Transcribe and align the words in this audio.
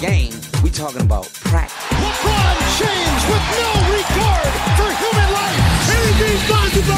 game. 0.00 0.32
We 0.62 0.70
talking 0.70 1.02
about 1.02 1.26
practice. 1.44 1.76
LeBron 1.98 2.56
James 2.78 3.22
with 3.28 3.44
no 3.58 3.70
regard 3.92 4.52
for 4.78 4.88
human 4.88 5.28
life. 5.32 5.60
Anything's 5.90 6.44
possible. 6.48 6.94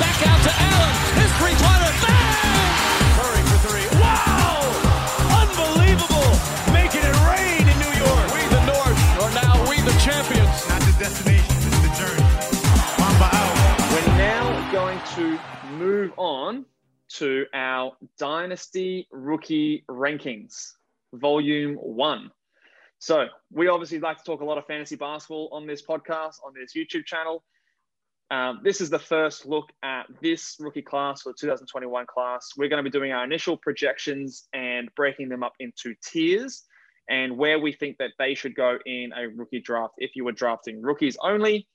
Back 0.00 0.18
out 0.26 0.40
to 0.46 0.52
Allen. 0.52 0.94
His 1.20 1.30
three-pointer. 1.38 1.92
Bang! 2.04 2.70
Curry 3.18 3.42
for 3.50 3.58
three. 3.68 3.88
Wow! 4.00 4.64
Unbelievable. 5.42 6.30
Making 6.72 7.04
it 7.04 7.16
rain 7.28 7.64
in 7.68 7.76
New 7.78 7.94
York. 8.00 8.26
We 8.34 8.42
the 8.48 8.62
North 8.66 8.98
are 9.22 9.32
now 9.36 9.54
we 9.68 9.80
the 9.82 9.94
champions. 10.00 10.54
Not 10.68 10.80
the 10.82 10.94
destination, 10.98 11.56
it's 11.66 11.80
the 11.84 11.92
journey. 11.98 12.24
Mamba 12.98 13.28
out. 13.30 13.54
We're 13.92 14.12
now 14.16 14.72
going 14.72 15.00
to 15.16 15.38
move 15.76 16.12
on 16.16 16.64
to 17.16 17.46
our 17.54 17.92
Dynasty 18.18 19.08
Rookie 19.10 19.84
Rankings, 19.88 20.72
Volume 21.14 21.74
1. 21.74 22.30
So, 22.98 23.26
we 23.50 23.68
obviously 23.68 23.98
like 23.98 24.18
to 24.18 24.24
talk 24.24 24.40
a 24.40 24.44
lot 24.44 24.58
of 24.58 24.66
fantasy 24.66 24.96
basketball 24.96 25.48
on 25.52 25.66
this 25.66 25.82
podcast, 25.82 26.36
on 26.44 26.52
this 26.54 26.74
YouTube 26.76 27.06
channel. 27.06 27.42
Um, 28.30 28.60
this 28.62 28.80
is 28.80 28.90
the 28.90 28.98
first 28.98 29.44
look 29.44 29.70
at 29.82 30.06
this 30.22 30.56
rookie 30.60 30.82
class 30.82 31.26
or 31.26 31.32
2021 31.32 32.06
class. 32.06 32.50
We're 32.56 32.68
going 32.68 32.82
to 32.82 32.88
be 32.88 32.96
doing 32.96 33.10
our 33.10 33.24
initial 33.24 33.56
projections 33.56 34.46
and 34.52 34.88
breaking 34.94 35.28
them 35.30 35.42
up 35.42 35.54
into 35.58 35.94
tiers 36.04 36.64
and 37.08 37.36
where 37.36 37.58
we 37.58 37.72
think 37.72 37.98
that 37.98 38.12
they 38.18 38.34
should 38.34 38.54
go 38.54 38.78
in 38.86 39.10
a 39.16 39.28
rookie 39.28 39.60
draft. 39.60 39.94
If 39.98 40.14
you 40.14 40.24
were 40.24 40.32
drafting 40.32 40.80
rookies 40.80 41.16
only, 41.20 41.66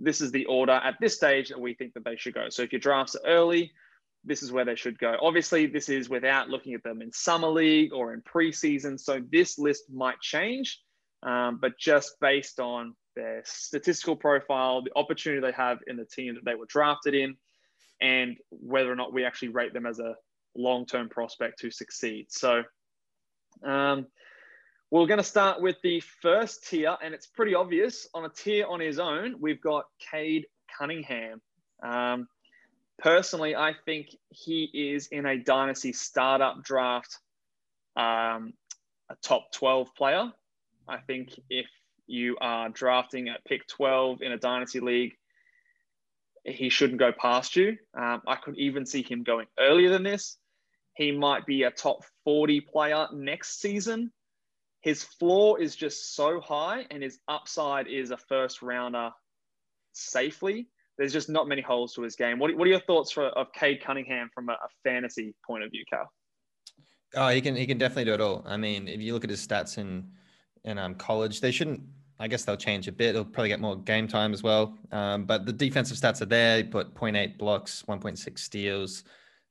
this 0.00 0.20
is 0.20 0.32
the 0.32 0.46
order 0.46 0.72
at 0.72 0.96
this 1.00 1.14
stage 1.14 1.50
that 1.50 1.60
we 1.60 1.74
think 1.74 1.94
that 1.94 2.04
they 2.04 2.16
should 2.16 2.34
go. 2.34 2.48
So 2.48 2.62
if 2.62 2.72
your 2.72 2.80
drafts 2.80 3.14
are 3.14 3.24
early, 3.24 3.70
this 4.24 4.42
is 4.42 4.52
where 4.52 4.64
they 4.64 4.76
should 4.76 4.98
go. 4.98 5.16
Obviously, 5.20 5.66
this 5.66 5.88
is 5.88 6.08
without 6.08 6.48
looking 6.48 6.74
at 6.74 6.82
them 6.82 7.02
in 7.02 7.12
summer 7.12 7.48
league 7.48 7.92
or 7.92 8.12
in 8.12 8.22
preseason. 8.22 8.98
So 9.00 9.20
this 9.30 9.58
list 9.58 9.84
might 9.90 10.20
change, 10.20 10.80
um, 11.22 11.58
but 11.60 11.78
just 11.78 12.20
based 12.20 12.60
on 12.60 12.94
their 13.16 13.42
statistical 13.44 14.16
profile, 14.16 14.82
the 14.82 14.92
opportunity 14.96 15.40
they 15.40 15.52
have 15.52 15.78
in 15.86 15.96
the 15.96 16.04
team 16.04 16.34
that 16.34 16.44
they 16.44 16.54
were 16.54 16.66
drafted 16.66 17.14
in, 17.14 17.36
and 18.00 18.36
whether 18.50 18.90
or 18.92 18.96
not 18.96 19.12
we 19.12 19.24
actually 19.24 19.48
rate 19.48 19.72
them 19.72 19.86
as 19.86 19.98
a 19.98 20.14
long-term 20.56 21.08
prospect 21.08 21.60
to 21.60 21.70
succeed. 21.70 22.26
So 22.30 22.62
um, 23.64 24.06
we're 24.90 25.06
going 25.06 25.18
to 25.18 25.24
start 25.24 25.60
with 25.60 25.76
the 25.82 26.00
first 26.20 26.68
tier, 26.68 26.96
and 27.02 27.14
it's 27.14 27.26
pretty 27.26 27.54
obvious. 27.54 28.08
On 28.14 28.24
a 28.24 28.28
tier 28.28 28.66
on 28.66 28.80
his 28.80 28.98
own, 28.98 29.36
we've 29.40 29.60
got 29.60 29.84
Cade 30.10 30.46
Cunningham. 30.78 31.40
Um, 31.82 32.28
personally, 33.00 33.56
I 33.56 33.74
think 33.84 34.14
he 34.28 34.70
is 34.72 35.08
in 35.08 35.26
a 35.26 35.38
dynasty 35.38 35.92
startup 35.92 36.62
draft, 36.62 37.18
um, 37.96 38.52
a 39.08 39.16
top 39.22 39.52
12 39.52 39.94
player. 39.94 40.32
I 40.86 40.98
think 40.98 41.38
if 41.48 41.66
you 42.06 42.36
are 42.40 42.68
drafting 42.68 43.28
at 43.28 43.44
pick 43.44 43.66
12 43.68 44.22
in 44.22 44.32
a 44.32 44.38
dynasty 44.38 44.80
league, 44.80 45.14
he 46.44 46.68
shouldn't 46.68 46.98
go 46.98 47.12
past 47.12 47.56
you. 47.56 47.76
Um, 47.94 48.22
I 48.26 48.36
could 48.36 48.56
even 48.58 48.86
see 48.86 49.02
him 49.02 49.22
going 49.22 49.46
earlier 49.58 49.90
than 49.90 50.02
this. 50.02 50.38
He 50.94 51.12
might 51.12 51.46
be 51.46 51.62
a 51.62 51.70
top 51.70 52.04
40 52.24 52.60
player 52.62 53.06
next 53.12 53.60
season. 53.60 54.10
His 54.80 55.04
floor 55.04 55.60
is 55.60 55.76
just 55.76 56.14
so 56.14 56.40
high, 56.40 56.86
and 56.90 57.02
his 57.02 57.18
upside 57.28 57.86
is 57.86 58.10
a 58.10 58.16
first 58.16 58.62
rounder 58.62 59.10
safely 59.92 60.68
there's 61.00 61.14
just 61.14 61.30
not 61.30 61.48
many 61.48 61.62
holes 61.62 61.94
to 61.94 62.02
his 62.02 62.14
game. 62.14 62.38
What, 62.38 62.54
what 62.54 62.66
are 62.66 62.70
your 62.70 62.80
thoughts 62.80 63.10
for, 63.10 63.28
of 63.28 63.50
Cade 63.54 63.82
Cunningham 63.82 64.28
from 64.34 64.50
a, 64.50 64.52
a, 64.52 64.68
fantasy 64.84 65.34
point 65.46 65.64
of 65.64 65.70
view, 65.70 65.82
Cal? 65.88 66.12
Oh, 67.16 67.28
he 67.28 67.40
can 67.40 67.56
he 67.56 67.66
can 67.66 67.78
definitely 67.78 68.04
do 68.04 68.12
it 68.12 68.20
all. 68.20 68.44
I 68.46 68.58
mean, 68.58 68.86
if 68.86 69.00
you 69.00 69.14
look 69.14 69.24
at 69.24 69.30
his 69.30 69.44
stats 69.44 69.78
in 69.78 70.06
in 70.64 70.78
um, 70.78 70.94
college, 70.94 71.40
they 71.40 71.52
shouldn't. 71.52 71.80
I 72.18 72.28
guess 72.28 72.44
they'll 72.44 72.54
change 72.54 72.86
a 72.86 72.92
bit. 72.92 73.14
He'll 73.14 73.24
probably 73.24 73.48
get 73.48 73.60
more 73.60 73.76
game 73.76 74.06
time 74.06 74.34
as 74.34 74.42
well. 74.42 74.76
Um, 74.92 75.24
but 75.24 75.46
the 75.46 75.54
defensive 75.54 75.96
stats 75.96 76.20
are 76.20 76.26
there. 76.26 76.58
He 76.58 76.64
put 76.64 76.94
0.8 76.94 77.38
blocks, 77.38 77.82
1.6 77.88 78.38
steals. 78.38 79.04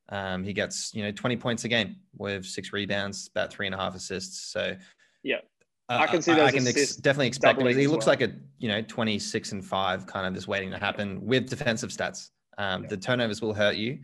Um, 0.09 0.43
he 0.43 0.53
gets 0.53 0.93
you 0.93 1.01
know 1.01 1.11
20 1.11 1.35
points 1.37 1.63
a 1.63 1.67
game 1.67 1.95
with 2.15 2.45
six 2.45 2.71
rebounds, 2.71 3.27
about 3.33 3.51
three 3.51 3.65
and 3.65 3.73
a 3.73 3.77
half 3.79 3.95
assists. 3.95 4.39
So 4.53 4.75
yeah, 5.23 5.39
I 5.89 6.07
can 6.07 6.21
see. 6.21 6.33
Those. 6.33 6.41
I 6.41 6.51
can 6.51 6.67
ex- 6.67 6.95
definitely 6.95 7.27
expect. 7.27 7.61
He 7.61 7.87
looks 7.87 8.05
well. 8.05 8.11
like 8.11 8.21
a 8.21 8.31
you 8.59 8.67
know 8.67 8.81
twenty 8.83 9.17
six 9.17 9.51
and 9.51 9.65
five 9.65 10.05
kind 10.05 10.27
of 10.27 10.33
just 10.33 10.47
waiting 10.47 10.71
to 10.71 10.77
happen 10.77 11.25
with 11.25 11.49
defensive 11.49 11.89
stats. 11.89 12.29
Um, 12.57 12.83
yeah. 12.83 12.89
The 12.89 12.97
turnovers 12.97 13.41
will 13.41 13.53
hurt 13.53 13.75
you, 13.75 13.99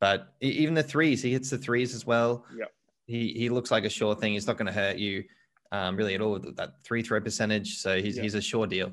but 0.00 0.34
even 0.40 0.74
the 0.74 0.82
threes, 0.82 1.22
he 1.22 1.32
hits 1.32 1.50
the 1.50 1.58
threes 1.58 1.94
as 1.94 2.06
well. 2.06 2.44
Yeah. 2.56 2.66
He 3.06 3.32
he 3.32 3.48
looks 3.48 3.70
like 3.70 3.84
a 3.84 3.90
sure 3.90 4.14
thing. 4.14 4.34
He's 4.34 4.46
not 4.46 4.56
going 4.56 4.66
to 4.66 4.72
hurt 4.72 4.96
you 4.96 5.24
um, 5.72 5.96
really 5.96 6.14
at 6.14 6.20
all 6.20 6.32
with 6.32 6.56
that 6.56 6.74
three 6.84 7.02
throw 7.02 7.20
percentage. 7.20 7.78
So 7.78 8.00
he's 8.00 8.16
yeah. 8.16 8.22
he's 8.22 8.34
a 8.34 8.40
sure 8.40 8.66
deal. 8.66 8.92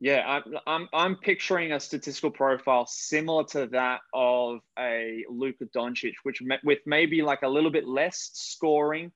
Yeah, 0.00 0.22
I'm, 0.26 0.58
I'm 0.66 0.88
I'm 0.92 1.16
picturing 1.16 1.72
a 1.72 1.80
statistical 1.80 2.30
profile 2.30 2.86
similar 2.86 3.44
to 3.46 3.66
that 3.68 4.00
of 4.14 4.60
a 4.78 5.24
Luka 5.28 5.64
Doncic, 5.74 6.12
which 6.22 6.40
with 6.62 6.78
maybe 6.86 7.22
like 7.22 7.42
a 7.42 7.48
little 7.48 7.70
bit 7.70 7.88
less 7.88 8.30
scoring 8.34 9.10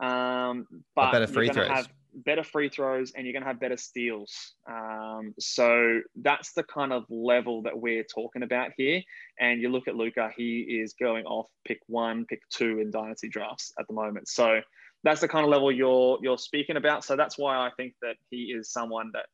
um, 0.00 0.66
but, 0.94 1.12
better 1.12 1.26
free 1.26 1.48
throws. 1.48 1.68
Have 1.68 1.88
better 2.24 2.42
free 2.42 2.68
throws 2.68 3.12
and 3.14 3.26
you're 3.26 3.32
going 3.32 3.42
to 3.42 3.48
have 3.48 3.60
better 3.60 3.76
steals. 3.76 4.54
Um, 4.68 5.34
so 5.38 6.00
that's 6.16 6.52
the 6.52 6.64
kind 6.64 6.92
of 6.92 7.04
level 7.08 7.62
that 7.62 7.78
we're 7.78 8.04
talking 8.04 8.42
about 8.42 8.70
here. 8.76 9.02
And 9.38 9.60
you 9.60 9.68
look 9.68 9.88
at 9.88 9.94
Luka, 9.94 10.30
he 10.36 10.80
is 10.82 10.94
going 10.94 11.24
off 11.26 11.48
pick 11.66 11.80
one, 11.86 12.24
pick 12.26 12.40
two 12.50 12.80
in 12.80 12.90
dynasty 12.90 13.28
drafts 13.28 13.72
at 13.78 13.86
the 13.86 13.94
moment. 13.94 14.28
So 14.28 14.60
that's 15.04 15.20
the 15.20 15.28
kind 15.28 15.44
of 15.44 15.50
level 15.50 15.70
you're 15.70 16.18
you're 16.22 16.38
speaking 16.38 16.76
about. 16.76 17.04
So 17.04 17.16
that's 17.16 17.38
why 17.38 17.56
I 17.56 17.70
think 17.76 17.94
that 18.02 18.16
he 18.30 18.54
is 18.56 18.72
someone 18.72 19.10
that 19.14 19.26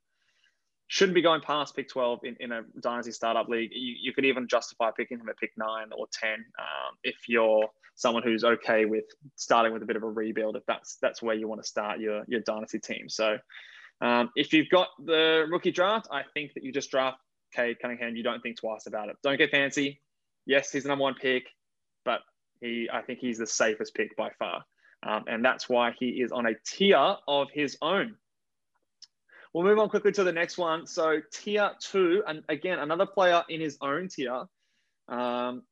shouldn't 0.88 1.14
be 1.14 1.22
going 1.22 1.40
past 1.40 1.74
pick 1.74 1.88
12 1.88 2.20
in, 2.24 2.36
in 2.40 2.52
a 2.52 2.62
dynasty 2.80 3.12
startup 3.12 3.48
league. 3.48 3.70
You, 3.72 3.94
you 4.00 4.12
could 4.12 4.26
even 4.26 4.46
justify 4.46 4.90
picking 4.96 5.18
him 5.18 5.28
at 5.28 5.38
pick 5.38 5.52
nine 5.56 5.88
or 5.96 6.06
10 6.12 6.32
um, 6.32 6.96
if 7.02 7.16
you're 7.28 7.66
someone 7.94 8.22
who's 8.22 8.44
okay 8.44 8.84
with 8.84 9.04
starting 9.36 9.72
with 9.72 9.82
a 9.82 9.86
bit 9.86 9.96
of 9.96 10.02
a 10.02 10.08
rebuild, 10.08 10.56
if 10.56 10.64
that's 10.66 10.96
that's 11.00 11.22
where 11.22 11.34
you 11.34 11.48
want 11.48 11.62
to 11.62 11.68
start 11.68 12.00
your, 12.00 12.24
your 12.26 12.40
dynasty 12.40 12.78
team. 12.78 13.08
So 13.08 13.38
um, 14.00 14.30
if 14.34 14.52
you've 14.52 14.68
got 14.68 14.88
the 15.04 15.46
rookie 15.50 15.70
draft, 15.70 16.08
I 16.10 16.22
think 16.34 16.54
that 16.54 16.64
you 16.64 16.72
just 16.72 16.90
draft 16.90 17.18
Cade 17.54 17.78
Cunningham. 17.80 18.16
You 18.16 18.22
don't 18.22 18.42
think 18.42 18.58
twice 18.58 18.86
about 18.86 19.08
it. 19.08 19.16
Don't 19.22 19.38
get 19.38 19.50
fancy. 19.50 20.00
Yes, 20.46 20.72
he's 20.72 20.82
the 20.82 20.88
number 20.88 21.02
one 21.02 21.14
pick, 21.14 21.46
but 22.04 22.20
he 22.60 22.88
I 22.92 23.02
think 23.02 23.20
he's 23.20 23.38
the 23.38 23.46
safest 23.46 23.94
pick 23.94 24.16
by 24.16 24.30
far. 24.38 24.64
Um, 25.06 25.24
and 25.26 25.44
that's 25.44 25.68
why 25.68 25.92
he 25.98 26.08
is 26.08 26.32
on 26.32 26.46
a 26.46 26.54
tier 26.66 27.16
of 27.28 27.48
his 27.52 27.76
own. 27.82 28.16
We'll 29.52 29.64
move 29.64 29.78
on 29.78 29.88
quickly 29.88 30.10
to 30.12 30.24
the 30.24 30.32
next 30.32 30.58
one. 30.58 30.86
So 30.86 31.20
tier 31.32 31.70
two, 31.78 32.24
and 32.26 32.42
again, 32.48 32.78
another 32.80 33.06
player 33.06 33.44
in 33.48 33.60
his 33.60 33.78
own 33.80 34.08
tier. 34.08 34.46
Um, 35.08 35.62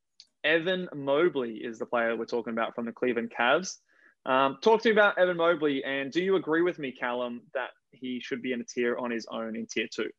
Evan 0.44 0.88
Mobley 0.94 1.56
is 1.56 1.78
the 1.78 1.86
player 1.86 2.16
we're 2.16 2.24
talking 2.24 2.52
about 2.52 2.74
from 2.74 2.84
the 2.84 2.92
Cleveland 2.92 3.32
Cavs. 3.36 3.78
Um, 4.24 4.58
talk 4.62 4.82
to 4.82 4.88
me 4.88 4.92
about 4.92 5.18
Evan 5.18 5.36
Mobley, 5.36 5.82
and 5.84 6.12
do 6.12 6.22
you 6.22 6.36
agree 6.36 6.62
with 6.62 6.78
me, 6.78 6.92
Callum, 6.92 7.42
that 7.54 7.70
he 7.90 8.20
should 8.20 8.42
be 8.42 8.52
in 8.52 8.60
a 8.60 8.64
tier 8.64 8.96
on 8.96 9.10
his 9.10 9.26
own 9.30 9.56
in 9.56 9.66
tier 9.66 9.88
two? 9.92 10.10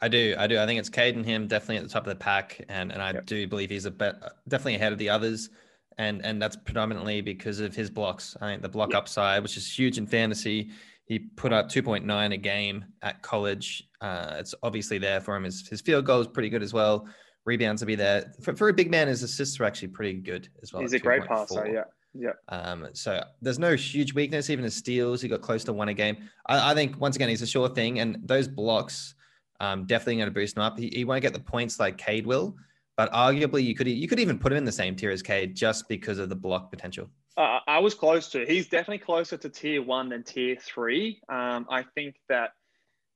I 0.00 0.08
do. 0.08 0.34
I 0.38 0.46
do. 0.46 0.60
I 0.60 0.66
think 0.66 0.78
it's 0.78 0.88
Cade 0.88 1.16
and 1.16 1.24
him 1.24 1.46
definitely 1.48 1.78
at 1.78 1.82
the 1.84 1.88
top 1.88 2.04
of 2.04 2.10
the 2.10 2.16
pack, 2.16 2.64
and 2.68 2.92
and 2.92 3.02
I 3.02 3.12
yep. 3.12 3.26
do 3.26 3.46
believe 3.48 3.70
he's 3.70 3.86
a 3.86 3.90
bit 3.90 4.14
definitely 4.46 4.76
ahead 4.76 4.92
of 4.92 4.98
the 4.98 5.08
others, 5.08 5.50
and 5.96 6.24
and 6.24 6.40
that's 6.40 6.56
predominantly 6.56 7.20
because 7.20 7.60
of 7.60 7.74
his 7.74 7.90
blocks. 7.90 8.36
I 8.40 8.46
think 8.46 8.62
the 8.62 8.68
block 8.68 8.90
yep. 8.90 8.98
upside, 8.98 9.42
which 9.42 9.56
is 9.56 9.76
huge 9.76 9.98
in 9.98 10.06
fantasy, 10.06 10.70
he 11.08 11.18
put 11.18 11.52
up 11.52 11.68
2.9 11.68 12.34
a 12.34 12.36
game 12.36 12.84
at 13.02 13.22
college. 13.22 13.88
Uh, 14.00 14.36
it's 14.38 14.54
obviously 14.62 14.98
there 14.98 15.20
for 15.20 15.34
him. 15.34 15.44
His, 15.44 15.66
his 15.66 15.80
field 15.80 16.04
goal 16.04 16.20
is 16.20 16.26
pretty 16.26 16.50
good 16.50 16.62
as 16.62 16.74
well. 16.74 17.08
Rebounds 17.48 17.82
will 17.82 17.86
be 17.86 17.94
there. 17.96 18.32
For, 18.42 18.54
for 18.54 18.68
a 18.68 18.72
big 18.72 18.90
man, 18.90 19.08
his 19.08 19.22
assists 19.22 19.58
are 19.58 19.64
actually 19.64 19.88
pretty 19.88 20.20
good 20.20 20.48
as 20.62 20.72
well. 20.72 20.82
He's 20.82 20.92
a 20.92 20.98
great 20.98 21.24
passer, 21.24 21.66
yeah. 21.66 21.84
Yeah. 22.14 22.32
Um, 22.48 22.88
so 22.92 23.22
there's 23.42 23.58
no 23.58 23.74
huge 23.74 24.14
weakness. 24.14 24.50
Even 24.50 24.64
his 24.64 24.74
steals, 24.74 25.20
he 25.22 25.28
got 25.28 25.40
close 25.40 25.64
to 25.64 25.72
one 25.72 25.88
a 25.88 25.94
game. 25.94 26.16
I, 26.46 26.72
I 26.72 26.74
think 26.74 27.00
once 27.00 27.16
again 27.16 27.28
he's 27.28 27.42
a 27.42 27.46
sure 27.46 27.68
thing, 27.68 28.00
and 28.00 28.18
those 28.24 28.48
blocks 28.48 29.14
um, 29.60 29.86
definitely 29.86 30.16
going 30.16 30.28
to 30.28 30.34
boost 30.34 30.56
him 30.56 30.62
up. 30.62 30.78
He, 30.78 30.90
he 30.92 31.04
won't 31.04 31.22
get 31.22 31.32
the 31.32 31.40
points 31.40 31.78
like 31.78 31.96
Cade 31.98 32.26
will, 32.26 32.56
but 32.96 33.12
arguably 33.12 33.62
you 33.64 33.74
could 33.74 33.88
you 33.88 34.08
could 34.08 34.20
even 34.20 34.38
put 34.38 34.52
him 34.52 34.58
in 34.58 34.64
the 34.64 34.72
same 34.72 34.96
tier 34.96 35.10
as 35.10 35.22
Cade 35.22 35.54
just 35.54 35.88
because 35.88 36.18
of 36.18 36.28
the 36.28 36.36
block 36.36 36.70
potential. 36.70 37.08
Uh, 37.36 37.60
I 37.66 37.78
was 37.78 37.94
close 37.94 38.28
to. 38.30 38.44
He's 38.44 38.68
definitely 38.68 38.98
closer 38.98 39.36
to 39.36 39.48
tier 39.48 39.82
one 39.82 40.08
than 40.08 40.24
tier 40.24 40.56
three. 40.60 41.20
Um, 41.28 41.66
I 41.70 41.84
think 41.94 42.16
that 42.28 42.50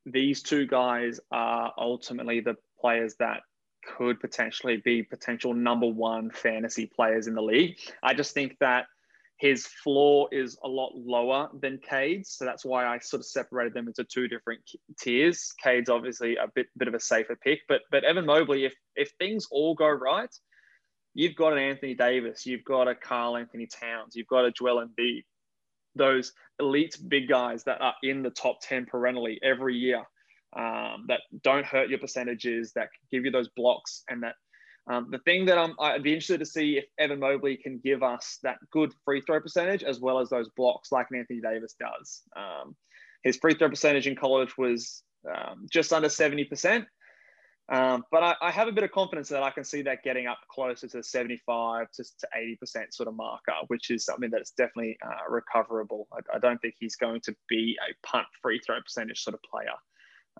these 0.07 0.43
two 0.43 0.67
guys 0.67 1.19
are 1.31 1.73
ultimately 1.77 2.41
the 2.41 2.57
players 2.81 3.15
that 3.19 3.43
could 3.83 4.21
potentially 4.21 4.79
be 4.79 5.03
potential 5.03 5.55
number 5.55 5.87
one 5.87 6.31
fantasy 6.31 6.87
players 6.87 7.27
in 7.27 7.35
the 7.35 7.43
league. 7.43 7.79
I 8.03 8.15
just 8.15 8.33
think 8.35 8.57
that 8.61 8.87
his 9.39 9.67
floor 9.67 10.29
is 10.31 10.57
a 10.63 10.69
lot 10.69 10.93
lower 10.95 11.49
than 11.61 11.79
Cade's, 11.79 12.31
so 12.31 12.45
that's 12.45 12.65
why 12.65 12.87
I 12.87 12.99
sort 12.99 13.21
of 13.21 13.27
separated 13.27 13.75
them 13.75 13.89
into 13.89 14.05
two 14.05 14.29
different 14.29 14.61
tiers. 15.01 15.53
Cade's 15.63 15.91
obviously 15.91 16.37
a 16.37 16.47
bit 16.55 16.67
bit 16.77 16.87
of 16.87 16.95
a 16.95 17.01
safer 17.01 17.37
pick, 17.37 17.61
but 17.69 17.81
but 17.91 18.05
Evan 18.05 18.27
Mobley, 18.27 18.65
if 18.65 18.75
if 18.95 19.11
things 19.19 19.49
all 19.51 19.75
go 19.75 19.89
right, 19.89 20.33
you've 21.15 21.35
got 21.35 21.53
an 21.53 21.59
Anthony 21.59 21.95
Davis, 21.95 22.47
you've 22.47 22.65
got 22.65 22.87
a 22.87 22.95
Karl 22.95 23.37
Anthony 23.37 23.67
Towns, 23.67 24.15
you've 24.15 24.29
got 24.29 24.45
a 24.45 24.53
Joel 24.53 24.87
Embiid, 24.87 25.25
those 25.97 26.33
elite 26.61 26.97
big 27.09 27.29
guys 27.29 27.65
that 27.65 27.81
are 27.81 27.95
in 28.03 28.23
the 28.23 28.31
top 28.31 28.61
10 28.63 28.87
perennially 28.87 29.41
every 29.43 29.77
year 29.77 30.05
um, 30.57 31.07
that 31.09 31.21
don't 31.43 31.65
hurt 31.65 31.89
your 31.89 31.99
percentages, 31.99 32.73
that 32.75 32.89
give 33.11 33.25
you 33.25 33.31
those 33.31 33.49
blocks, 33.49 34.05
and 34.09 34.23
that 34.23 34.35
um, 34.91 35.09
the 35.11 35.19
thing 35.19 35.47
that 35.47 35.59
I'm, 35.59 35.75
I'd 35.79 36.03
be 36.03 36.13
interested 36.13 36.41
to 36.41 36.47
see 36.47 36.79
if 36.79 36.85
Evan 36.99 37.21
Mobley 37.21 37.57
can 37.57 37.79
give 37.79 38.03
us 38.03 38.39
that 38.43 38.57
good 38.73 38.93
free 39.05 39.21
throw 39.21 39.41
percentage 39.41 39.85
as 39.85 40.01
well 40.01 40.19
as 40.19 40.29
those 40.31 40.49
blocks 40.57 40.91
like 40.91 41.07
Anthony 41.15 41.41
Davis 41.41 41.75
does. 41.79 42.23
Um, 42.37 42.75
his 43.23 43.37
free 43.37 43.55
throw 43.55 43.69
percentage 43.69 44.09
in 44.09 44.17
college 44.17 44.59
was 44.59 45.05
um, 45.29 45.67
just 45.71 45.93
under 45.93 46.09
70%. 46.09 46.87
Um, 47.69 48.05
but 48.11 48.25
I, 48.25 48.35
I, 48.43 48.51
have 48.51 48.67
a 48.67 48.73
bit 48.73 48.83
of 48.83 48.91
confidence 48.91 49.29
that 49.29 49.45
I 49.45 49.51
can 49.51 49.63
see 49.63 49.83
that 49.83 50.03
getting 50.03 50.27
up 50.27 50.39
closer 50.51 50.89
to 50.89 51.03
75 51.03 51.87
to, 51.93 52.03
to 52.03 52.29
80% 52.37 52.93
sort 52.93 53.09
of 53.09 53.15
marker, 53.15 53.53
which 53.69 53.91
is 53.91 54.05
something 54.05 54.31
that's 54.31 54.51
definitely 54.51 54.99
uh, 55.03 55.31
recoverable. 55.31 56.09
I, 56.13 56.37
I, 56.37 56.39
don't 56.41 56.61
think 56.61 56.75
he's 56.81 56.97
going 56.97 57.21
to 57.23 57.37
be 57.49 57.79
a 57.89 58.07
punt 58.07 58.27
free 58.43 58.59
throw 58.59 58.81
percentage 58.81 59.23
sort 59.23 59.35
of 59.35 59.41
player 59.43 59.73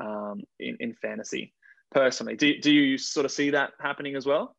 um, 0.01 0.41
in, 0.59 0.77
in 0.81 0.95
fantasy 0.95 1.53
personally. 1.91 2.37
Do, 2.37 2.59
do 2.59 2.73
you 2.73 2.99
sort 2.99 3.27
of 3.27 3.33
see 3.33 3.51
that 3.51 3.73
happening 3.81 4.17
as 4.17 4.27
well? 4.27 4.57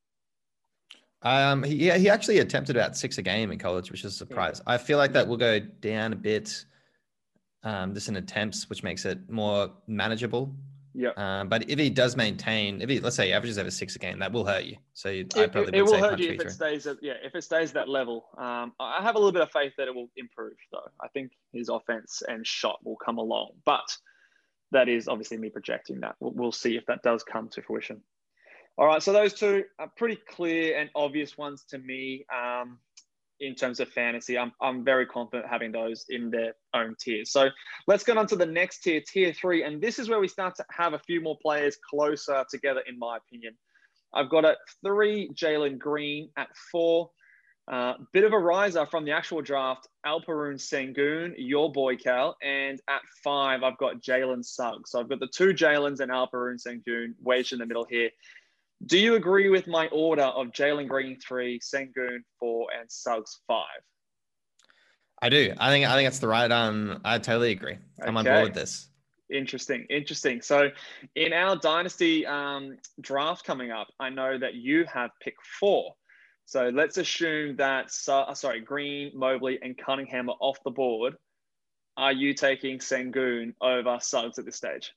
Um, 1.23 1.63
he, 1.63 1.89
he 1.91 2.09
actually 2.09 2.39
attempted 2.39 2.75
about 2.75 2.97
six 2.97 3.17
a 3.17 3.21
game 3.21 3.51
in 3.51 3.57
college, 3.57 3.91
which 3.91 4.03
is 4.03 4.13
a 4.13 4.17
surprise. 4.17 4.61
Yeah. 4.67 4.73
I 4.73 4.77
feel 4.77 4.97
like 4.97 5.13
that 5.13 5.27
will 5.27 5.37
go 5.37 5.59
down 5.59 6.13
a 6.13 6.17
bit 6.17 6.65
um, 7.63 7.93
just 7.93 8.09
in 8.09 8.17
attempts, 8.17 8.69
which 8.69 8.83
makes 8.83 9.05
it 9.05 9.29
more 9.29 9.71
manageable. 9.87 10.53
Yeah. 10.93 11.09
Um, 11.17 11.49
but 11.49 11.67
if 11.69 11.79
he 11.79 11.89
does 11.89 12.15
maintain, 12.15 12.81
if 12.81 12.89
he 12.89 12.99
let's 12.99 13.15
say 13.15 13.27
he 13.27 13.33
averages 13.33 13.57
over 13.57 13.71
six 13.71 13.95
a 13.95 13.99
game, 13.99 14.19
that 14.19 14.31
will 14.31 14.45
hurt 14.45 14.65
you. 14.65 14.77
So 14.93 15.09
I 15.09 15.23
probably 15.47 15.69
it, 15.69 15.75
it 15.75 15.85
will 15.85 15.97
hurt 15.97 16.19
you 16.19 16.33
if 16.33 16.41
it 16.41 16.51
stays 16.51 16.85
at 16.85 16.97
yeah 17.01 17.13
if 17.23 17.33
it 17.33 17.43
stays 17.43 17.71
that 17.71 17.89
level. 17.89 18.25
Um, 18.37 18.73
I 18.79 19.01
have 19.01 19.15
a 19.15 19.17
little 19.17 19.31
bit 19.31 19.41
of 19.41 19.49
faith 19.49 19.73
that 19.77 19.87
it 19.87 19.95
will 19.95 20.09
improve 20.17 20.53
though. 20.71 20.87
I 21.01 21.07
think 21.07 21.31
his 21.51 21.69
offense 21.69 22.21
and 22.27 22.45
shot 22.45 22.77
will 22.83 22.97
come 22.97 23.17
along, 23.17 23.53
but 23.65 23.85
that 24.73 24.89
is 24.89 25.07
obviously 25.07 25.37
me 25.37 25.49
projecting 25.49 26.01
that. 26.01 26.15
We'll, 26.19 26.33
we'll 26.33 26.51
see 26.51 26.75
if 26.75 26.85
that 26.87 27.01
does 27.03 27.23
come 27.23 27.49
to 27.49 27.61
fruition. 27.61 28.01
All 28.77 28.87
right, 28.87 29.01
so 29.01 29.13
those 29.13 29.33
two 29.33 29.63
are 29.79 29.91
pretty 29.95 30.17
clear 30.29 30.77
and 30.79 30.89
obvious 30.95 31.37
ones 31.37 31.63
to 31.69 31.77
me. 31.77 32.25
Um, 32.33 32.79
in 33.39 33.55
terms 33.55 33.79
of 33.79 33.89
fantasy. 33.89 34.37
I'm, 34.37 34.53
I'm 34.61 34.83
very 34.83 35.05
confident 35.05 35.49
having 35.49 35.71
those 35.71 36.05
in 36.09 36.29
their 36.29 36.53
own 36.73 36.95
tiers. 36.99 37.31
So 37.31 37.49
let's 37.87 38.03
get 38.03 38.17
on 38.17 38.27
to 38.27 38.35
the 38.35 38.45
next 38.45 38.81
tier, 38.81 39.01
tier 39.05 39.33
three. 39.33 39.63
And 39.63 39.81
this 39.81 39.99
is 39.99 40.09
where 40.09 40.19
we 40.19 40.27
start 40.27 40.55
to 40.55 40.65
have 40.71 40.93
a 40.93 40.99
few 40.99 41.21
more 41.21 41.37
players 41.41 41.77
closer 41.89 42.45
together, 42.49 42.81
in 42.87 42.97
my 42.97 43.17
opinion. 43.17 43.55
I've 44.13 44.29
got 44.29 44.45
at 44.45 44.57
three, 44.85 45.29
Jalen 45.33 45.77
Green. 45.77 46.29
At 46.37 46.49
four, 46.71 47.09
uh, 47.71 47.93
bit 48.11 48.23
of 48.23 48.33
a 48.33 48.37
riser 48.37 48.85
from 48.85 49.05
the 49.05 49.11
actual 49.11 49.41
draft, 49.41 49.87
Alperen 50.05 50.55
Sengun, 50.55 51.33
your 51.37 51.71
boy 51.71 51.95
Cal. 51.95 52.35
And 52.43 52.81
at 52.89 53.01
five, 53.23 53.63
I've 53.63 53.77
got 53.77 54.01
Jalen 54.01 54.43
Suggs. 54.43 54.91
So 54.91 54.99
I've 54.99 55.09
got 55.09 55.19
the 55.19 55.27
two 55.27 55.53
Jalen's 55.53 56.01
and 56.01 56.11
Alperen 56.11 56.59
Sengun 56.61 57.13
wedged 57.21 57.53
in 57.53 57.59
the 57.59 57.65
middle 57.65 57.85
here. 57.89 58.09
Do 58.85 58.97
you 58.97 59.15
agree 59.15 59.49
with 59.49 59.65
my 59.67 59.87
order 59.87 60.23
of 60.23 60.47
Jalen 60.47 60.89
Green 60.89 61.17
three, 61.19 61.59
Sengun 61.59 62.19
four, 62.37 62.67
and 62.77 62.91
Suggs 62.91 63.39
five? 63.47 63.81
I 65.21 65.29
do. 65.29 65.53
I 65.57 65.69
think 65.69 65.85
I 65.85 65.95
think 65.95 66.07
that's 66.07 66.19
the 66.19 66.27
right. 66.27 66.51
Um, 66.51 66.99
I 67.05 67.17
totally 67.17 67.51
agree. 67.51 67.77
I'm 68.01 68.17
on 68.17 68.25
board 68.25 68.43
with 68.43 68.53
this. 68.53 68.89
Interesting, 69.31 69.87
interesting. 69.89 70.41
So, 70.41 70.69
in 71.15 71.31
our 71.31 71.55
dynasty 71.55 72.25
um, 72.25 72.77
draft 72.99 73.45
coming 73.45 73.71
up, 73.71 73.87
I 74.01 74.09
know 74.09 74.37
that 74.37 74.55
you 74.55 74.85
have 74.93 75.11
pick 75.21 75.35
four. 75.61 75.95
So 76.45 76.69
let's 76.69 76.97
assume 76.97 77.55
that 77.57 77.91
uh, 78.07 78.33
sorry, 78.33 78.61
Green, 78.61 79.11
Mobley, 79.15 79.59
and 79.61 79.77
Cunningham 79.77 80.29
are 80.29 80.37
off 80.39 80.57
the 80.63 80.71
board. 80.71 81.15
Are 81.95 82.11
you 82.11 82.33
taking 82.33 82.79
Sengun 82.79 83.53
over 83.61 83.99
Suggs 84.01 84.39
at 84.39 84.45
this 84.45 84.55
stage? 84.55 84.93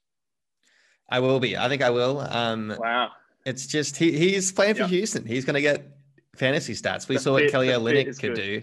I 1.08 1.20
will 1.20 1.38
be. 1.38 1.56
I 1.56 1.68
think 1.68 1.82
I 1.82 1.90
will. 1.90 2.20
Um, 2.20 2.74
wow. 2.78 3.10
It's 3.44 3.66
just 3.66 3.96
he 3.96 4.16
he's 4.18 4.50
playing 4.50 4.74
for 4.74 4.82
yep. 4.82 4.90
Houston. 4.90 5.24
He's 5.24 5.44
going 5.44 5.54
to 5.54 5.60
get 5.60 5.86
fantasy 6.36 6.74
stats. 6.74 7.08
We 7.08 7.16
the 7.16 7.22
saw 7.22 7.36
fit, 7.36 7.44
what 7.44 7.52
Kelly 7.52 7.68
Olynyk 7.68 8.18
could 8.18 8.34
good. 8.34 8.62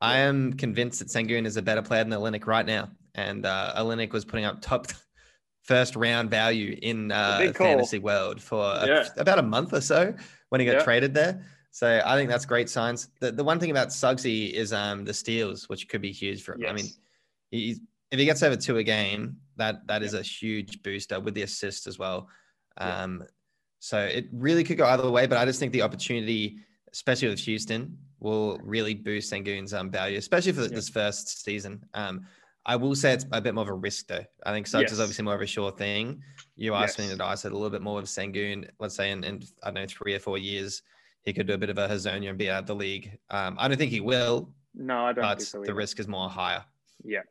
I 0.00 0.18
am 0.18 0.52
convinced 0.54 0.98
that 0.98 1.08
Sengun 1.08 1.46
is 1.46 1.56
a 1.56 1.62
better 1.62 1.82
player 1.82 2.04
than 2.04 2.12
Olynyk 2.12 2.46
right 2.46 2.66
now, 2.66 2.90
and 3.14 3.46
uh, 3.46 3.74
Olynyk 3.76 4.12
was 4.12 4.24
putting 4.24 4.44
up 4.44 4.60
top 4.60 4.88
first 5.62 5.96
round 5.96 6.30
value 6.30 6.76
in 6.82 7.12
uh, 7.12 7.52
fantasy 7.54 7.98
world 7.98 8.40
for 8.40 8.62
yeah. 8.84 9.06
a, 9.16 9.20
about 9.20 9.38
a 9.38 9.42
month 9.42 9.72
or 9.72 9.80
so 9.80 10.14
when 10.48 10.60
he 10.60 10.66
got 10.66 10.82
traded 10.82 11.14
there. 11.14 11.44
So 11.76 12.00
I 12.06 12.16
think 12.16 12.30
that's 12.30 12.46
great 12.46 12.70
signs. 12.70 13.10
The, 13.20 13.30
the 13.30 13.44
one 13.44 13.60
thing 13.60 13.70
about 13.70 13.88
Suggsy 13.88 14.50
is 14.50 14.72
um, 14.72 15.04
the 15.04 15.12
steals, 15.12 15.68
which 15.68 15.90
could 15.90 16.00
be 16.00 16.10
huge 16.10 16.42
for 16.42 16.54
him. 16.54 16.62
Yes. 16.62 16.70
I 16.70 16.72
mean, 16.72 16.86
he's 17.50 17.80
if 18.10 18.18
he 18.18 18.24
gets 18.24 18.42
over 18.42 18.56
two 18.56 18.78
a 18.78 18.82
game, 18.82 19.36
that 19.56 19.86
that 19.86 20.02
is 20.02 20.14
a 20.14 20.22
huge 20.22 20.82
booster 20.82 21.20
with 21.20 21.34
the 21.34 21.42
assist 21.42 21.86
as 21.86 21.98
well. 21.98 22.30
Um, 22.78 23.24
so 23.78 23.98
it 23.98 24.24
really 24.32 24.64
could 24.64 24.78
go 24.78 24.86
either 24.86 25.10
way, 25.10 25.26
but 25.26 25.36
I 25.36 25.44
just 25.44 25.60
think 25.60 25.70
the 25.74 25.82
opportunity, 25.82 26.60
especially 26.94 27.28
with 27.28 27.40
Houston, 27.40 27.98
will 28.20 28.58
really 28.62 28.94
boost 28.94 29.30
Sengun's 29.30 29.74
um, 29.74 29.90
value, 29.90 30.16
especially 30.16 30.52
for 30.52 30.62
yeah. 30.62 30.68
this 30.68 30.88
first 30.88 31.44
season. 31.44 31.84
Um, 31.92 32.26
I 32.64 32.76
will 32.76 32.94
say 32.94 33.12
it's 33.12 33.26
a 33.32 33.40
bit 33.42 33.54
more 33.54 33.64
of 33.64 33.68
a 33.68 33.74
risk 33.74 34.06
though. 34.06 34.24
I 34.46 34.52
think 34.52 34.66
Suggs 34.66 34.84
yes. 34.84 34.92
is 34.92 35.00
obviously 35.00 35.26
more 35.26 35.34
of 35.34 35.42
a 35.42 35.46
sure 35.46 35.72
thing. 35.72 36.22
You 36.56 36.72
asked 36.72 36.98
yes. 36.98 37.10
me 37.10 37.14
that 37.14 37.22
I 37.22 37.34
said 37.34 37.52
a 37.52 37.54
little 37.54 37.68
bit 37.68 37.82
more 37.82 37.98
of 37.98 38.06
Sengun, 38.06 38.66
let's 38.78 38.94
say 38.94 39.10
in, 39.10 39.22
in, 39.24 39.42
I 39.62 39.72
don't 39.72 39.82
know, 39.82 39.86
three 39.86 40.14
or 40.14 40.20
four 40.20 40.38
years, 40.38 40.80
he 41.26 41.32
could 41.32 41.48
do 41.48 41.54
a 41.54 41.58
bit 41.58 41.68
of 41.68 41.76
a 41.76 41.88
Hezonja 41.88 42.30
and 42.30 42.38
be 42.38 42.48
out 42.48 42.60
of 42.60 42.66
the 42.66 42.74
league. 42.74 43.18
Um, 43.30 43.56
I 43.58 43.68
don't 43.68 43.76
think 43.76 43.90
he 43.90 44.00
will. 44.00 44.48
No, 44.74 45.06
I 45.06 45.12
don't 45.12 45.22
but 45.22 45.42
so 45.42 45.62
the 45.62 45.74
risk 45.74 45.98
is 45.98 46.06
more 46.06 46.30
higher. 46.30 46.64
Yeah. 47.04 47.22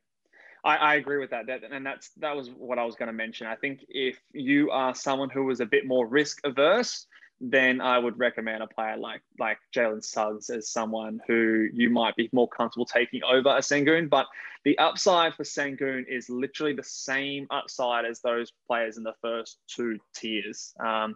I, 0.65 0.75
I 0.75 0.95
agree 0.95 1.17
with 1.17 1.29
that. 1.29 1.47
that. 1.47 1.61
And 1.71 1.85
that's 1.85 2.09
that 2.17 2.35
was 2.35 2.49
what 2.49 2.77
I 2.77 2.85
was 2.85 2.95
going 2.95 3.07
to 3.07 3.13
mention. 3.13 3.47
I 3.47 3.55
think 3.55 3.85
if 3.87 4.19
you 4.33 4.69
are 4.71 4.93
someone 4.93 5.29
who 5.29 5.49
is 5.49 5.61
a 5.61 5.65
bit 5.65 5.87
more 5.87 6.07
risk 6.07 6.41
averse, 6.43 7.05
then 7.39 7.79
I 7.79 7.97
would 7.97 8.19
recommend 8.19 8.63
a 8.63 8.67
player 8.67 8.97
like 8.97 9.21
like 9.39 9.59
Jalen 9.73 10.03
Suggs 10.03 10.49
as 10.49 10.69
someone 10.69 11.21
who 11.27 11.67
you 11.71 11.89
might 11.89 12.15
be 12.15 12.29
more 12.33 12.49
comfortable 12.49 12.85
taking 12.85 13.23
over 13.23 13.49
a 13.49 13.59
Sengun. 13.59 14.09
But 14.09 14.25
the 14.65 14.77
upside 14.77 15.35
for 15.35 15.43
Sengun 15.43 16.03
is 16.09 16.29
literally 16.29 16.73
the 16.73 16.83
same 16.83 17.47
upside 17.49 18.03
as 18.03 18.19
those 18.19 18.51
players 18.67 18.97
in 18.97 19.03
the 19.03 19.15
first 19.21 19.59
two 19.67 19.99
tiers. 20.13 20.73
Um, 20.79 21.15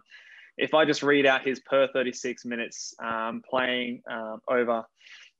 if 0.60 0.74
I 0.74 0.84
just 0.84 1.02
read 1.02 1.26
out 1.26 1.42
his 1.42 1.60
per 1.60 1.88
36 1.88 2.44
minutes 2.44 2.94
um, 3.02 3.42
playing 3.48 4.02
um, 4.10 4.40
over 4.48 4.84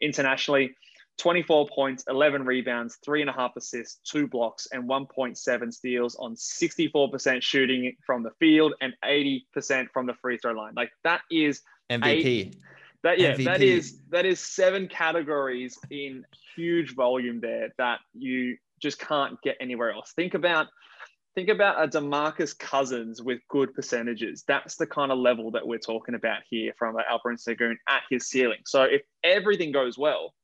internationally, 0.00 0.74
24 1.18 1.68
points, 1.68 2.04
11 2.08 2.44
rebounds, 2.44 2.98
three 3.04 3.20
and 3.20 3.28
a 3.28 3.32
half 3.32 3.54
assists, 3.56 4.00
two 4.10 4.26
blocks, 4.26 4.66
and 4.72 4.88
1.7 4.88 5.72
steals 5.72 6.16
on 6.16 6.34
64% 6.34 7.42
shooting 7.42 7.94
from 8.06 8.22
the 8.22 8.30
field 8.38 8.72
and 8.80 8.94
80% 9.04 9.88
from 9.92 10.06
the 10.06 10.14
free 10.14 10.38
throw 10.38 10.52
line. 10.52 10.72
Like 10.74 10.90
that 11.04 11.20
is 11.30 11.60
MVP. 11.90 12.04
Eight, 12.06 12.56
that 13.02 13.18
yeah, 13.18 13.34
MVP. 13.34 13.44
that 13.44 13.62
is 13.62 13.98
that 14.10 14.26
is 14.26 14.40
seven 14.40 14.88
categories 14.88 15.78
in 15.90 16.24
huge 16.54 16.94
volume 16.94 17.40
there 17.40 17.68
that 17.78 18.00
you 18.14 18.56
just 18.80 18.98
can't 18.98 19.40
get 19.42 19.56
anywhere 19.60 19.92
else. 19.92 20.12
Think 20.16 20.34
about 20.34 20.68
think 21.40 21.48
about 21.48 21.82
a 21.82 21.88
Demarcus 21.88 22.58
Cousins 22.58 23.22
with 23.22 23.40
good 23.48 23.72
percentages. 23.72 24.44
That's 24.46 24.76
the 24.76 24.86
kind 24.86 25.10
of 25.10 25.18
level 25.18 25.50
that 25.52 25.66
we're 25.66 25.78
talking 25.78 26.14
about 26.14 26.40
here 26.50 26.74
from 26.78 26.96
Alperen 26.96 27.42
Sengun 27.42 27.76
at 27.88 28.02
his 28.10 28.28
ceiling. 28.28 28.58
So 28.66 28.82
if 28.82 29.00
everything 29.24 29.72
goes 29.72 29.96
well, 29.96 30.34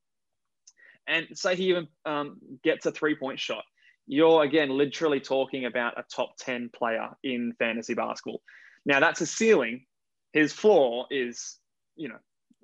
and 1.07 1.27
say 1.35 1.55
he 1.55 1.69
even 1.69 1.87
um, 2.07 2.39
gets 2.65 2.87
a 2.87 2.93
three 2.93 3.15
point 3.15 3.39
shot, 3.39 3.65
you're 4.07 4.43
again 4.43 4.71
literally 4.71 5.21
talking 5.21 5.67
about 5.67 5.99
a 5.99 6.05
top 6.11 6.31
10 6.39 6.71
player 6.75 7.11
in 7.23 7.53
fantasy 7.59 7.93
basketball. 7.93 8.41
Now, 8.87 8.99
that's 8.99 9.21
a 9.21 9.27
ceiling. 9.27 9.85
His 10.33 10.55
floor 10.55 11.07
is, 11.11 11.59
you 11.97 12.09
know, 12.09 12.19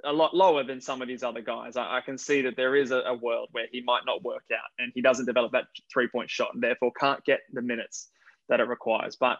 a 0.05 0.13
lot 0.13 0.35
lower 0.35 0.65
than 0.65 0.81
some 0.81 1.03
of 1.03 1.09
these 1.09 1.23
other 1.23 1.43
guys. 1.43 1.77
I, 1.77 1.99
I 1.99 2.01
can 2.01 2.17
see 2.17 2.41
that 2.43 2.57
there 2.57 2.77
is 2.77 2.93
a, 2.93 3.01
a, 3.01 3.15
world 3.15 3.51
where 3.53 3.67
he 3.71 3.83
might 3.83 4.03
not 4.07 4.25
work 4.25 4.45
out 4.53 4.71
and 4.79 4.91
he 4.95 5.03
doesn't 5.03 5.27
develop 5.27 5.53
that 5.53 5.67
three 5.93 6.09
point 6.09 6.31
shot 6.31 6.55
and 6.55 6.63
therefore 6.63 6.93
can't 6.99 7.23
get 7.25 7.41
the 7.53 7.63
minutes 7.63 8.09
that 8.53 8.61
it 8.61 8.69
requires. 8.69 9.17
But 9.17 9.39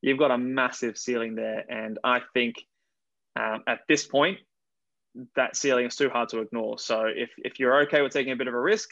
you've 0.00 0.18
got 0.18 0.30
a 0.30 0.38
massive 0.38 0.96
ceiling 0.96 1.34
there. 1.34 1.64
And 1.70 1.98
I 2.02 2.22
think 2.32 2.56
um, 3.36 3.62
at 3.66 3.80
this 3.88 4.06
point, 4.06 4.38
that 5.36 5.54
ceiling 5.54 5.84
is 5.84 5.96
too 5.96 6.08
hard 6.08 6.30
to 6.30 6.40
ignore. 6.40 6.78
So 6.78 7.04
if, 7.04 7.28
if 7.36 7.60
you're 7.60 7.82
okay 7.82 8.00
with 8.00 8.12
taking 8.12 8.32
a 8.32 8.36
bit 8.36 8.48
of 8.48 8.54
a 8.54 8.60
risk, 8.60 8.88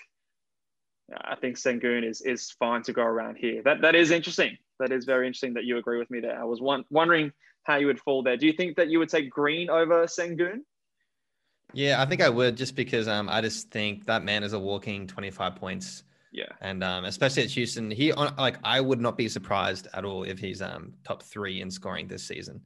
I 1.25 1.37
think 1.37 1.57
Sengun 1.57 2.09
is 2.09 2.23
is 2.23 2.53
fine 2.53 2.83
to 2.85 2.93
go 2.93 3.03
around 3.03 3.37
here. 3.37 3.61
That 3.63 3.83
that 3.83 3.95
is 3.95 4.11
interesting. 4.11 4.57
That 4.79 4.93
is 4.93 5.05
very 5.05 5.27
interesting 5.27 5.55
that 5.55 5.65
you 5.65 5.77
agree 5.77 5.99
with 5.99 6.11
me 6.11 6.21
there. 6.21 6.41
I 6.41 6.45
was 6.45 6.61
one, 6.61 6.85
wondering 6.91 7.33
how 7.65 7.77
you 7.77 7.87
would 7.89 8.01
fall 8.01 8.23
there. 8.23 8.37
Do 8.37 8.47
you 8.47 8.53
think 8.53 8.77
that 8.77 8.89
you 8.89 8.99
would 8.99 9.11
take 9.11 9.29
Green 9.29 9.69
over 9.69 10.07
Sengun? 10.07 10.61
Yeah, 11.75 12.01
I 12.01 12.07
think 12.07 12.23
I 12.23 12.31
would 12.31 12.57
just 12.57 12.77
because 12.77 13.09
um, 13.09 13.29
I 13.29 13.41
just 13.41 13.71
think 13.71 14.07
that 14.07 14.23
man 14.25 14.43
is 14.43 14.53
a 14.53 14.59
walking 14.59 15.07
25 15.07 15.57
points. 15.57 16.05
Yeah. 16.33 16.47
And 16.63 16.83
um, 16.83 17.05
especially 17.05 17.43
at 17.43 17.51
Houston, 17.51 17.91
he 17.91 18.13
like 18.13 18.57
I 18.65 18.81
would 18.81 19.01
not 19.01 19.17
be 19.19 19.29
surprised 19.29 19.87
at 19.93 20.05
all 20.05 20.23
if 20.25 20.39
he's 20.39 20.63
um 20.63 20.95
top 21.05 21.23
three 21.23 21.61
in 21.61 21.71
scoring 21.71 22.09
this 22.09 22.25
season. 22.25 22.61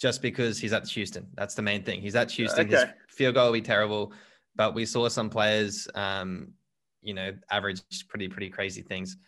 just 0.00 0.22
because 0.22 0.58
he's 0.58 0.72
at 0.72 0.88
Houston. 0.88 1.26
That's 1.34 1.54
the 1.54 1.60
main 1.60 1.82
thing. 1.82 2.00
He's 2.00 2.16
at 2.16 2.30
Houston. 2.30 2.66
His 2.68 2.80
Okay. 2.82 2.92
field 3.08 3.34
goal 3.34 3.46
will 3.46 3.52
be 3.52 3.60
terrible, 3.60 4.12
but 4.56 4.74
we 4.74 4.86
saw 4.86 5.08
some 5.10 5.28
players, 5.28 5.86
um, 5.94 6.54
you 7.02 7.12
know, 7.12 7.34
average 7.50 7.82
pretty 8.08 8.26
pretty 8.28 8.48
crazy 8.48 8.80
things. 8.80 9.18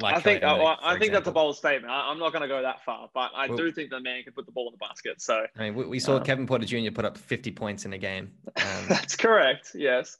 Like 0.00 0.14
I 0.14 0.20
think 0.20 0.42
Kelly 0.42 0.60
I, 0.64 0.76
I 0.94 0.98
think 0.98 1.12
that's 1.12 1.26
a 1.26 1.32
bold 1.32 1.56
statement. 1.56 1.90
I, 1.90 2.08
I'm 2.08 2.20
not 2.20 2.30
going 2.30 2.42
to 2.42 2.48
go 2.48 2.62
that 2.62 2.84
far, 2.84 3.10
but 3.14 3.32
I 3.34 3.48
Well- 3.48 3.56
do 3.56 3.72
think 3.72 3.90
the 3.90 3.98
man 4.00 4.22
can 4.22 4.32
put 4.32 4.46
the 4.46 4.52
ball 4.52 4.68
in 4.68 4.72
the 4.72 4.78
basket. 4.86 5.20
So 5.20 5.44
I 5.56 5.62
mean, 5.62 5.74
we, 5.74 5.86
we 5.86 5.98
saw 5.98 6.18
Um, 6.18 6.22
Kevin 6.24 6.46
Porter 6.46 6.64
Jr. 6.66 6.92
put 6.92 7.04
up 7.04 7.18
50 7.18 7.50
points 7.50 7.84
in 7.84 7.92
a 7.94 7.98
game. 7.98 8.30
Um, 8.56 8.84
that's 8.88 9.16
correct. 9.16 9.72
Yes, 9.74 10.18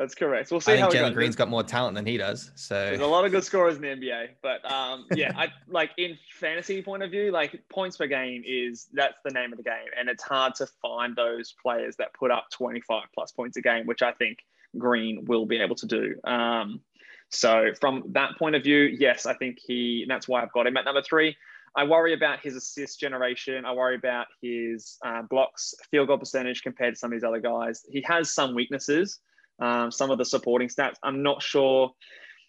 that's 0.00 0.14
correct. 0.14 0.50
We'll 0.50 0.62
see 0.62 0.72
I 0.72 0.76
how 0.78 0.90
think 0.90 1.02
it 1.02 1.04
Jalen. 1.04 1.14
Green's 1.14 1.36
got 1.36 1.50
more 1.50 1.62
talent 1.62 1.94
than 1.94 2.06
he 2.06 2.16
does. 2.16 2.50
So 2.54 2.74
There's 2.74 3.00
a 3.00 3.06
lot 3.06 3.26
of 3.26 3.32
good 3.32 3.44
scorers 3.44 3.76
in 3.76 3.82
the 3.82 3.88
NBA, 3.88 4.28
but 4.42 4.64
um, 4.70 5.04
yeah, 5.14 5.32
I 5.36 5.48
like 5.68 5.90
in 5.98 6.16
fantasy 6.32 6.82
point 6.82 7.02
of 7.02 7.10
view, 7.10 7.30
like 7.30 7.60
points 7.68 7.98
per 7.98 8.06
game 8.06 8.42
is 8.46 8.88
that's 8.94 9.18
the 9.26 9.30
name 9.30 9.52
of 9.52 9.58
the 9.58 9.62
game, 9.62 9.88
and 9.98 10.08
it's 10.08 10.22
hard 10.22 10.54
to 10.54 10.66
find 10.80 11.14
those 11.14 11.54
players 11.62 11.96
that 11.96 12.14
put 12.14 12.30
up 12.30 12.46
25 12.50 13.04
plus 13.14 13.30
points 13.32 13.58
a 13.58 13.60
game, 13.60 13.84
which 13.84 14.00
I 14.00 14.12
think 14.12 14.38
Green 14.78 15.26
will 15.26 15.44
be 15.44 15.58
able 15.58 15.76
to 15.76 15.86
do. 15.86 16.14
Um, 16.24 16.80
so 17.28 17.72
from 17.78 18.04
that 18.12 18.38
point 18.38 18.56
of 18.56 18.62
view, 18.62 18.78
yes, 18.78 19.26
I 19.26 19.34
think 19.34 19.58
he. 19.60 20.00
And 20.02 20.10
that's 20.10 20.26
why 20.26 20.40
I've 20.42 20.52
got 20.52 20.66
him 20.66 20.78
at 20.78 20.86
number 20.86 21.02
three. 21.02 21.36
I 21.76 21.84
worry 21.84 22.14
about 22.14 22.40
his 22.40 22.56
assist 22.56 22.98
generation. 22.98 23.66
I 23.66 23.72
worry 23.74 23.96
about 23.96 24.28
his 24.40 24.96
uh, 25.04 25.22
blocks, 25.22 25.74
field 25.90 26.08
goal 26.08 26.18
percentage 26.18 26.62
compared 26.62 26.94
to 26.94 26.98
some 26.98 27.12
of 27.12 27.16
these 27.16 27.22
other 27.22 27.38
guys. 27.38 27.84
He 27.88 28.02
has 28.08 28.32
some 28.32 28.54
weaknesses. 28.54 29.20
Um, 29.60 29.90
some 29.90 30.10
of 30.10 30.18
the 30.18 30.24
supporting 30.24 30.68
stats, 30.68 30.96
I'm 31.02 31.22
not 31.22 31.42
sure 31.42 31.92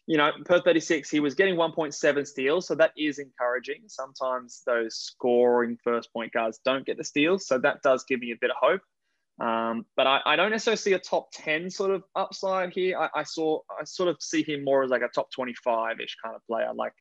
you 0.08 0.18
know, 0.18 0.32
per 0.46 0.60
36, 0.60 1.10
he 1.10 1.20
was 1.20 1.36
getting 1.36 1.56
1.7 1.56 2.28
steals. 2.28 2.68
So 2.68 2.76
that 2.76 2.92
is 2.98 3.20
encouraging. 3.20 3.84
Sometimes 3.88 4.62
those 4.66 4.98
scoring 4.98 5.78
first 5.84 6.12
point 6.12 6.34
guards 6.34 6.60
don't 6.66 6.86
get 6.86 6.98
the 6.98 7.04
steals. 7.04 7.48
So 7.48 7.58
that 7.60 7.82
does 7.82 8.04
give 8.04 8.20
me 8.20 8.32
a 8.32 8.36
bit 8.36 8.50
of 8.50 8.58
hope. 8.60 8.82
Um, 9.40 9.86
but 9.96 10.08
I, 10.08 10.20
I 10.26 10.36
don't 10.36 10.52
necessarily 10.52 10.78
see 10.78 10.94
a 10.94 11.00
top 11.00 11.30
10 11.34 11.70
sort 11.70 11.92
of 11.92 12.04
upside 12.16 12.74
here. 12.74 12.98
I, 12.98 13.22
I 13.22 13.24
saw, 13.24 13.60
I 13.80 13.86
sort 13.86 14.10
of 14.10 14.18
see 14.20 14.44
him 14.44 14.64
more 14.64 14.84
as 14.84 14.90
like 14.90 15.02
a 15.02 15.08
top 15.08 15.32
25 15.32 16.00
ish 16.00 16.18
kind 16.24 16.36
of 16.36 16.46
player, 16.46 16.72
like 16.76 16.94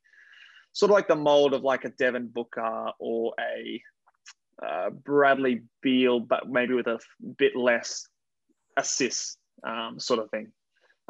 sort 0.72 0.90
of 0.90 0.94
like 0.94 1.08
the 1.08 1.16
mold 1.16 1.52
of 1.52 1.62
like 1.62 1.84
a 1.84 1.90
Devin 1.90 2.28
Booker 2.28 2.92
or 2.98 3.34
a 3.40 3.82
uh, 4.64 4.90
Bradley 4.90 5.62
Beal, 5.82 6.20
but 6.20 6.48
maybe 6.48 6.74
with 6.74 6.86
a 6.86 7.00
bit 7.38 7.56
less 7.56 8.06
assists 8.76 9.36
um, 9.64 9.98
sort 9.98 10.20
of 10.20 10.30
thing. 10.30 10.52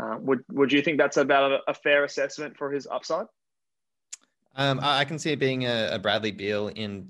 Uh, 0.00 0.16
would 0.20 0.40
would 0.50 0.72
you 0.72 0.80
think 0.82 0.98
that's 0.98 1.16
about 1.18 1.52
a, 1.52 1.58
a 1.68 1.74
fair 1.74 2.04
assessment 2.04 2.56
for 2.56 2.70
his 2.72 2.86
upside? 2.86 3.26
um, 4.56 4.80
I, 4.80 5.00
I 5.00 5.04
can 5.04 5.18
see 5.18 5.32
it 5.32 5.38
being 5.38 5.64
a, 5.66 5.90
a 5.92 5.98
Bradley 5.98 6.32
Beal 6.32 6.68
in 6.68 7.08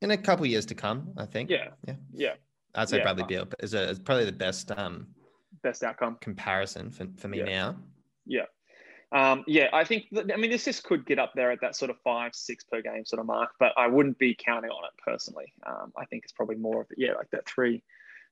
in 0.00 0.10
a 0.10 0.16
couple 0.16 0.44
years 0.46 0.66
to 0.66 0.74
come. 0.74 1.12
I 1.16 1.24
think. 1.26 1.50
Yeah, 1.50 1.68
Yeah. 1.86 1.94
yeah, 2.12 2.34
I'd 2.74 2.88
say 2.88 2.98
Yeah. 2.98 3.04
Bradley 3.04 3.24
Beal 3.24 3.48
is, 3.60 3.74
a, 3.74 3.88
is 3.90 3.98
probably 3.98 4.26
the 4.26 4.32
best 4.32 4.70
um, 4.72 5.06
best 5.62 5.82
outcome. 5.82 6.18
comparison 6.20 6.90
for, 6.90 7.06
for 7.16 7.28
me 7.28 7.38
Yeah. 7.38 7.44
now. 7.44 7.76
Yeah, 8.26 8.44
um, 9.12 9.42
yeah. 9.46 9.70
I 9.72 9.84
think 9.84 10.04
that, 10.12 10.30
I 10.32 10.36
mean 10.36 10.50
this 10.50 10.66
just 10.66 10.84
could 10.84 11.06
get 11.06 11.18
up 11.18 11.32
there 11.34 11.50
at 11.50 11.62
that 11.62 11.74
sort 11.76 11.90
of 11.90 11.96
five, 12.04 12.34
six 12.34 12.62
per 12.64 12.82
game 12.82 13.06
sort 13.06 13.20
of 13.20 13.26
mark, 13.26 13.50
but 13.58 13.72
I 13.78 13.86
wouldn't 13.86 14.18
be 14.18 14.36
counting 14.38 14.70
on 14.70 14.84
it 14.84 14.92
personally. 15.02 15.52
Um, 15.66 15.92
I 15.96 16.04
think 16.04 16.24
it's 16.24 16.32
probably 16.32 16.56
more 16.56 16.82
of 16.82 16.88
yeah, 16.96 17.14
like 17.14 17.30
that 17.30 17.48
three, 17.48 17.82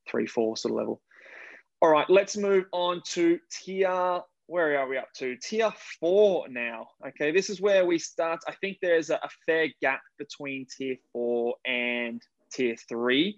three, 0.06 0.26
four 0.26 0.56
sort 0.58 0.72
of 0.72 0.76
level. 0.76 1.00
All 1.82 1.90
right, 1.90 2.08
let's 2.08 2.38
move 2.38 2.64
on 2.72 3.02
to 3.08 3.38
tier. 3.50 4.20
Where 4.46 4.78
are 4.78 4.88
we 4.88 4.96
up 4.96 5.12
to? 5.18 5.36
Tier 5.36 5.70
four 6.00 6.48
now. 6.48 6.86
Okay, 7.08 7.32
this 7.32 7.50
is 7.50 7.60
where 7.60 7.84
we 7.84 7.98
start. 7.98 8.40
I 8.48 8.54
think 8.62 8.78
there's 8.80 9.10
a, 9.10 9.16
a 9.16 9.28
fair 9.44 9.68
gap 9.82 10.00
between 10.18 10.66
tier 10.74 10.96
four 11.12 11.56
and 11.66 12.22
tier 12.50 12.76
three. 12.88 13.36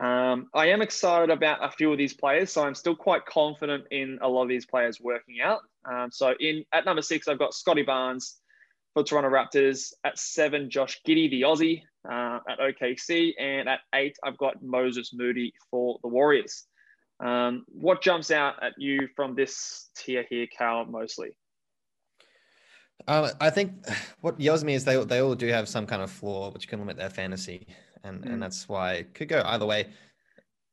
Um, 0.00 0.48
I 0.54 0.68
am 0.68 0.80
excited 0.80 1.28
about 1.28 1.62
a 1.62 1.70
few 1.70 1.92
of 1.92 1.98
these 1.98 2.14
players, 2.14 2.50
so 2.50 2.64
I'm 2.64 2.74
still 2.74 2.96
quite 2.96 3.26
confident 3.26 3.84
in 3.90 4.18
a 4.22 4.28
lot 4.28 4.44
of 4.44 4.48
these 4.48 4.64
players 4.64 4.98
working 4.98 5.42
out. 5.42 5.60
Um, 5.84 6.10
so 6.10 6.34
in 6.40 6.64
at 6.72 6.86
number 6.86 7.02
six, 7.02 7.28
I've 7.28 7.38
got 7.38 7.52
Scottie 7.52 7.82
Barnes 7.82 8.36
for 8.94 9.02
Toronto 9.02 9.28
Raptors. 9.28 9.92
At 10.02 10.18
seven, 10.18 10.70
Josh 10.70 10.98
Giddey, 11.06 11.30
the 11.30 11.42
Aussie, 11.42 11.82
uh, 12.10 12.38
at 12.48 12.58
OKC, 12.58 13.32
and 13.38 13.68
at 13.68 13.80
eight, 13.94 14.16
I've 14.24 14.38
got 14.38 14.62
Moses 14.62 15.12
Moody 15.12 15.52
for 15.70 15.98
the 16.00 16.08
Warriors. 16.08 16.64
Um, 17.20 17.64
what 17.68 18.02
jumps 18.02 18.30
out 18.30 18.62
at 18.62 18.72
you 18.76 19.08
from 19.16 19.34
this 19.34 19.88
tier 19.96 20.24
here, 20.28 20.46
Cal, 20.46 20.84
mostly? 20.84 21.36
Um, 23.08 23.30
I 23.40 23.50
think 23.50 23.72
what 24.20 24.38
yells 24.40 24.64
me 24.64 24.74
is 24.74 24.84
they 24.84 25.02
they 25.04 25.20
all 25.20 25.34
do 25.34 25.48
have 25.48 25.68
some 25.68 25.86
kind 25.86 26.02
of 26.02 26.10
flaw 26.10 26.50
which 26.50 26.66
can 26.68 26.78
limit 26.80 26.96
their 26.96 27.10
fantasy, 27.10 27.66
and 28.04 28.22
Mm. 28.22 28.32
and 28.32 28.42
that's 28.42 28.68
why 28.68 28.94
it 28.94 29.14
could 29.14 29.28
go 29.28 29.42
either 29.46 29.66
way. 29.66 29.92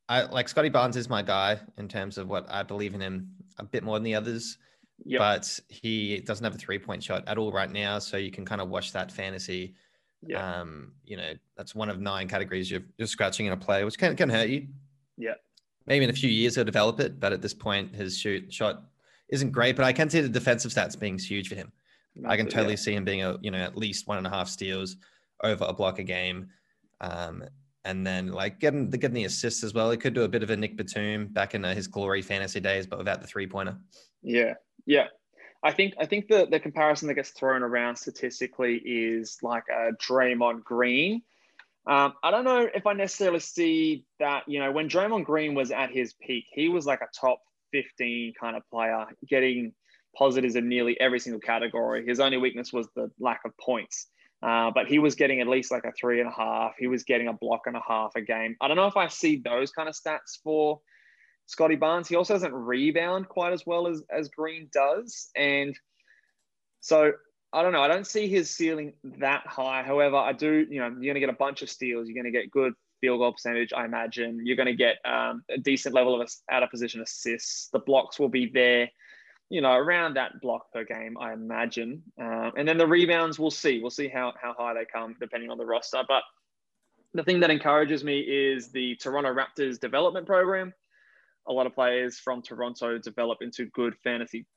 I 0.09 0.23
like 0.23 0.49
Scottie 0.49 0.69
Barnes 0.69 0.97
is 0.97 1.09
my 1.09 1.21
guy 1.21 1.59
in 1.77 1.87
terms 1.87 2.17
of 2.17 2.27
what 2.27 2.49
I 2.49 2.63
believe 2.63 2.93
in 2.93 3.01
him 3.01 3.29
a 3.57 3.63
bit 3.63 3.83
more 3.83 3.95
than 3.97 4.03
the 4.03 4.15
others, 4.15 4.57
Yep. 5.05 5.19
but 5.19 5.59
he 5.69 6.19
doesn't 6.21 6.43
have 6.43 6.55
a 6.55 6.57
three 6.57 6.79
point 6.79 7.03
shot 7.03 7.23
at 7.27 7.37
all 7.37 7.51
right 7.51 7.71
now, 7.71 7.99
so 7.99 8.17
you 8.17 8.31
can 8.31 8.45
kind 8.45 8.61
of 8.61 8.69
watch 8.69 8.91
that 8.93 9.11
fantasy. 9.11 9.75
Yeah. 10.25 10.61
Um, 10.61 10.93
you 11.05 11.17
know, 11.17 11.33
that's 11.57 11.75
one 11.75 11.89
of 11.89 11.99
nine 11.99 12.27
categories 12.29 12.71
you're, 12.71 12.83
you're 12.97 13.07
scratching 13.07 13.45
in 13.45 13.51
a 13.53 13.57
play, 13.57 13.83
which 13.83 13.97
can 13.97 14.15
can 14.15 14.29
hurt 14.29 14.49
you. 14.49 14.67
Yeah. 15.17 15.35
Maybe 15.85 16.03
in 16.05 16.09
a 16.09 16.13
few 16.13 16.29
years 16.29 16.55
he'll 16.55 16.63
develop 16.63 16.99
it, 16.99 17.19
but 17.19 17.33
at 17.33 17.41
this 17.41 17.53
point 17.53 17.93
his 17.95 18.17
shoot 18.17 18.51
shot 18.53 18.83
isn't 19.29 19.51
great. 19.51 19.75
But 19.75 19.85
I 19.85 19.93
can 19.93 20.09
see 20.09 20.21
the 20.21 20.29
defensive 20.29 20.71
stats 20.71 20.97
being 20.99 21.17
huge 21.17 21.49
for 21.49 21.55
him. 21.55 21.71
I 22.25 22.37
can 22.37 22.45
Yeah. 22.45 22.53
totally 22.53 22.77
see 22.77 22.93
him 22.93 23.03
being 23.03 23.23
a 23.23 23.37
you 23.41 23.51
know 23.51 23.59
at 23.59 23.77
least 23.77 24.07
one 24.07 24.17
and 24.17 24.27
a 24.27 24.29
half 24.29 24.47
steals 24.47 24.97
over 25.43 25.65
a 25.67 25.73
block 25.73 25.99
a 25.99 26.03
game, 26.03 26.49
um, 27.01 27.43
and 27.85 28.05
then 28.05 28.27
like 28.27 28.59
getting 28.59 28.89
the 28.89 28.97
getting 28.97 29.15
the 29.15 29.25
assists 29.25 29.63
as 29.63 29.73
well. 29.73 29.91
He 29.91 29.97
could 29.97 30.13
do 30.13 30.23
a 30.23 30.27
bit 30.29 30.43
of 30.43 30.49
a 30.51 30.57
Nick 30.57 30.77
Batum 30.77 31.27
back 31.27 31.55
in 31.55 31.65
uh, 31.65 31.73
his 31.73 31.87
glory 31.87 32.21
fantasy 32.21 32.59
days, 32.59 32.85
but 32.85 32.97
without 32.99 33.21
the 33.21 33.27
three 33.27 33.47
pointer. 33.47 33.75
Yeah, 34.21 34.53
yeah. 34.85 35.07
I 35.63 35.71
think 35.71 35.93
I 35.97 36.05
think 36.05 36.27
the 36.27 36.45
the 36.49 36.59
comparison 36.59 37.07
that 37.07 37.15
gets 37.15 37.31
thrown 37.31 37.63
around 37.63 37.95
statistically 37.95 38.77
is 38.85 39.39
like 39.41 39.63
a 39.69 39.91
Draymond 39.93 40.63
Green. 40.63 41.23
Um, 41.85 42.13
I 42.23 42.31
don't 42.31 42.45
know 42.45 42.67
if 42.73 42.87
I 42.87 42.93
necessarily 42.93 43.39
see 43.39 44.05
that. 44.19 44.43
You 44.47 44.59
know, 44.59 44.71
when 44.71 44.87
Draymond 44.87 45.25
Green 45.25 45.53
was 45.53 45.71
at 45.71 45.91
his 45.91 46.13
peak, 46.13 46.45
he 46.51 46.69
was 46.69 46.85
like 46.85 47.01
a 47.01 47.07
top 47.19 47.39
fifteen 47.71 48.33
kind 48.39 48.55
of 48.55 48.63
player, 48.69 49.05
getting 49.27 49.73
positives 50.15 50.55
in 50.55 50.69
nearly 50.69 50.99
every 50.99 51.19
single 51.19 51.41
category. 51.41 52.05
His 52.05 52.19
only 52.19 52.37
weakness 52.37 52.71
was 52.71 52.87
the 52.95 53.11
lack 53.19 53.41
of 53.45 53.51
points. 53.57 54.07
Uh, 54.41 54.71
but 54.75 54.87
he 54.87 54.99
was 54.99 55.15
getting 55.15 55.39
at 55.39 55.47
least 55.47 55.71
like 55.71 55.85
a 55.85 55.91
three 55.99 56.19
and 56.19 56.29
a 56.29 56.33
half. 56.33 56.73
He 56.77 56.87
was 56.87 57.03
getting 57.03 57.29
a 57.29 57.33
block 57.33 57.61
and 57.65 57.77
a 57.77 57.81
half 57.87 58.11
a 58.15 58.21
game. 58.21 58.57
I 58.59 58.67
don't 58.67 58.75
know 58.75 58.87
if 58.87 58.97
I 58.97 59.07
see 59.07 59.41
those 59.43 59.71
kind 59.71 59.87
of 59.87 59.95
stats 59.95 60.37
for 60.43 60.81
Scottie 61.45 61.77
Barnes. 61.77 62.09
He 62.09 62.15
also 62.15 62.33
doesn't 62.33 62.53
rebound 62.53 63.29
quite 63.29 63.53
as 63.53 63.65
well 63.65 63.87
as, 63.87 64.03
as 64.11 64.27
Green 64.27 64.69
does. 64.73 65.29
And 65.37 65.73
so 66.81 67.13
I 67.53 67.61
don't 67.61 67.71
know. 67.71 67.83
I 67.83 67.87
don't 67.87 68.07
see 68.07 68.27
his 68.27 68.49
ceiling 68.49 68.93
that 69.19 69.45
high. 69.45 69.83
However, 69.83 70.15
I 70.15 70.33
do, 70.33 70.65
you 70.69 70.79
know, 70.79 70.87
you're 70.87 71.13
going 71.13 71.13
to 71.13 71.19
get 71.19 71.29
a 71.29 71.33
bunch 71.33 71.61
of 71.61 71.69
steals. 71.69 72.07
You're 72.07 72.15
going 72.15 72.31
to 72.31 72.37
get 72.37 72.49
good 72.49 72.73
field 72.99 73.19
goal 73.19 73.31
percentage, 73.31 73.71
I 73.73 73.85
imagine. 73.85 74.43
You're 74.43 74.55
going 74.55 74.67
to 74.67 74.75
get 74.75 74.97
um, 75.05 75.43
a 75.51 75.59
decent 75.59 75.93
level 75.93 76.19
of 76.19 76.31
out 76.49 76.63
of 76.63 76.71
position 76.71 77.01
assists. 77.01 77.69
The 77.71 77.79
blocks 77.79 78.19
will 78.19 78.29
be 78.29 78.47
there, 78.47 78.89
you 79.49 79.61
know, 79.61 79.73
around 79.73 80.15
that 80.15 80.41
block 80.41 80.71
per 80.73 80.83
game, 80.83 81.15
I 81.19 81.33
imagine. 81.33 82.01
Um, 82.19 82.53
and 82.57 82.67
then 82.67 82.77
the 82.79 82.87
rebounds, 82.87 83.37
we'll 83.37 83.51
see. 83.51 83.79
We'll 83.79 83.91
see 83.91 84.07
how, 84.07 84.33
how 84.41 84.55
high 84.57 84.73
they 84.73 84.85
come 84.85 85.15
depending 85.19 85.51
on 85.51 85.59
the 85.59 85.65
roster. 85.65 86.01
But 86.07 86.23
the 87.13 87.23
thing 87.23 87.39
that 87.41 87.51
encourages 87.51 88.03
me 88.03 88.21
is 88.21 88.69
the 88.69 88.95
Toronto 88.95 89.31
Raptors 89.31 89.79
development 89.79 90.25
program. 90.25 90.73
A 91.47 91.53
lot 91.53 91.67
of 91.67 91.75
players 91.75 92.17
from 92.17 92.41
Toronto 92.41 92.97
develop 92.97 93.43
into 93.43 93.65
good 93.65 93.95
fantasy 94.03 94.47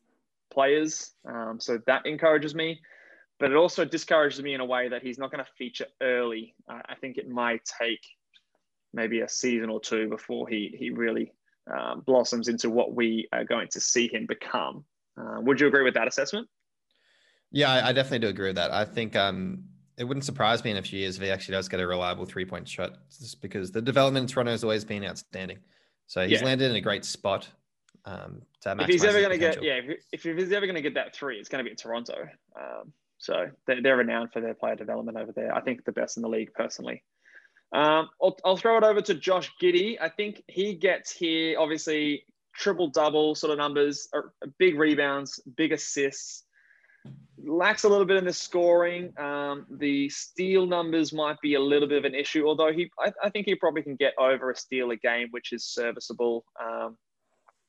players. 0.50 1.12
Um, 1.26 1.58
so 1.60 1.78
that 1.86 2.06
encourages 2.06 2.54
me. 2.54 2.80
But 3.38 3.50
it 3.50 3.56
also 3.56 3.84
discourages 3.84 4.42
me 4.42 4.54
in 4.54 4.60
a 4.60 4.64
way 4.64 4.88
that 4.88 5.02
he's 5.02 5.18
not 5.18 5.30
going 5.30 5.44
to 5.44 5.50
feature 5.58 5.86
early. 6.00 6.54
Uh, 6.68 6.80
I 6.88 6.94
think 6.94 7.18
it 7.18 7.28
might 7.28 7.60
take 7.78 8.00
maybe 8.94 9.20
a 9.20 9.28
season 9.28 9.68
or 9.68 9.78
two 9.78 10.08
before 10.08 10.48
he, 10.48 10.74
he 10.78 10.90
really 10.90 11.32
um, 11.70 12.02
blossoms 12.06 12.48
into 12.48 12.70
what 12.70 12.94
we 12.94 13.28
are 13.32 13.44
going 13.44 13.68
to 13.72 13.80
see 13.80 14.08
him 14.08 14.24
become. 14.26 14.84
Uh, 15.20 15.40
would 15.40 15.60
you 15.60 15.66
agree 15.66 15.82
with 15.82 15.94
that 15.94 16.08
assessment? 16.08 16.48
Yeah, 17.50 17.70
I, 17.70 17.88
I 17.88 17.92
definitely 17.92 18.20
do 18.20 18.28
agree 18.28 18.48
with 18.48 18.56
that. 18.56 18.70
I 18.70 18.84
think 18.84 19.16
um, 19.16 19.64
it 19.98 20.04
wouldn't 20.04 20.24
surprise 20.24 20.64
me 20.64 20.70
in 20.70 20.78
a 20.78 20.82
few 20.82 20.98
years 20.98 21.16
if 21.16 21.22
he 21.22 21.30
actually 21.30 21.52
does 21.52 21.68
get 21.68 21.80
a 21.80 21.86
reliable 21.86 22.24
three 22.24 22.44
point 22.44 22.68
shot, 22.68 22.96
just 23.08 23.40
because 23.40 23.70
the 23.70 23.82
development 23.82 24.24
in 24.24 24.28
Toronto 24.28 24.52
has 24.52 24.64
always 24.64 24.84
been 24.84 25.04
outstanding. 25.04 25.58
So 26.06 26.26
he's 26.26 26.40
Yeah. 26.40 26.46
landed 26.46 26.70
in 26.70 26.76
a 26.76 26.80
great 26.80 27.04
spot. 27.04 27.48
Um, 28.06 28.42
to 28.62 28.76
if 28.80 28.86
he's 28.86 29.04
ever 29.04 29.18
going 29.18 29.32
to 29.32 29.38
get, 29.38 29.62
yeah, 29.62 29.80
if, 30.12 30.24
if 30.24 30.38
he's 30.38 30.52
ever 30.52 30.66
going 30.66 30.76
to 30.76 30.82
get 30.82 30.94
that 30.94 31.14
three, 31.14 31.38
it's 31.38 31.48
going 31.48 31.58
to 31.58 31.64
be 31.64 31.72
in 31.72 31.76
Toronto. 31.76 32.28
Um, 32.56 32.92
so 33.18 33.46
they're, 33.66 33.82
they're 33.82 33.96
renowned 33.96 34.32
for 34.32 34.40
their 34.40 34.54
player 34.54 34.76
development 34.76 35.18
over 35.18 35.32
there. 35.32 35.52
I 35.52 35.60
think 35.60 35.84
the 35.84 35.90
best 35.90 36.16
in 36.16 36.22
the 36.22 36.28
league, 36.28 36.52
personally. 36.54 37.02
Um, 37.72 38.08
I'll, 38.22 38.36
I'll 38.44 38.56
throw 38.56 38.78
it 38.78 38.84
over 38.84 39.00
to 39.02 39.14
Josh 39.14 39.50
Giddey. 39.60 39.96
I 40.00 40.08
think 40.08 40.42
he 40.46 40.74
gets 40.74 41.10
here, 41.10 41.58
obviously, 41.58 42.24
triple 42.54 42.90
double 42.90 43.34
sort 43.34 43.50
of 43.50 43.58
numbers, 43.58 44.08
big 44.58 44.78
rebounds, 44.78 45.40
big 45.56 45.72
assists. 45.72 46.44
lacks 47.42 47.84
a 47.84 47.88
little 47.88 48.06
bit 48.06 48.16
in 48.16 48.24
the 48.24 48.32
scoring. 48.32 49.12
Um, 49.18 49.66
the 49.70 50.08
steal 50.08 50.66
numbers 50.66 51.12
might 51.12 51.40
be 51.40 51.54
a 51.54 51.60
little 51.60 51.88
bit 51.88 51.98
of 51.98 52.04
an 52.04 52.14
issue, 52.14 52.46
although 52.46 52.72
he, 52.72 52.90
I, 52.98 53.12
I 53.22 53.30
think 53.30 53.46
he 53.46 53.54
probably 53.54 53.82
can 53.82 53.96
get 53.96 54.14
over 54.18 54.50
a 54.50 54.56
steal 54.56 54.90
a 54.90 54.96
game, 54.96 55.28
which 55.30 55.52
is 55.52 55.64
serviceable. 55.64 56.44
Um, 56.62 56.96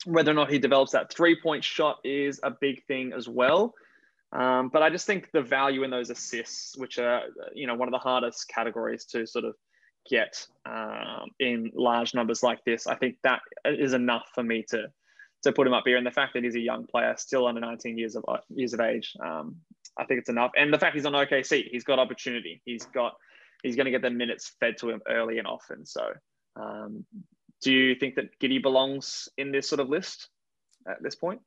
whether 0.07 0.31
or 0.31 0.33
not 0.33 0.49
he 0.49 0.57
develops 0.57 0.93
that 0.93 1.13
three 1.13 1.39
point 1.39 1.63
shot 1.63 1.99
is 2.03 2.39
a 2.43 2.49
big 2.49 2.85
thing 2.85 3.11
as 3.13 3.27
well. 3.27 3.75
Um, 4.31 4.69
but 4.69 4.81
I 4.81 4.89
just 4.89 5.05
think 5.05 5.29
the 5.31 5.41
value 5.41 5.83
in 5.83 5.89
those 5.89 6.09
assists, 6.09 6.77
which 6.77 6.97
are 6.97 7.23
you 7.53 7.67
know 7.67 7.75
one 7.75 7.87
of 7.87 7.91
the 7.91 7.99
hardest 7.99 8.47
categories 8.47 9.05
to 9.05 9.27
sort 9.27 9.45
of 9.45 9.55
get 10.09 10.47
um, 10.65 11.29
in 11.39 11.71
large 11.75 12.13
numbers 12.13 12.41
like 12.41 12.63
this, 12.63 12.87
I 12.87 12.95
think 12.95 13.17
that 13.23 13.41
is 13.65 13.93
enough 13.93 14.29
for 14.33 14.43
me 14.43 14.63
to 14.69 14.87
to 15.43 15.51
put 15.51 15.67
him 15.67 15.73
up 15.73 15.83
here. 15.85 15.97
And 15.97 16.05
the 16.05 16.11
fact 16.11 16.33
that 16.33 16.43
he's 16.43 16.55
a 16.55 16.59
young 16.59 16.87
player, 16.87 17.13
still 17.17 17.45
under 17.45 17.61
19 17.61 17.97
years 17.97 18.15
of 18.15 18.23
years 18.49 18.73
of 18.73 18.79
age, 18.79 19.13
um, 19.23 19.57
I 19.97 20.05
think 20.05 20.19
it's 20.19 20.29
enough. 20.29 20.51
And 20.57 20.73
the 20.73 20.79
fact 20.79 20.95
he's 20.95 21.05
on 21.05 21.13
OKC, 21.13 21.69
he's 21.69 21.83
got 21.83 21.99
opportunity. 21.99 22.61
He's 22.65 22.85
got 22.85 23.15
he's 23.63 23.75
going 23.75 23.85
to 23.85 23.91
get 23.91 24.01
the 24.01 24.09
minutes 24.09 24.53
fed 24.59 24.77
to 24.79 24.89
him 24.89 25.01
early 25.07 25.37
and 25.39 25.47
often. 25.47 25.85
So, 25.85 26.11
um, 26.55 27.05
do 27.61 27.71
you 27.71 27.95
think 27.95 28.15
that 28.15 28.37
Giddey 28.39 28.61
belongs 28.61 29.29
in 29.37 29.51
this 29.51 29.67
sort 29.67 29.79
of 29.79 29.89
list 29.89 30.29
at 30.87 31.01
this 31.01 31.15
point? 31.15 31.41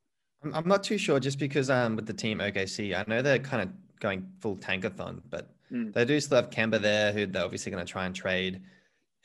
I'm 0.54 0.66
not 0.66 0.82
too 0.82 0.96
sure, 0.96 1.20
just 1.20 1.38
because 1.38 1.68
um, 1.68 1.96
with 1.96 2.06
the 2.06 2.14
team 2.14 2.38
OKC, 2.38 2.96
I 2.96 3.04
know 3.06 3.20
they're 3.20 3.38
kind 3.38 3.62
of 3.62 3.68
going 4.00 4.26
full 4.40 4.56
tankathon, 4.56 5.20
but 5.28 5.50
mm. 5.70 5.92
they 5.92 6.04
do 6.04 6.18
still 6.18 6.36
have 6.36 6.50
Kemba 6.50 6.80
there, 6.80 7.12
who 7.12 7.26
they're 7.26 7.44
obviously 7.44 7.70
going 7.70 7.84
to 7.84 7.90
try 7.90 8.06
and 8.06 8.14
trade 8.14 8.62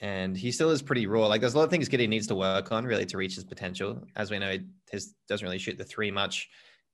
and 0.01 0.35
he 0.35 0.51
still 0.51 0.71
is 0.71 0.81
pretty 0.81 1.07
raw. 1.07 1.27
Like 1.27 1.41
there's 1.41 1.53
a 1.53 1.57
lot 1.57 1.63
of 1.63 1.69
things 1.69 1.87
Giddey 1.87 2.09
needs 2.09 2.27
to 2.27 2.35
work 2.35 2.71
on 2.71 2.85
really 2.85 3.05
to 3.05 3.17
reach 3.17 3.35
his 3.35 3.43
potential. 3.43 4.01
As 4.15 4.29
we 4.29 4.39
know, 4.39 4.51
he 4.51 4.61
his 4.91 5.13
doesn't 5.27 5.45
really 5.45 5.57
shoot 5.57 5.77
the 5.77 5.83
three 5.83 6.11
much, 6.11 6.49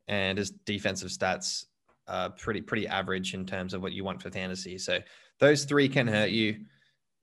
and 0.07 0.37
his 0.37 0.51
defensive 0.51 1.09
stats 1.09 1.65
are 2.07 2.29
pretty 2.29 2.61
pretty 2.61 2.87
average 2.87 3.33
in 3.33 3.45
terms 3.45 3.73
of 3.73 3.81
what 3.81 3.91
you 3.91 4.03
want 4.03 4.21
for 4.21 4.29
fantasy. 4.29 4.77
So 4.77 4.99
those 5.39 5.63
three 5.65 5.89
can 5.89 6.07
hurt 6.07 6.29
you. 6.29 6.65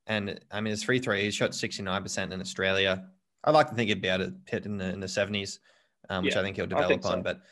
And 0.09 0.41
I 0.51 0.61
mean, 0.61 0.71
his 0.71 0.83
free 0.83 0.99
throw, 0.99 1.17
he 1.17 1.31
shot 1.31 1.51
69% 1.51 2.33
in 2.33 2.41
Australia. 2.41 3.05
I'd 3.45 3.55
like 3.55 3.69
to 3.69 3.75
think 3.75 3.89
he'd 3.89 4.03
be 4.03 4.09
able 4.09 4.27
to 4.27 4.35
hit 4.47 4.67
in 4.67 4.79
the 4.79 4.87
in 4.87 5.01
the 5.01 5.07
70s, 5.07 5.59
um, 6.09 6.25
which 6.25 6.35
I 6.35 6.43
think 6.43 6.57
he'll 6.57 6.67
develop 6.67 6.89
think 6.89 7.03
so. 7.05 7.11
on. 7.11 7.23
But 7.23 7.43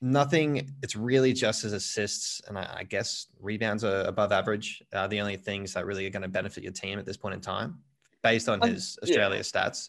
nothing. 0.00 0.68
It's 0.82 0.96
really 0.96 1.32
just 1.32 1.62
his 1.62 1.72
assists 1.72 2.42
and 2.48 2.58
I, 2.58 2.78
I 2.80 2.82
guess 2.82 3.28
rebounds 3.40 3.84
are 3.84 4.02
above 4.02 4.32
average. 4.32 4.82
Are 4.92 5.08
the 5.08 5.20
only 5.20 5.36
things 5.36 5.72
that 5.74 5.86
really 5.86 6.04
are 6.06 6.10
going 6.10 6.22
to 6.22 6.28
benefit 6.28 6.64
your 6.64 6.72
team 6.72 6.98
at 6.98 7.06
this 7.06 7.16
point 7.16 7.34
in 7.34 7.40
time, 7.40 7.78
based 8.22 8.48
on 8.48 8.60
his 8.60 8.98
Australia 9.02 9.36
yeah. 9.36 9.42
stats. 9.42 9.88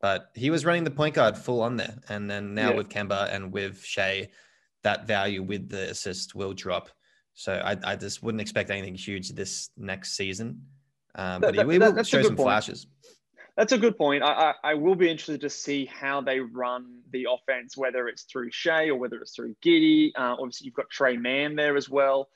But 0.00 0.30
he 0.34 0.50
was 0.50 0.64
running 0.64 0.84
the 0.84 0.92
point 0.92 1.14
guard 1.14 1.36
full 1.36 1.62
on 1.62 1.76
there, 1.76 1.96
and 2.08 2.30
then 2.30 2.54
now 2.54 2.70
yeah. 2.70 2.76
with 2.76 2.88
Kemba 2.88 3.34
and 3.34 3.52
with 3.52 3.82
Shai, 3.82 4.28
that 4.82 5.06
value 5.06 5.42
with 5.42 5.70
the 5.70 5.90
assist 5.90 6.34
will 6.34 6.52
drop. 6.52 6.90
So 7.34 7.54
I, 7.54 7.76
I 7.84 7.96
just 7.96 8.22
wouldn't 8.22 8.40
expect 8.40 8.70
anything 8.70 8.94
huge 8.94 9.30
this 9.30 9.70
next 9.76 10.16
season. 10.16 10.62
Um, 11.14 11.40
but 11.40 11.54
that, 11.56 11.68
he, 11.68 11.78
will 11.78 12.04
show 12.04 12.22
some 12.22 12.36
point. 12.36 12.46
flashes. 12.46 12.86
That's 13.56 13.72
a 13.72 13.78
good 13.78 13.98
point. 13.98 14.22
I, 14.22 14.28
I, 14.28 14.54
I, 14.70 14.74
will 14.74 14.94
be 14.94 15.10
interested 15.10 15.40
to 15.40 15.50
see 15.50 15.84
how 15.86 16.20
they 16.20 16.38
run 16.38 17.00
the 17.10 17.26
offense, 17.28 17.76
whether 17.76 18.06
it's 18.06 18.22
through 18.22 18.50
Shai 18.52 18.86
or 18.86 18.94
whether 18.94 19.16
it's 19.20 19.34
through 19.34 19.56
Giddey. 19.64 20.10
Uh, 20.16 20.36
obviously, 20.38 20.66
you've 20.66 20.74
got 20.74 20.88
Tre 20.90 21.16
Mann 21.16 21.56
there 21.56 21.76
as 21.76 21.90
well. 21.90 22.28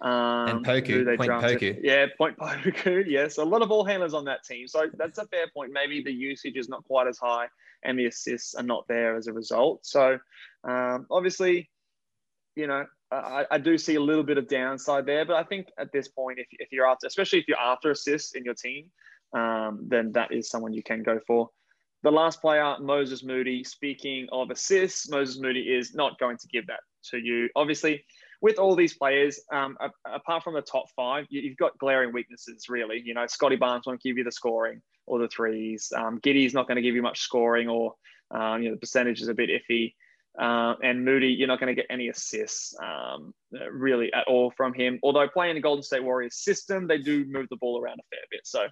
Um, 0.00 0.48
and 0.48 0.66
Poku, 0.66 1.16
Point 1.16 1.30
Poku. 1.30 1.78
Yeah, 1.82 2.06
Point 2.16 2.36
Poku. 2.38 3.04
Yes, 3.06 3.36
a 3.36 3.44
lot 3.44 3.60
of 3.60 3.68
ball 3.68 3.84
handlers 3.84 4.14
on 4.14 4.24
that 4.24 4.44
team. 4.44 4.66
So 4.66 4.86
that's 4.94 5.18
a 5.18 5.26
fair 5.26 5.46
point. 5.54 5.72
Maybe 5.72 6.02
the 6.02 6.12
usage 6.12 6.56
is 6.56 6.70
not 6.70 6.84
quite 6.84 7.06
as 7.06 7.18
high 7.18 7.48
and 7.82 7.98
the 7.98 8.06
assists 8.06 8.54
are 8.54 8.62
not 8.62 8.86
there 8.88 9.16
as 9.16 9.26
a 9.26 9.32
result. 9.32 9.84
So 9.84 10.18
um, 10.64 11.06
obviously, 11.10 11.70
you 12.56 12.66
know, 12.66 12.86
I, 13.12 13.46
I, 13.50 13.58
do 13.58 13.76
see 13.76 13.96
a 13.96 14.00
little 14.00 14.22
bit 14.22 14.38
of 14.38 14.48
downside 14.48 15.06
there, 15.06 15.24
but 15.24 15.36
I 15.36 15.42
think 15.42 15.68
at 15.78 15.92
this 15.92 16.08
point, 16.08 16.38
if, 16.38 16.46
if 16.52 16.72
you're 16.72 16.86
after, 16.86 17.06
especially 17.06 17.40
if 17.40 17.48
you're 17.48 17.60
after 17.60 17.90
assists 17.90 18.34
in 18.34 18.44
your 18.44 18.54
team, 18.54 18.86
um, 19.34 19.80
then 19.88 20.12
that 20.12 20.32
is 20.32 20.48
someone 20.48 20.72
you 20.72 20.82
can 20.82 21.02
go 21.02 21.20
for. 21.26 21.50
The 22.02 22.10
last 22.10 22.40
player, 22.40 22.76
Moses 22.80 23.22
Moody. 23.22 23.62
Speaking 23.62 24.26
of 24.32 24.50
assists, 24.50 25.08
Moses 25.08 25.40
Moody 25.40 25.60
is 25.60 25.94
not 25.94 26.18
going 26.18 26.36
to 26.38 26.48
give 26.48 26.66
that 26.66 26.80
to 27.10 27.18
you. 27.18 27.48
Obviously, 27.54 28.04
with 28.40 28.58
all 28.58 28.74
these 28.74 28.94
players, 28.94 29.40
um, 29.52 29.78
apart 30.04 30.42
from 30.42 30.54
the 30.54 30.62
top 30.62 30.86
five, 30.96 31.26
you've 31.30 31.56
got 31.56 31.78
glaring 31.78 32.12
weaknesses, 32.12 32.68
really. 32.68 33.00
You 33.04 33.14
know, 33.14 33.26
Scottie 33.28 33.56
Barnes 33.56 33.86
won't 33.86 34.02
give 34.02 34.18
you 34.18 34.24
the 34.24 34.32
scoring 34.32 34.82
or 35.06 35.20
the 35.20 35.28
threes. 35.28 35.92
Um, 35.96 36.18
Giddey's 36.22 36.54
not 36.54 36.66
going 36.66 36.76
to 36.76 36.82
give 36.82 36.96
you 36.96 37.02
much 37.02 37.20
scoring, 37.20 37.68
or 37.68 37.94
um, 38.32 38.62
you 38.62 38.68
know, 38.68 38.74
the 38.74 38.80
percentage 38.80 39.20
is 39.20 39.28
a 39.28 39.34
bit 39.34 39.50
iffy. 39.50 39.94
Uh, 40.38 40.74
and 40.82 41.04
Moody, 41.04 41.28
you're 41.28 41.48
not 41.48 41.60
going 41.60 41.74
to 41.74 41.80
get 41.80 41.86
any 41.90 42.08
assists 42.08 42.74
um, 42.82 43.34
really 43.70 44.12
at 44.12 44.26
all 44.26 44.50
from 44.56 44.72
him. 44.72 44.98
Although 45.02 45.28
playing 45.28 45.56
the 45.56 45.60
Golden 45.60 45.82
State 45.82 46.02
Warriors 46.02 46.36
system, 46.36 46.86
they 46.86 46.98
do 46.98 47.26
move 47.28 47.48
the 47.50 47.56
ball 47.56 47.80
around 47.82 48.00
a 48.00 48.04
fair 48.10 48.22
bit. 48.30 48.40
So 48.44 48.66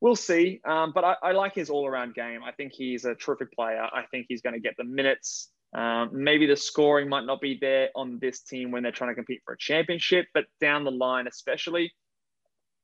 we'll 0.00 0.16
see. 0.16 0.60
Um, 0.64 0.92
but 0.94 1.04
I, 1.04 1.16
I, 1.22 1.32
like 1.32 1.54
his 1.54 1.68
all 1.68 1.86
around 1.86 2.14
game. 2.14 2.40
I 2.42 2.52
think 2.52 2.72
he's 2.72 3.04
a 3.04 3.14
terrific 3.14 3.52
player. 3.52 3.82
I 3.82 4.04
think 4.10 4.26
he's 4.28 4.40
going 4.40 4.54
to 4.54 4.60
get 4.60 4.74
the 4.78 4.84
minutes. 4.84 5.50
Um, 5.74 6.10
maybe 6.12 6.46
the 6.46 6.56
scoring 6.56 7.08
might 7.10 7.26
not 7.26 7.42
be 7.42 7.58
there 7.60 7.90
on 7.94 8.18
this 8.18 8.40
team 8.40 8.70
when 8.70 8.82
they're 8.82 8.92
trying 8.92 9.10
to 9.10 9.14
compete 9.14 9.42
for 9.44 9.52
a 9.52 9.58
championship, 9.58 10.26
but 10.32 10.44
down 10.60 10.84
the 10.84 10.90
line, 10.90 11.26
especially, 11.26 11.92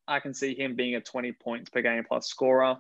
I 0.07 0.21
can 0.21 0.35
see 0.35 0.55
him 0.55 0.77
being 0.77 0.95
a 0.95 1.01
20 1.01 1.33
points 1.33 1.71
per 1.71 1.81
game 1.81 2.05
plus 2.07 2.29
scorer. 2.29 2.77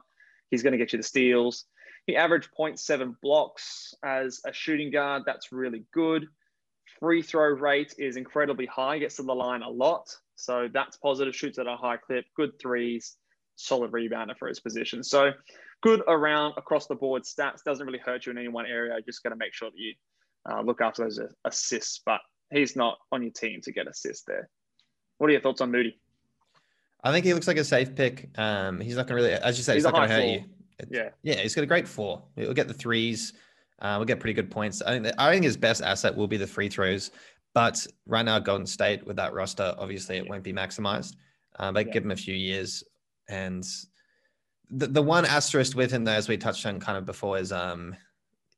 He's 0.50 0.62
going 0.62 0.72
to 0.72 0.78
get 0.78 0.92
you 0.92 0.98
the 0.98 1.02
steals. 1.02 1.64
He 2.06 2.16
averaged 2.16 2.50
0.7 2.58 3.14
blocks 3.22 3.94
as 4.04 4.40
a 4.46 4.52
shooting 4.52 4.90
guard. 4.90 5.22
That's 5.24 5.52
really 5.52 5.84
good. 5.92 6.26
Free 7.00 7.22
throw 7.22 7.48
rate 7.48 7.94
is 7.98 8.16
incredibly 8.16 8.66
high, 8.66 8.98
gets 8.98 9.16
to 9.16 9.22
the 9.22 9.34
line 9.34 9.62
a 9.62 9.68
lot. 9.68 10.14
So 10.36 10.68
that's 10.72 10.96
positive. 10.98 11.34
Shoots 11.34 11.58
at 11.58 11.66
a 11.66 11.76
high 11.76 11.96
clip, 11.96 12.26
good 12.36 12.58
threes 12.60 13.16
solid 13.56 13.92
rebounder 13.92 14.36
for 14.38 14.48
his 14.48 14.60
position. 14.60 15.02
So 15.02 15.32
good 15.82 16.02
around 16.08 16.54
across 16.56 16.86
the 16.86 16.94
board 16.94 17.22
stats. 17.22 17.62
Doesn't 17.64 17.86
really 17.86 17.98
hurt 17.98 18.26
you 18.26 18.32
in 18.32 18.38
any 18.38 18.48
one 18.48 18.66
area. 18.66 18.96
Just 19.04 19.22
got 19.22 19.30
to 19.30 19.36
make 19.36 19.54
sure 19.54 19.70
that 19.70 19.78
you 19.78 19.94
uh, 20.50 20.62
look 20.62 20.80
after 20.80 21.04
those 21.04 21.20
assists. 21.44 22.00
But 22.04 22.20
he's 22.52 22.76
not 22.76 22.98
on 23.12 23.22
your 23.22 23.32
team 23.32 23.60
to 23.62 23.72
get 23.72 23.86
assists 23.86 24.24
there. 24.26 24.48
What 25.18 25.28
are 25.28 25.32
your 25.32 25.40
thoughts 25.40 25.60
on 25.60 25.70
Moody? 25.70 25.98
I 27.02 27.12
think 27.12 27.24
he 27.26 27.34
looks 27.34 27.46
like 27.46 27.58
a 27.58 27.64
safe 27.64 27.94
pick. 27.94 28.30
Um, 28.36 28.80
he's 28.80 28.96
not 28.96 29.06
going 29.06 29.18
to 29.18 29.28
really, 29.28 29.34
as 29.34 29.58
you 29.58 29.62
say, 29.62 29.74
he's, 29.74 29.84
he's 29.84 29.92
not 29.92 29.94
going 29.94 30.08
to 30.08 30.14
hurt 30.14 30.24
you. 30.24 30.44
Yeah, 30.90 31.10
yeah, 31.22 31.36
he's 31.36 31.54
got 31.54 31.62
a 31.62 31.66
great 31.66 31.86
four. 31.86 32.22
He'll 32.36 32.52
get 32.52 32.68
the 32.68 32.74
threes. 32.74 33.32
Uh, 33.80 33.96
we'll 33.98 34.06
get 34.06 34.20
pretty 34.20 34.34
good 34.34 34.50
points. 34.50 34.82
I 34.82 34.98
think, 34.98 35.14
I 35.18 35.32
think 35.32 35.44
his 35.44 35.56
best 35.56 35.82
asset 35.82 36.14
will 36.16 36.28
be 36.28 36.36
the 36.36 36.46
free 36.46 36.68
throws. 36.68 37.10
But 37.54 37.86
right 38.06 38.24
now, 38.24 38.38
Golden 38.38 38.66
State 38.66 39.06
with 39.06 39.16
that 39.16 39.32
roster, 39.32 39.74
obviously 39.78 40.16
it 40.16 40.28
won't 40.28 40.42
be 40.42 40.52
maximized. 40.52 41.14
Um, 41.58 41.74
but 41.74 41.86
yeah. 41.86 41.92
give 41.92 42.04
him 42.04 42.10
a 42.10 42.16
few 42.16 42.34
years. 42.34 42.82
And 43.28 43.64
the, 44.70 44.88
the 44.88 45.02
one 45.02 45.24
asterisk 45.24 45.76
with 45.76 45.90
him, 45.90 46.04
though, 46.04 46.12
as 46.12 46.28
we 46.28 46.36
touched 46.36 46.66
on 46.66 46.80
kind 46.80 46.98
of 46.98 47.04
before, 47.04 47.38
is 47.38 47.52
um, 47.52 47.94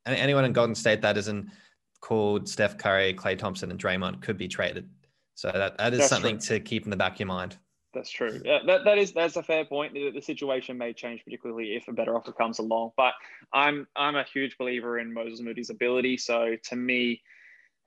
anyone 0.07 0.44
in 0.44 0.52
Golden 0.52 0.74
State 0.74 1.02
that 1.02 1.16
isn't 1.18 1.50
called 2.00 2.48
Steph 2.48 2.79
Curry, 2.79 3.12
Klay 3.12 3.37
Thompson, 3.37 3.70
and 3.70 3.81
Draymond 3.81 4.22
could 4.22 4.38
be 4.38 4.48
traded. 4.48 4.88
So 5.35 5.50
that, 5.52 5.76
that 5.76 5.92
is 5.92 5.98
that's 5.98 6.09
something 6.09 6.38
true. 6.38 6.59
to 6.59 6.61
keep 6.64 6.85
in 6.85 6.90
the 6.90 6.96
back 6.96 7.14
of 7.14 7.20
your 7.20 7.26
mind. 7.26 7.59
That's 7.96 8.11
true. 8.11 8.42
Yeah, 8.44 8.59
that, 8.66 8.85
that 8.85 8.98
is 8.98 9.12
that's 9.12 9.37
a 9.37 9.42
fair 9.42 9.64
point. 9.64 9.94
The, 9.94 10.11
the, 10.11 10.20
situation 10.20 10.76
may 10.76 10.92
change, 10.92 11.24
particularly 11.24 11.76
if 11.76 11.88
a 11.88 11.92
better 11.94 12.14
offer 12.14 12.30
comes 12.30 12.59
along. 12.59 12.90
But 12.94 13.14
I'm 13.54 13.87
I'm 13.96 14.16
a 14.16 14.24
huge 14.24 14.59
believer 14.59 14.98
in 14.98 15.14
Moses 15.14 15.40
Moody's 15.40 15.70
ability. 15.70 16.18
So 16.18 16.56
to 16.64 16.76
me, 16.76 17.22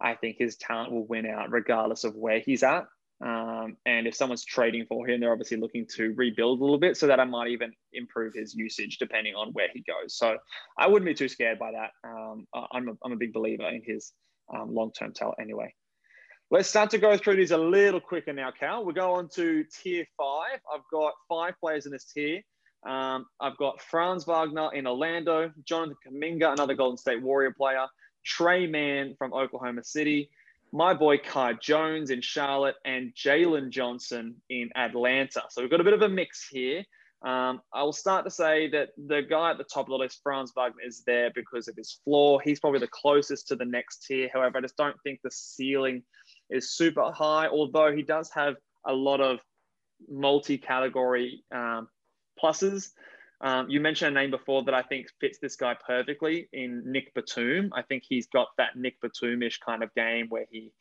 I 0.02 0.16
think 0.16 0.38
his 0.40 0.58
talent 0.58 0.92
will 0.92 1.06
win 1.06 1.28
out 1.28 1.52
regardless 1.52 2.06
of 2.06 2.16
where 2.16 2.40
he's 2.40 2.64
at. 2.64 2.88
Um, 3.24 3.78
and 3.86 4.08
if 4.08 4.16
someone's 4.16 4.46
trading 4.46 4.88
for 4.88 5.08
him, 5.08 5.20
they're 5.20 5.32
obviously 5.32 5.58
looking 5.58 5.86
to 5.98 6.12
rebuild 6.16 6.60
a 6.60 6.64
little 6.64 6.80
bit 6.80 6.98
so 6.98 7.06
that 7.06 7.20
I 7.20 7.26
might 7.26 7.50
even 7.50 7.72
improve 7.94 8.34
his 8.34 8.56
usage 8.56 8.98
depending 8.98 9.36
on 9.36 9.50
where 9.52 9.68
he 9.72 9.84
goes. 9.84 10.18
So 10.18 10.38
I 10.76 10.88
wouldn't 10.88 11.06
be 11.06 11.14
too 11.14 11.28
scared 11.28 11.60
by 11.60 11.74
that. 11.74 11.92
Um, 12.04 12.48
I'm, 12.72 12.90
a, 12.90 12.94
I'm 13.06 13.12
a 13.12 13.18
big 13.18 13.34
believer 13.34 13.70
in 13.70 13.84
his 13.86 14.12
um, 14.52 14.74
long 14.74 14.92
term 14.92 15.14
talent 15.14 15.38
anyway. 15.40 15.76
Let's 16.52 16.68
start 16.68 16.90
to 16.92 16.98
go 16.98 17.16
through 17.16 17.36
these 17.36 17.52
a 17.52 17.58
little 17.58 18.00
quicker 18.00 18.34
now, 18.34 18.50
Cal. 18.50 18.84
we 18.84 18.92
go 18.92 19.14
on 19.14 19.30
to 19.36 19.64
tier 19.66 20.04
five. 20.18 20.60
I've 20.74 20.82
got 20.92 21.14
five 21.28 21.54
players 21.60 21.86
in 21.86 21.92
this 21.92 22.06
tier. 22.06 22.42
Um, 22.88 23.28
I've 23.40 23.56
got 23.58 23.80
Franz 23.84 24.26
Wagner 24.26 24.74
in 24.74 24.88
Orlando, 24.88 25.52
Jonathan 25.64 25.96
Kuminga, 26.08 26.52
another 26.54 26.74
Golden 26.74 26.98
State 26.98 27.22
Warrior 27.22 27.54
player, 27.56 27.86
Tre 28.26 28.66
Mann 28.66 29.14
from 29.20 29.32
Oklahoma 29.32 29.84
City, 29.84 30.32
my 30.72 30.96
boy 30.96 31.20
Kai 31.20 31.54
Jones 31.54 32.10
in 32.10 32.20
Charlotte, 32.20 32.78
and 32.84 33.14
Jalen 33.14 33.70
Johnson 33.70 34.34
in 34.50 34.72
Atlanta. 34.76 35.44
So 35.52 35.62
we've 35.62 35.70
got 35.70 35.82
a 35.82 35.84
bit 35.84 35.94
of 35.94 36.02
a 36.02 36.10
mix 36.10 36.48
here. 36.50 36.84
Um, 37.22 37.62
I 37.74 37.84
will 37.84 37.94
start 37.94 38.26
to 38.26 38.32
say 38.32 38.70
that 38.72 38.90
the 38.98 39.22
guy 39.22 39.52
at 39.52 39.58
the 39.58 39.66
top 39.66 39.86
of 39.86 39.90
the 39.90 39.98
list, 39.98 40.22
Franz 40.24 40.54
Wagner, 40.56 40.82
is 40.84 41.04
there 41.06 41.32
because 41.36 41.68
of 41.68 41.76
his 41.76 42.00
floor. 42.04 42.42
He's 42.42 42.60
probably 42.60 42.80
the 42.80 42.88
closest 42.88 43.50
to 43.50 43.56
the 43.56 43.66
next 43.66 44.06
tier. 44.08 44.30
However, 44.34 44.58
I 44.58 44.62
just 44.62 44.78
don't 44.78 44.96
think 45.04 45.20
the 45.22 45.32
ceiling 45.32 46.02
is 46.50 46.72
super 46.72 47.12
high, 47.12 47.48
although 47.48 47.92
he 47.92 48.04
does 48.04 48.30
have 48.32 48.56
a 48.86 48.94
lot 48.94 49.22
of 49.22 49.40
multi 50.08 50.58
category 50.58 51.44
um, 51.52 51.88
pluses. 52.42 52.90
Um, 53.42 53.70
you 53.70 53.80
mentioned 53.80 54.18
a 54.18 54.20
name 54.20 54.32
before 54.32 54.64
that 54.64 54.74
I 54.74 54.82
think 54.82 55.08
fits 55.22 55.40
this 55.40 55.56
guy 55.56 55.76
perfectly 55.86 56.50
in 56.52 56.84
Nick 56.86 57.14
Batum. 57.14 57.72
I 57.74 57.84
think 57.84 58.04
he's 58.08 58.28
got 58.28 58.50
that 58.58 58.76
Nick 58.76 59.00
Batum-ish 59.02 59.60
kind 59.60 59.82
of 59.82 59.94
game 59.96 60.28
where 60.28 60.46
he 60.52 60.74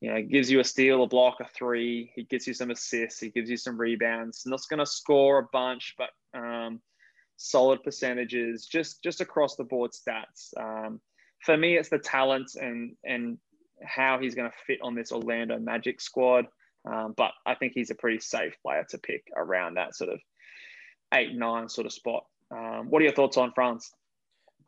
you 0.00 0.10
know, 0.10 0.22
gives 0.22 0.50
you 0.50 0.60
a 0.60 0.64
steal, 0.64 1.02
a 1.02 1.06
block, 1.06 1.40
a 1.40 1.46
three. 1.54 2.10
He 2.14 2.24
gives 2.24 2.46
you 2.46 2.54
some 2.54 2.70
assists. 2.70 3.20
He 3.20 3.28
gives 3.28 3.50
you 3.50 3.58
some 3.58 3.78
rebounds. 3.78 4.44
Not 4.46 4.60
going 4.70 4.78
to 4.78 4.86
score 4.86 5.40
a 5.40 5.48
bunch, 5.52 5.94
but 5.98 6.10
um, 6.38 6.80
solid 7.36 7.82
percentages, 7.82 8.66
just 8.66 9.02
just 9.02 9.20
across 9.20 9.56
the 9.56 9.64
board 9.64 9.90
stats. 9.92 10.56
Um, 10.58 11.00
for 11.44 11.56
me, 11.56 11.76
it's 11.76 11.90
the 11.90 11.98
talent 11.98 12.52
and 12.54 12.96
and 13.04 13.38
how 13.82 14.18
he's 14.18 14.34
going 14.34 14.50
to 14.50 14.56
fit 14.66 14.78
on 14.82 14.94
this 14.94 15.12
Orlando 15.12 15.58
Magic 15.58 16.00
squad. 16.00 16.46
Um, 16.90 17.14
but 17.16 17.32
I 17.44 17.54
think 17.54 17.72
he's 17.74 17.90
a 17.90 17.94
pretty 17.94 18.20
safe 18.20 18.54
player 18.62 18.86
to 18.90 18.98
pick 18.98 19.24
around 19.36 19.74
that 19.74 19.94
sort 19.94 20.10
of 20.10 20.18
eight 21.12 21.34
nine 21.34 21.68
sort 21.68 21.86
of 21.86 21.92
spot. 21.92 22.24
Um, 22.50 22.88
what 22.90 23.02
are 23.02 23.04
your 23.04 23.14
thoughts 23.14 23.36
on 23.36 23.52
Franz? 23.52 23.92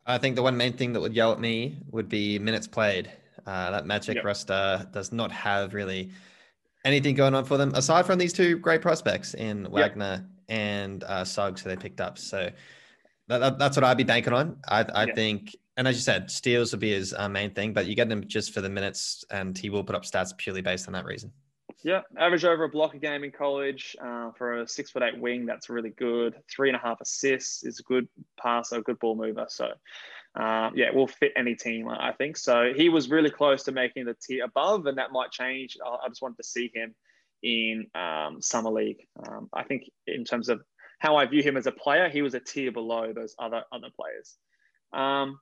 I 0.05 0.17
think 0.17 0.35
the 0.35 0.43
one 0.43 0.57
main 0.57 0.73
thing 0.73 0.93
that 0.93 0.99
would 0.99 1.13
yell 1.13 1.31
at 1.31 1.39
me 1.39 1.79
would 1.91 2.09
be 2.09 2.37
minutes 2.39 2.67
played. 2.67 3.11
Uh, 3.45 3.71
that 3.71 3.85
Magic 3.85 4.15
yep. 4.15 4.25
roster 4.25 4.87
does 4.91 5.11
not 5.11 5.31
have 5.31 5.73
really 5.73 6.11
anything 6.85 7.15
going 7.15 7.33
on 7.33 7.45
for 7.45 7.57
them 7.57 7.73
aside 7.75 8.05
from 8.05 8.19
these 8.19 8.33
two 8.33 8.57
great 8.57 8.81
prospects 8.81 9.33
in 9.33 9.69
Wagner 9.71 10.25
yep. 10.49 10.57
and 10.57 11.03
uh, 11.05 11.23
Suggs 11.23 11.61
who 11.61 11.69
they 11.69 11.75
picked 11.75 12.01
up. 12.01 12.17
So 12.17 12.49
that, 13.27 13.37
that, 13.39 13.59
that's 13.59 13.77
what 13.77 13.83
I'd 13.83 13.97
be 13.97 14.03
banking 14.03 14.33
on. 14.33 14.57
I, 14.67 14.85
I 14.93 15.05
yep. 15.05 15.15
think, 15.15 15.55
and 15.77 15.87
as 15.87 15.95
you 15.95 16.01
said, 16.01 16.29
steals 16.29 16.71
will 16.71 16.79
be 16.79 16.91
his 16.91 17.13
uh, 17.17 17.27
main 17.27 17.51
thing, 17.51 17.73
but 17.73 17.85
you 17.85 17.95
get 17.95 18.11
him 18.11 18.27
just 18.27 18.53
for 18.53 18.61
the 18.61 18.69
minutes, 18.69 19.25
and 19.31 19.57
he 19.57 19.69
will 19.69 19.83
put 19.83 19.95
up 19.95 20.03
stats 20.03 20.37
purely 20.37 20.61
based 20.61 20.87
on 20.87 20.93
that 20.93 21.05
reason. 21.05 21.31
Yeah, 21.83 22.01
average 22.17 22.45
over 22.45 22.63
a 22.63 22.69
block 22.69 22.93
a 22.93 22.97
game 22.97 23.23
in 23.23 23.31
college 23.31 23.95
uh, 24.01 24.31
for 24.37 24.61
a 24.61 24.67
six 24.67 24.91
foot 24.91 25.03
eight 25.03 25.19
wing. 25.19 25.45
That's 25.45 25.69
really 25.69 25.89
good. 25.89 26.35
Three 26.49 26.69
and 26.69 26.77
a 26.77 26.79
half 26.79 27.01
assists 27.01 27.63
is 27.63 27.79
a 27.79 27.83
good 27.83 28.07
passer, 28.39 28.77
a 28.77 28.81
good 28.81 28.99
ball 28.99 29.15
mover. 29.15 29.47
So, 29.49 29.71
uh, 30.39 30.69
yeah, 30.75 30.91
will 30.91 31.07
fit 31.07 31.33
any 31.35 31.55
team, 31.55 31.89
I 31.89 32.13
think. 32.13 32.37
So 32.37 32.71
he 32.73 32.87
was 32.87 33.09
really 33.09 33.29
close 33.29 33.63
to 33.63 33.71
making 33.71 34.05
the 34.05 34.15
tier 34.25 34.45
above, 34.45 34.85
and 34.85 34.97
that 34.97 35.11
might 35.11 35.31
change. 35.31 35.77
I 35.85 36.07
just 36.07 36.21
wanted 36.21 36.37
to 36.37 36.43
see 36.43 36.71
him 36.73 36.95
in 37.41 37.87
um, 37.95 38.41
summer 38.41 38.71
league. 38.71 39.05
Um, 39.27 39.49
I 39.53 39.63
think 39.63 39.89
in 40.07 40.23
terms 40.23 40.47
of 40.47 40.61
how 40.99 41.17
I 41.17 41.25
view 41.25 41.43
him 41.43 41.57
as 41.57 41.67
a 41.67 41.71
player, 41.71 42.07
he 42.07 42.21
was 42.21 42.33
a 42.33 42.39
tier 42.39 42.71
below 42.71 43.11
those 43.11 43.35
other 43.37 43.63
other 43.73 43.89
players. 43.93 44.37
Um, 44.93 45.39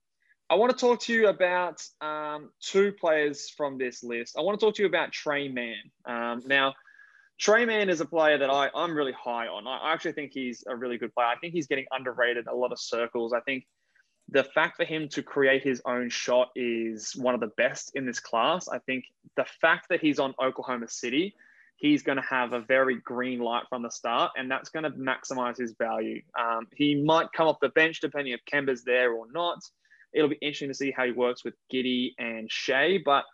I 0.51 0.55
want 0.55 0.69
to 0.69 0.77
talk 0.77 0.99
to 1.03 1.13
you 1.13 1.29
about 1.29 1.81
um, 2.01 2.49
two 2.59 2.91
players 2.91 3.49
from 3.49 3.77
this 3.77 4.03
list. 4.03 4.35
I 4.37 4.41
want 4.41 4.59
to 4.59 4.65
talk 4.65 4.75
to 4.75 4.81
you 4.81 4.87
about 4.89 5.13
Tre 5.13 5.47
Mann. 5.47 5.77
Um, 6.03 6.41
now, 6.45 6.73
Tre 7.39 7.63
Mann 7.63 7.89
is 7.89 8.01
a 8.01 8.05
player 8.05 8.37
that 8.37 8.49
I, 8.49 8.69
I'm 8.75 8.93
really 8.93 9.13
high 9.13 9.47
on. 9.47 9.65
I 9.65 9.93
actually 9.93 10.11
think 10.11 10.33
he's 10.33 10.65
a 10.67 10.75
really 10.75 10.97
good 10.97 11.13
player. 11.13 11.27
I 11.27 11.37
think 11.37 11.53
he's 11.53 11.67
getting 11.67 11.85
underrated 11.89 12.47
a 12.47 12.53
lot 12.53 12.73
of 12.73 12.81
circles. 12.81 13.31
I 13.31 13.39
think 13.39 13.65
the 14.27 14.43
fact 14.43 14.75
for 14.75 14.83
him 14.83 15.07
to 15.13 15.23
create 15.23 15.63
his 15.63 15.81
own 15.85 16.09
shot 16.09 16.49
is 16.53 17.15
one 17.15 17.33
of 17.33 17.39
the 17.39 17.51
best 17.55 17.93
in 17.95 18.05
this 18.05 18.19
class. 18.19 18.67
I 18.67 18.79
think 18.79 19.05
the 19.37 19.45
fact 19.61 19.87
that 19.89 20.01
he's 20.01 20.19
on 20.19 20.35
Oklahoma 20.37 20.89
City, 20.89 21.33
he's 21.77 22.03
going 22.03 22.17
to 22.17 22.27
have 22.29 22.51
a 22.51 22.59
very 22.59 22.99
green 22.99 23.39
light 23.39 23.63
from 23.69 23.83
the 23.83 23.89
start, 23.89 24.33
and 24.35 24.51
that's 24.51 24.67
going 24.67 24.83
to 24.83 24.91
maximize 24.91 25.57
his 25.57 25.75
value. 25.79 26.21
Um, 26.37 26.67
he 26.75 27.01
might 27.01 27.31
come 27.31 27.47
off 27.47 27.61
the 27.61 27.69
bench 27.69 28.01
depending 28.01 28.33
if 28.33 28.41
Kemba's 28.51 28.83
there 28.83 29.13
or 29.13 29.31
not 29.31 29.59
it'll 30.13 30.29
be 30.29 30.37
interesting 30.41 30.69
to 30.69 30.73
see 30.73 30.91
how 30.91 31.05
he 31.05 31.11
works 31.11 31.43
with 31.43 31.53
Giddey 31.73 32.11
and 32.17 32.51
Shai, 32.51 32.99
but 33.03 33.25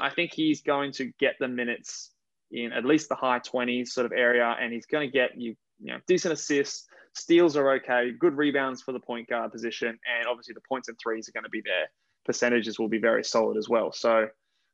I 0.00 0.10
think 0.10 0.32
he's 0.32 0.62
going 0.62 0.92
to 0.92 1.12
get 1.18 1.34
the 1.38 1.48
minutes 1.48 2.10
in 2.50 2.72
at 2.72 2.84
least 2.84 3.08
the 3.08 3.14
high 3.14 3.40
20s 3.40 3.88
sort 3.88 4.06
of 4.06 4.12
area, 4.12 4.56
and 4.60 4.72
he's 4.72 4.86
going 4.86 5.08
to 5.08 5.12
get 5.12 5.40
you, 5.40 5.54
you 5.80 5.92
know, 5.92 5.98
decent 6.06 6.32
assists. 6.32 6.86
Steals 7.14 7.56
are 7.56 7.74
okay, 7.74 8.10
good 8.18 8.36
rebounds 8.36 8.82
for 8.82 8.92
the 8.92 9.00
point 9.00 9.28
guard 9.28 9.52
position, 9.52 9.88
and 9.88 10.28
obviously 10.28 10.54
the 10.54 10.60
points 10.68 10.88
and 10.88 10.98
threes 11.02 11.28
are 11.28 11.32
going 11.32 11.44
to 11.44 11.50
be 11.50 11.62
there. 11.64 11.86
Percentages 12.24 12.78
will 12.78 12.88
be 12.88 12.98
very 12.98 13.24
solid 13.24 13.56
as 13.56 13.68
well. 13.68 13.92
So, 13.92 14.28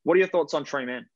what 0.04 0.14
are 0.14 0.18
your 0.18 0.28
thoughts 0.28 0.54
on 0.54 0.64
Tre 0.64 0.86
Mann? 0.86 1.06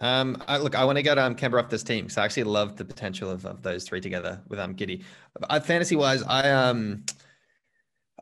Um, 0.00 0.42
I, 0.48 0.58
look, 0.58 0.74
I 0.74 0.84
want 0.84 0.96
to 0.96 1.02
get 1.02 1.18
um 1.18 1.34
Kemba 1.34 1.62
off 1.62 1.70
this 1.70 1.82
team 1.82 2.04
because 2.04 2.18
I 2.18 2.24
actually 2.24 2.44
love 2.44 2.76
the 2.76 2.84
potential 2.84 3.30
of, 3.30 3.46
of 3.46 3.62
those 3.62 3.84
three 3.84 4.00
together 4.00 4.42
with 4.48 4.58
um 4.58 4.74
Giddey. 4.74 5.04
I, 5.48 5.60
fantasy 5.60 5.96
wise, 5.96 6.22
I 6.22 6.50
um 6.50 7.04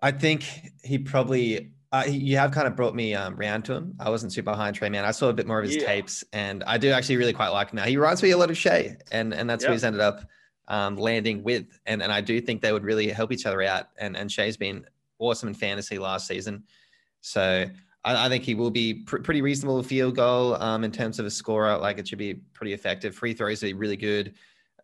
I 0.03 0.13
think 0.13 0.45
he 0.83 0.99
probably 0.99 1.73
uh, 1.93 2.05
you 2.07 2.37
have 2.37 2.53
kind 2.53 2.69
of 2.69 2.77
brought 2.77 2.95
me 2.95 3.15
um, 3.15 3.35
round 3.35 3.65
to 3.65 3.75
him. 3.75 3.95
I 3.99 4.11
wasn't 4.11 4.33
super 4.33 4.53
high 4.53 4.69
on 4.69 4.75
Tre 4.75 4.89
Mann. 4.89 5.05
I 5.05 5.11
saw 5.11 5.29
a 5.29 5.33
bit 5.33 5.47
more 5.47 5.59
of 5.59 5.67
his 5.67 5.77
yeah. 5.77 5.87
tapes, 5.87 6.23
and 6.33 6.63
I 6.65 6.79
do 6.79 6.91
actually 6.91 7.17
really 7.17 7.33
quite 7.33 7.49
like 7.49 7.73
him 7.73 7.77
now. 7.77 7.85
He 7.85 7.97
reminds 7.97 8.23
me 8.23 8.31
a 8.31 8.37
lot 8.37 8.51
of 8.51 8.57
Shai, 8.57 8.97
and 9.11 9.35
and 9.35 9.51
that's 9.51 9.65
yeah. 9.65 9.71
who 9.71 9.73
he's 9.73 9.85
ended 9.85 10.01
up 10.01 10.25
um, 10.69 10.97
landing 10.97 11.43
with. 11.43 11.67
And 11.87 12.01
and 12.03 12.13
I 12.13 12.21
do 12.21 12.41
think 12.41 12.63
they 12.63 12.73
would 12.73 12.85
really 12.85 13.09
help 13.09 13.33
each 13.33 13.45
other 13.45 13.63
out. 13.63 13.89
And 13.99 14.17
and 14.17 14.31
Shai's 14.31 14.57
been 14.57 14.87
awesome 15.19 15.49
in 15.49 15.55
fantasy 15.55 15.99
last 15.99 16.29
season, 16.29 16.63
so 17.23 17.67
I, 18.05 18.27
I 18.27 18.29
think 18.29 18.45
he 18.45 18.55
will 18.55 18.71
be 18.71 18.95
pr- 18.95 19.19
pretty 19.19 19.43
reasonable 19.43 19.83
field 19.83 20.15
goal 20.15 20.55
um, 20.63 20.85
in 20.85 20.93
terms 20.93 21.19
of 21.19 21.27
a 21.27 21.31
scorer. 21.31 21.77
Like 21.77 21.99
it 21.99 22.07
should 22.07 22.19
be 22.19 22.35
pretty 22.35 22.73
effective. 22.73 23.17
Free 23.17 23.35
throws 23.35 23.65
are 23.65 23.75
really 23.75 23.97
good. 23.97 24.35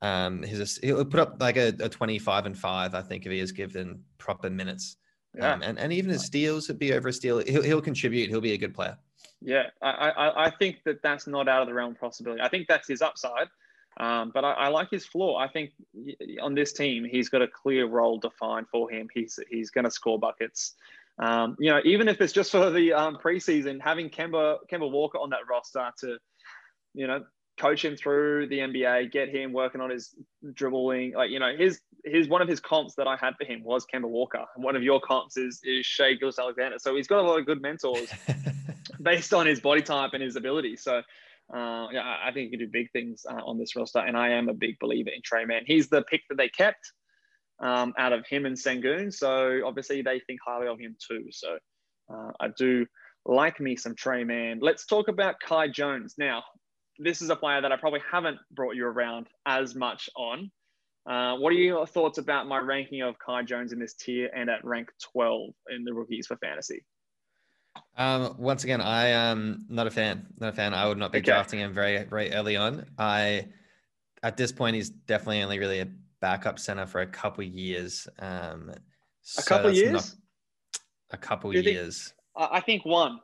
Um, 0.03 0.43
his 0.43 0.79
he'll 0.83 1.05
put 1.05 1.21
up 1.21 1.37
like 1.41 1.57
a, 1.57 1.69
a 1.79 1.89
25 1.89 2.47
and 2.47 2.59
five, 2.59 2.97
I 2.97 3.03
think, 3.03 3.27
if 3.27 3.33
he 3.33 3.39
is 3.39 3.53
given 3.53 4.03
proper 4.19 4.51
minutes. 4.51 4.97
Yeah. 5.37 5.53
Um, 5.53 5.63
and, 5.63 5.79
and 5.79 5.93
even 5.93 6.11
his 6.11 6.25
steals 6.25 6.69
would 6.69 6.79
be 6.79 6.93
over 6.95 7.09
a 7.09 7.13
steal. 7.13 7.39
He'll, 7.39 7.63
he'll 7.63 7.83
contribute. 7.83 8.31
He'll 8.31 8.41
be 8.41 8.53
a 8.55 8.59
good 8.59 8.75
player. 8.75 8.97
Yeah, 9.43 9.65
I, 9.83 9.91
I, 9.91 10.47
I 10.47 10.51
think 10.51 10.83
that 10.85 11.03
that's 11.03 11.27
not 11.27 11.47
out 11.47 11.61
of 11.61 11.69
the 11.69 11.75
realm 11.75 11.93
of 11.93 12.01
possibility. 12.01 12.41
I 12.41 12.49
think 12.49 12.69
that's 12.69 12.89
his 12.89 13.03
upside. 13.03 13.49
Um, 13.99 14.31
but 14.35 14.45
I, 14.45 14.53
I, 14.53 14.69
like 14.69 14.91
his 14.91 15.07
floor. 15.07 15.41
I 15.41 15.49
think 15.49 15.73
on 16.43 16.55
this 16.55 16.73
team, 16.73 17.05
he's 17.05 17.29
got 17.29 17.41
a 17.41 17.49
clear 17.49 17.87
role 17.87 18.19
defined 18.19 18.67
for 18.71 18.91
him. 18.91 19.09
He's 19.15 19.39
he's 19.51 19.71
going 19.71 19.85
to 19.85 19.91
score 19.91 20.19
buckets. 20.19 20.75
Um, 21.19 21.57
you 21.59 21.71
know, 21.71 21.81
even 21.85 22.09
if 22.09 22.21
it's 22.21 22.33
just 22.33 22.51
for 22.51 22.71
the 22.71 22.93
um, 22.93 23.17
preseason, 23.17 23.81
having 23.81 24.11
Kemba 24.11 24.59
Kemba 24.71 24.91
Walker 24.91 25.19
on 25.19 25.31
that 25.31 25.49
roster 25.49 25.91
to, 26.01 26.19
you 26.93 27.07
know, 27.07 27.25
coach 27.59 27.85
him 27.85 27.97
through 27.97 28.49
the 28.49 28.59
NBA, 28.59 29.11
get 29.13 29.29
him 29.29 29.53
working 29.53 29.81
on 29.81 29.91
his 29.91 30.15
dribbling. 30.53 31.15
Like, 31.15 31.31
you 31.31 31.39
know, 31.39 31.55
his 31.57 31.81
his 32.05 32.29
one 32.29 32.43
of 32.43 32.49
his 32.49 32.61
comps 32.61 32.95
that 32.97 33.07
I 33.07 33.17
had 33.17 33.35
for 33.37 33.45
him 33.45 33.63
was 33.65 33.87
Kemba 33.93 34.09
Walker. 34.09 34.45
And 34.55 34.65
one 34.65 34.77
of 34.77 34.83
your 34.83 35.01
comps 35.01 35.37
is 35.37 35.61
is 35.65 35.85
Shai 35.85 36.15
Gilgeous-Alexander. 36.15 36.79
So 36.79 36.95
he's 36.95 37.07
got 37.07 37.25
a 37.25 37.27
lot 37.29 37.39
of 37.39 37.47
good 37.47 37.61
mentors 37.61 38.09
based 39.03 39.35
on 39.35 39.47
his 39.47 39.61
body 39.61 39.83
type 39.83 40.11
and 40.13 40.23
his 40.23 40.37
ability. 40.37 40.77
So 40.77 41.03
uh, 41.53 41.87
yeah, 41.93 42.17
I 42.25 42.33
think 42.33 42.51
he 42.51 42.51
can 42.51 42.59
do 42.59 42.69
big 42.69 42.91
things 42.93 43.25
uh, 43.29 43.43
on 43.45 43.59
this 43.59 43.77
roster. 43.77 44.01
And 44.01 44.17
I 44.17 44.31
am 44.31 44.49
a 44.49 44.55
big 44.55 44.79
believer 44.79 45.11
in 45.11 45.23
Tre 45.23 45.45
Mann. 45.45 45.63
He's 45.65 45.89
the 45.89 46.03
pick 46.03 46.23
that 46.29 46.37
they 46.37 46.49
kept 46.49 46.93
um, 47.61 47.95
out 47.99 48.13
of 48.13 48.27
him 48.27 48.47
and 48.47 48.57
Sengun. 48.57 49.13
So 49.13 49.63
obviously 49.65 50.03
they 50.03 50.21
think 50.21 50.41
highly 50.45 50.67
of 50.67 50.79
him 50.79 50.97
too. 50.99 51.27
So 51.31 51.59
uh, 52.13 52.33
I 52.41 52.49
do 52.57 52.87
like 53.25 53.61
me 53.61 53.77
some 53.77 53.95
Tre 53.95 54.25
Mann. 54.25 54.59
Let's 54.61 54.87
talk 54.87 55.09
about 55.09 55.37
Kai 55.41 55.69
Jones. 55.69 56.15
Now, 56.19 56.43
this 56.99 57.23
is 57.23 57.31
a 57.31 57.37
player 57.37 57.61
that 57.61 57.73
I 57.73 57.77
probably 57.77 58.01
haven't 58.11 58.39
brought 58.51 58.77
you 58.77 58.87
around 58.87 59.27
as 59.47 59.75
much 59.75 60.09
on. 60.17 60.51
Uh, 61.09 61.37
what 61.37 61.53
are 61.53 61.57
your 61.57 61.87
thoughts 61.87 62.19
about 62.19 62.49
my 62.49 62.59
ranking 62.59 63.03
of 63.03 63.17
Kai 63.19 63.43
Jones 63.45 63.73
in 63.73 63.79
this 63.79 63.95
tier 63.95 64.29
and 64.35 64.51
at 64.51 64.65
rank 64.65 64.89
12 65.13 65.51
in 65.71 65.85
the 65.85 65.95
rookies 65.95 66.27
for 66.27 66.37
fantasy? 66.39 66.85
Um, 67.97 68.35
once 68.39 68.65
again, 68.65 68.81
I 68.81 69.07
am 69.09 69.67
not 69.69 69.87
a 69.87 69.91
fan. 69.91 70.27
Not 70.41 70.49
a 70.49 70.53
fan. 70.53 70.75
I 70.75 70.89
would 70.89 70.99
not 70.99 71.13
be 71.13 71.19
okay. 71.19 71.27
drafting 71.27 71.61
him 71.61 71.73
very, 71.73 72.03
very 72.05 72.33
early 72.33 72.57
on. 72.57 72.87
I, 72.99 73.47
at 74.23 74.37
this 74.37 74.51
point, 74.51 74.75
he's 74.75 74.91
definitely 74.91 75.43
only 75.43 75.59
really 75.59 75.81
a 75.81 75.89
backup 76.21 76.59
center 76.59 76.87
for 76.87 77.03
a 77.03 77.07
couple 77.07 77.45
years. 77.45 78.09
Um, 78.19 78.71
a 78.71 78.77
so 79.23 79.43
couple 79.43 79.71
years. 79.71 80.17
a 81.11 81.17
couple 81.17 81.55
years. 81.55 82.13
Think, 82.37 82.51
I 82.53 82.61
think 82.61 82.85
one. 82.85 83.21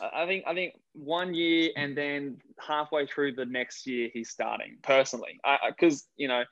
I 0.00 0.26
think 0.26 0.44
I 0.46 0.54
think 0.54 0.74
one 0.92 1.34
year 1.34 1.70
and 1.76 1.96
then 1.96 2.38
halfway 2.58 3.06
through 3.06 3.32
the 3.32 3.46
next 3.46 3.86
year 3.86 4.10
he's 4.12 4.30
starting 4.30 4.76
personally 4.82 5.40
because 5.68 6.06
you 6.16 6.28
know 6.28 6.44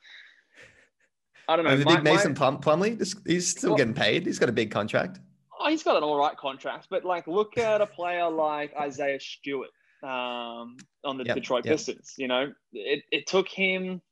I 1.49 1.57
don't 1.57 1.65
know. 1.65 1.73
I 1.73 1.83
think 1.83 2.03
Mason 2.03 2.35
my, 2.39 2.51
Plumlee 2.51 2.99
he's 3.27 3.49
still 3.49 3.71
well, 3.71 3.79
getting 3.79 3.95
paid. 3.95 4.27
He's 4.27 4.39
got 4.39 4.49
a 4.49 4.53
big 4.53 4.71
contract. 4.71 5.21
Oh, 5.59 5.71
he's 5.71 5.83
got 5.83 5.97
an 5.97 6.03
all 6.03 6.19
right 6.19 6.37
contract, 6.37 6.89
but 6.91 7.05
like 7.05 7.27
look 7.27 7.57
at 7.57 7.81
a 7.81 7.87
player 7.87 8.29
like 8.29 8.75
Isaiah 8.79 9.21
Stewart 9.21 9.71
um, 10.03 10.77
on 11.05 11.17
the 11.19 11.25
yep, 11.25 11.37
Detroit 11.37 11.65
yep. 11.65 11.75
Pistons. 11.75 12.15
You 12.19 12.29
know, 12.29 12.53
it, 12.73 13.05
it 13.11 13.27
took 13.27 13.49
him 13.49 14.03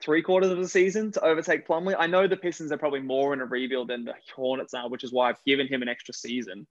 three 0.00 0.22
quarters 0.22 0.50
of 0.50 0.58
the 0.58 0.68
season 0.68 1.10
to 1.12 1.24
overtake 1.24 1.66
Plumlee. 1.66 1.96
I 1.98 2.06
know 2.06 2.26
the 2.26 2.36
Pistons 2.36 2.70
are 2.72 2.78
probably 2.78 3.00
more 3.00 3.32
in 3.32 3.40
a 3.40 3.46
rebuild 3.46 3.88
than 3.88 4.04
the 4.04 4.14
Hornets 4.34 4.74
are, 4.74 4.88
which 4.88 5.04
is 5.04 5.12
why 5.12 5.30
I've 5.30 5.42
given 5.44 5.66
him 5.66 5.82
an 5.82 5.88
extra 5.88 6.14
season. 6.14 6.66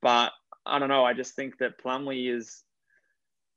But 0.00 0.32
I 0.66 0.78
don't 0.78 0.88
know. 0.88 1.04
I 1.04 1.12
just 1.12 1.34
think 1.34 1.58
that 1.58 1.82
Plumlee 1.82 2.34
is 2.34 2.62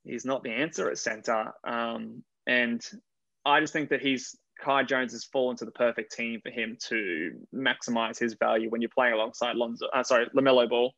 he's 0.04 0.26
not 0.26 0.44
the 0.44 0.52
answer 0.52 0.90
at 0.90 0.98
center, 0.98 1.54
um, 1.64 2.24
and 2.46 2.84
I 3.46 3.60
just 3.60 3.74
think 3.74 3.90
that 3.90 4.02
he's 4.02 4.38
Kai 4.60 4.84
Jones 4.84 5.12
has 5.14 5.24
fallen 5.26 5.56
to 5.58 5.66
the 5.66 5.72
perfect 5.72 6.12
team 6.14 6.42
for 6.42 6.50
him 6.50 6.78
to 6.88 7.32
maximize 7.54 8.20
his 8.20 8.34
value 8.34 8.70
when 8.70 8.82
you're 8.82 8.92
playing 8.94 9.14
alongside 9.14 9.56
Lonzo. 9.56 9.88
Uh, 9.94 10.04
sorry, 10.04 10.28
Lamelo 10.36 10.68
Ball. 10.70 10.94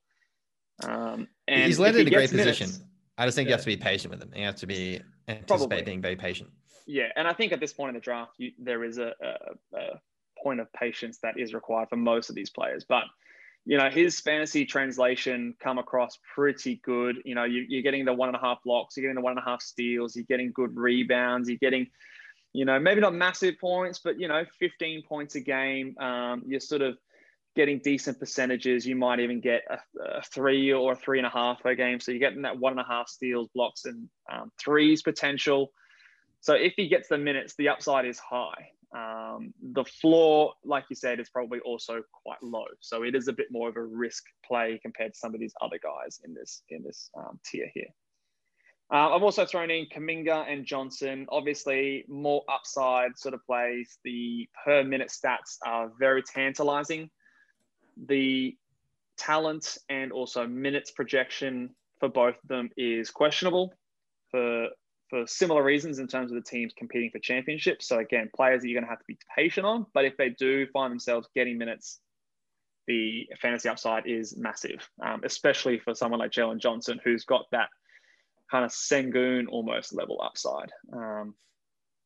Um, 0.84 1.28
and 1.48 1.66
he's 1.66 1.80
landed 1.80 2.02
in 2.02 2.08
a 2.08 2.12
great 2.12 2.32
minutes, 2.32 2.60
position. 2.60 2.86
I 3.18 3.26
just 3.26 3.36
think 3.36 3.48
yeah. 3.48 3.52
you 3.52 3.56
have 3.58 3.62
to 3.62 3.68
be 3.68 3.78
patient 3.78 4.12
with 4.12 4.22
him. 4.22 4.32
You 4.36 4.46
have 4.46 4.56
to 4.58 4.68
be 4.68 5.02
anticipate 5.28 5.86
being 5.86 6.02
very 6.02 6.16
patient. 6.16 6.50
Yeah, 6.88 7.10
and 7.16 7.28
I 7.28 7.34
think 7.34 7.52
at 7.52 7.60
this 7.60 7.74
point 7.74 7.90
in 7.90 7.96
the 7.96 8.02
draft, 8.02 8.32
you, 8.38 8.52
there 8.58 8.84
is 8.84 8.98
a, 8.98 9.14
a, 9.22 9.78
a, 9.78 10.02
point 10.42 10.62
of 10.62 10.72
patience 10.72 11.20
that 11.22 11.38
is 11.38 11.54
required 11.54 11.90
for 11.90 11.98
most 11.98 12.30
of 12.30 12.36
these 12.36 12.50
players. 12.50 12.86
But 12.88 13.04
you 13.66 13.78
know, 13.78 13.90
his 13.90 14.20
fantasy 14.20 14.66
translation 14.66 15.56
come 15.60 15.78
across 15.78 16.18
pretty 16.34 16.82
good. 16.84 17.18
You 17.26 17.36
know, 17.36 17.44
you, 17.44 17.66
you're 17.68 17.84
getting 17.84 18.06
the 18.06 18.14
one 18.14 18.30
and 18.30 18.36
a 18.36 18.40
half 18.40 18.64
blocks, 18.64 18.96
you're 18.96 19.04
getting 19.04 19.16
the 19.16 19.22
one 19.22 19.32
and 19.32 19.40
a 19.40 19.50
half 19.50 19.62
steals, 19.62 20.16
you're 20.16 20.26
getting 20.26 20.52
good 20.54 20.76
rebounds, 20.76 21.50
you're 21.50 21.58
getting, 21.60 21.88
you 22.54 22.66
know, 22.66 22.80
maybe 22.80 23.02
not 23.02 23.14
massive 23.14 23.60
points, 23.60 24.00
but 24.04 24.20
you 24.20 24.28
know, 24.28 24.44
15 24.60 25.04
points 25.04 25.36
a 25.36 25.42
game. 25.42 25.98
Um, 26.00 26.44
you're 26.48 26.60
sort 26.60 26.82
of 26.82 26.98
getting 27.56 27.80
decent 27.80 28.20
percentages. 28.20 28.86
You 28.86 28.96
might 28.96 29.20
even 29.20 29.42
get 29.42 29.64
a, 29.70 30.20
a, 30.20 30.22
three 30.22 30.72
or 30.72 30.94
a 30.94 30.96
three 30.96 31.20
and 31.20 31.28
a 31.28 31.30
half 31.30 31.62
per 31.62 31.76
game. 31.76 32.00
So 32.00 32.12
you're 32.12 32.20
getting 32.20 32.44
that 32.44 32.58
one 32.58 32.72
and 32.72 32.80
a 32.80 32.86
half 32.86 33.10
steals, 33.10 33.50
blocks, 33.54 33.86
and 33.86 34.08
um, 34.32 34.52
threes 34.58 35.02
potential. 35.02 35.72
So 36.42 36.54
if 36.54 36.74
he 36.76 36.88
gets 36.88 37.10
the 37.10 37.18
minutes, 37.18 37.56
the 37.58 37.70
upside 37.70 38.06
is 38.06 38.18
high. 38.18 38.72
Um, 38.96 39.54
the 39.62 39.86
floor, 39.86 40.54
like 40.66 40.86
you 40.90 40.96
said, 40.96 41.20
is 41.20 41.30
probably 41.30 41.60
also 41.60 42.02
quite 42.24 42.42
low. 42.42 42.66
So 42.80 43.04
it 43.04 43.16
is 43.16 43.28
a 43.28 43.34
bit 43.34 43.48
more 43.52 43.70
of 43.70 43.76
a 43.76 43.84
risk 43.84 44.24
play 44.46 44.80
compared 44.82 45.14
to 45.14 45.20
some 45.20 45.34
of 45.34 45.40
these 45.40 45.54
other 45.62 45.80
guys 45.82 46.22
in 46.26 46.34
this 46.34 46.64
in 46.70 46.84
this 46.84 47.10
um, 47.18 47.40
tier 47.46 47.70
here. 47.74 47.88
Uh, 48.92 49.16
I've 49.16 49.22
also 49.22 49.46
thrown 49.46 49.70
in 49.70 49.86
Kuminga 49.86 50.52
and 50.52 50.66
Johnson. 50.66 51.28
Obviously, 51.30 52.06
more 52.08 52.44
upside 52.52 53.18
sort 53.18 53.36
of 53.36 53.46
plays. 53.46 54.00
The 54.04 54.50
per 54.66 54.84
minute 54.84 55.10
stats 55.10 55.58
are 55.66 55.92
very 56.00 56.24
tantalizing. 56.24 57.12
The 58.08 58.58
talent 59.18 59.78
and 59.90 60.12
also 60.12 60.48
minutes 60.48 60.90
projection 60.92 61.76
for 62.00 62.10
both 62.10 62.36
of 62.42 62.48
them 62.48 62.70
is 62.78 63.12
questionable 63.12 63.74
for 64.32 64.70
for 65.10 65.26
similar 65.26 65.64
reasons 65.64 66.00
in 66.00 66.08
terms 66.08 66.32
of 66.32 66.36
the 66.36 66.50
teams 66.50 66.74
competing 66.78 67.10
for 67.10 67.20
championships. 67.20 67.88
So 67.88 68.00
again, 68.00 68.30
players 68.36 68.62
that 68.62 68.70
you're 68.70 68.80
going 68.80 68.86
to 68.86 68.90
have 68.90 69.00
to 69.00 69.06
be 69.08 69.18
patient 69.36 69.66
on. 69.66 69.86
But 69.94 70.06
if 70.06 70.18
they 70.18 70.30
do 70.30 70.68
find 70.68 70.92
themselves 70.92 71.28
getting 71.36 71.58
minutes, 71.58 72.00
the 72.88 73.28
fantasy 73.42 73.70
upside 73.70 74.08
is 74.08 74.38
massive, 74.38 74.88
um, 75.04 75.22
especially 75.24 75.80
for 75.80 75.94
someone 75.94 76.20
like 76.20 76.32
Jalen 76.32 76.60
Johnson, 76.60 77.00
who's 77.04 77.26
got 77.26 77.46
that 77.52 77.70
kind 78.52 78.66
of 78.66 78.72
Sengun 78.72 79.46
almost 79.50 79.94
level 79.94 80.22
upside. 80.24 80.72
Um, 80.92 81.36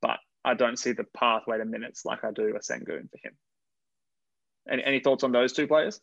but 0.02 0.20
I 0.44 0.54
don't 0.54 0.78
see 0.78 0.92
the 0.92 1.06
pathway 1.16 1.58
to 1.58 1.66
minutes 1.66 2.06
like 2.06 2.24
I 2.24 2.32
do 2.32 2.56
a 2.56 2.60
Sengun 2.60 3.10
for 3.10 3.18
him. 3.24 3.34
Any, 4.70 4.84
any 4.84 5.00
thoughts 5.00 5.24
on 5.24 5.32
those 5.32 5.54
two 5.54 5.68
players? 5.68 6.00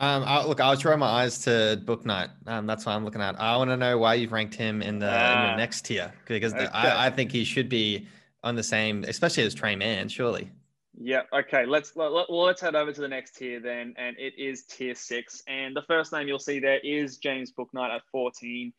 Um, 0.00 0.22
I, 0.24 0.44
look, 0.44 0.60
I 0.60 0.70
was 0.70 0.80
drawing 0.80 1.00
my 1.00 1.08
eyes 1.08 1.40
to 1.40 1.80
Bouknight. 1.84 2.30
Um, 2.46 2.66
that's 2.66 2.86
what 2.86 2.92
I'm 2.92 3.04
looking 3.04 3.20
at. 3.20 3.40
I 3.40 3.56
want 3.56 3.70
to 3.70 3.76
know 3.76 3.98
why 3.98 4.14
you've 4.14 4.30
ranked 4.30 4.54
him 4.54 4.80
in 4.80 5.00
the, 5.00 5.06
in 5.06 5.12
your 5.12 5.20
ah. 5.20 5.56
next 5.56 5.82
tier 5.86 6.12
because 6.26 6.54
okay. 6.54 6.64
the, 6.64 6.76
I, 6.76 7.06
I, 7.06 7.10
think 7.10 7.32
he 7.32 7.44
should 7.44 7.68
be 7.68 8.06
on 8.44 8.54
the 8.54 8.62
same, 8.62 9.04
especially 9.04 9.42
as 9.42 9.54
Tre 9.54 9.74
Mann, 9.74 10.08
surely. 10.08 10.50
Yeah. 11.00 11.22
Okay. 11.32 11.66
Let's 11.66 11.96
let, 11.96 12.12
well 12.12 12.42
let's 12.42 12.60
head 12.60 12.76
over 12.76 12.92
to 12.92 13.00
the 13.00 13.08
next 13.08 13.36
tier 13.36 13.60
then, 13.60 13.94
and 13.96 14.16
it 14.18 14.34
is 14.38 14.64
tier 14.64 14.94
six. 14.94 15.42
And 15.48 15.74
the 15.74 15.82
first 15.82 16.12
name 16.12 16.28
you'll 16.28 16.38
see 16.38 16.60
there 16.60 16.80
is 16.84 17.18
James 17.18 17.52
Bouknight 17.52 17.94
at 17.94 18.02
14. 18.12 18.72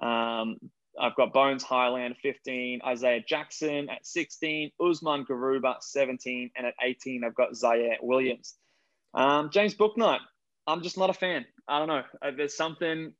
Um, 0.00 0.56
I've 1.00 1.14
got 1.14 1.32
Bones 1.32 1.62
Hyland 1.62 2.16
15, 2.22 2.80
Isaiah 2.86 3.22
Jackson 3.26 3.88
at 3.88 4.06
16, 4.06 4.70
Usman 4.80 5.24
Garuba 5.24 5.76
17, 5.80 6.50
and 6.56 6.66
at 6.66 6.74
18 6.82 7.24
I've 7.24 7.34
got 7.34 7.52
Ziaire 7.52 7.96
Williams. 8.02 8.54
Um, 9.14 9.50
James 9.50 9.74
Bouknight, 9.74 10.20
I'm 10.68 10.82
just 10.82 10.98
not 10.98 11.08
a 11.08 11.14
fan. 11.14 11.46
I 11.66 11.78
don't 11.78 11.88
know. 11.88 12.02
Uh, 12.20 12.30
there's 12.36 12.54
something. 12.54 13.14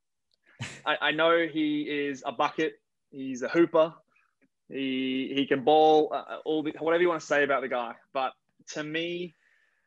I, 0.85 0.97
I, 1.01 1.11
know 1.13 1.47
he 1.51 1.83
is 1.83 2.23
a 2.27 2.33
bucket. 2.33 2.75
He's 3.11 3.43
a 3.43 3.49
hooper. 3.49 3.95
He 4.69 5.33
he 5.35 5.47
can 5.47 5.65
ball. 5.65 6.11
Uh, 6.13 6.17
uh, 6.17 6.39
all 6.45 6.63
the, 6.63 6.75
whatever 6.79 7.03
you 7.03 7.09
want 7.09 7.23
to 7.23 7.27
say 7.27 7.45
about 7.45 7.63
the 7.63 7.69
guy, 7.69 7.95
but 8.13 8.33
to 8.75 8.85
me, 8.85 9.35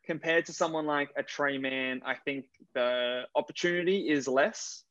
compared 0.06 0.48
to 0.48 0.54
someone 0.54 0.88
like 0.88 1.12
a 1.16 1.22
Tre 1.22 1.60
Mann, 1.60 2.02
I 2.04 2.16
think 2.16 2.46
the 2.74 3.24
opportunity 3.36 4.10
is 4.10 4.28
less. 4.28 4.84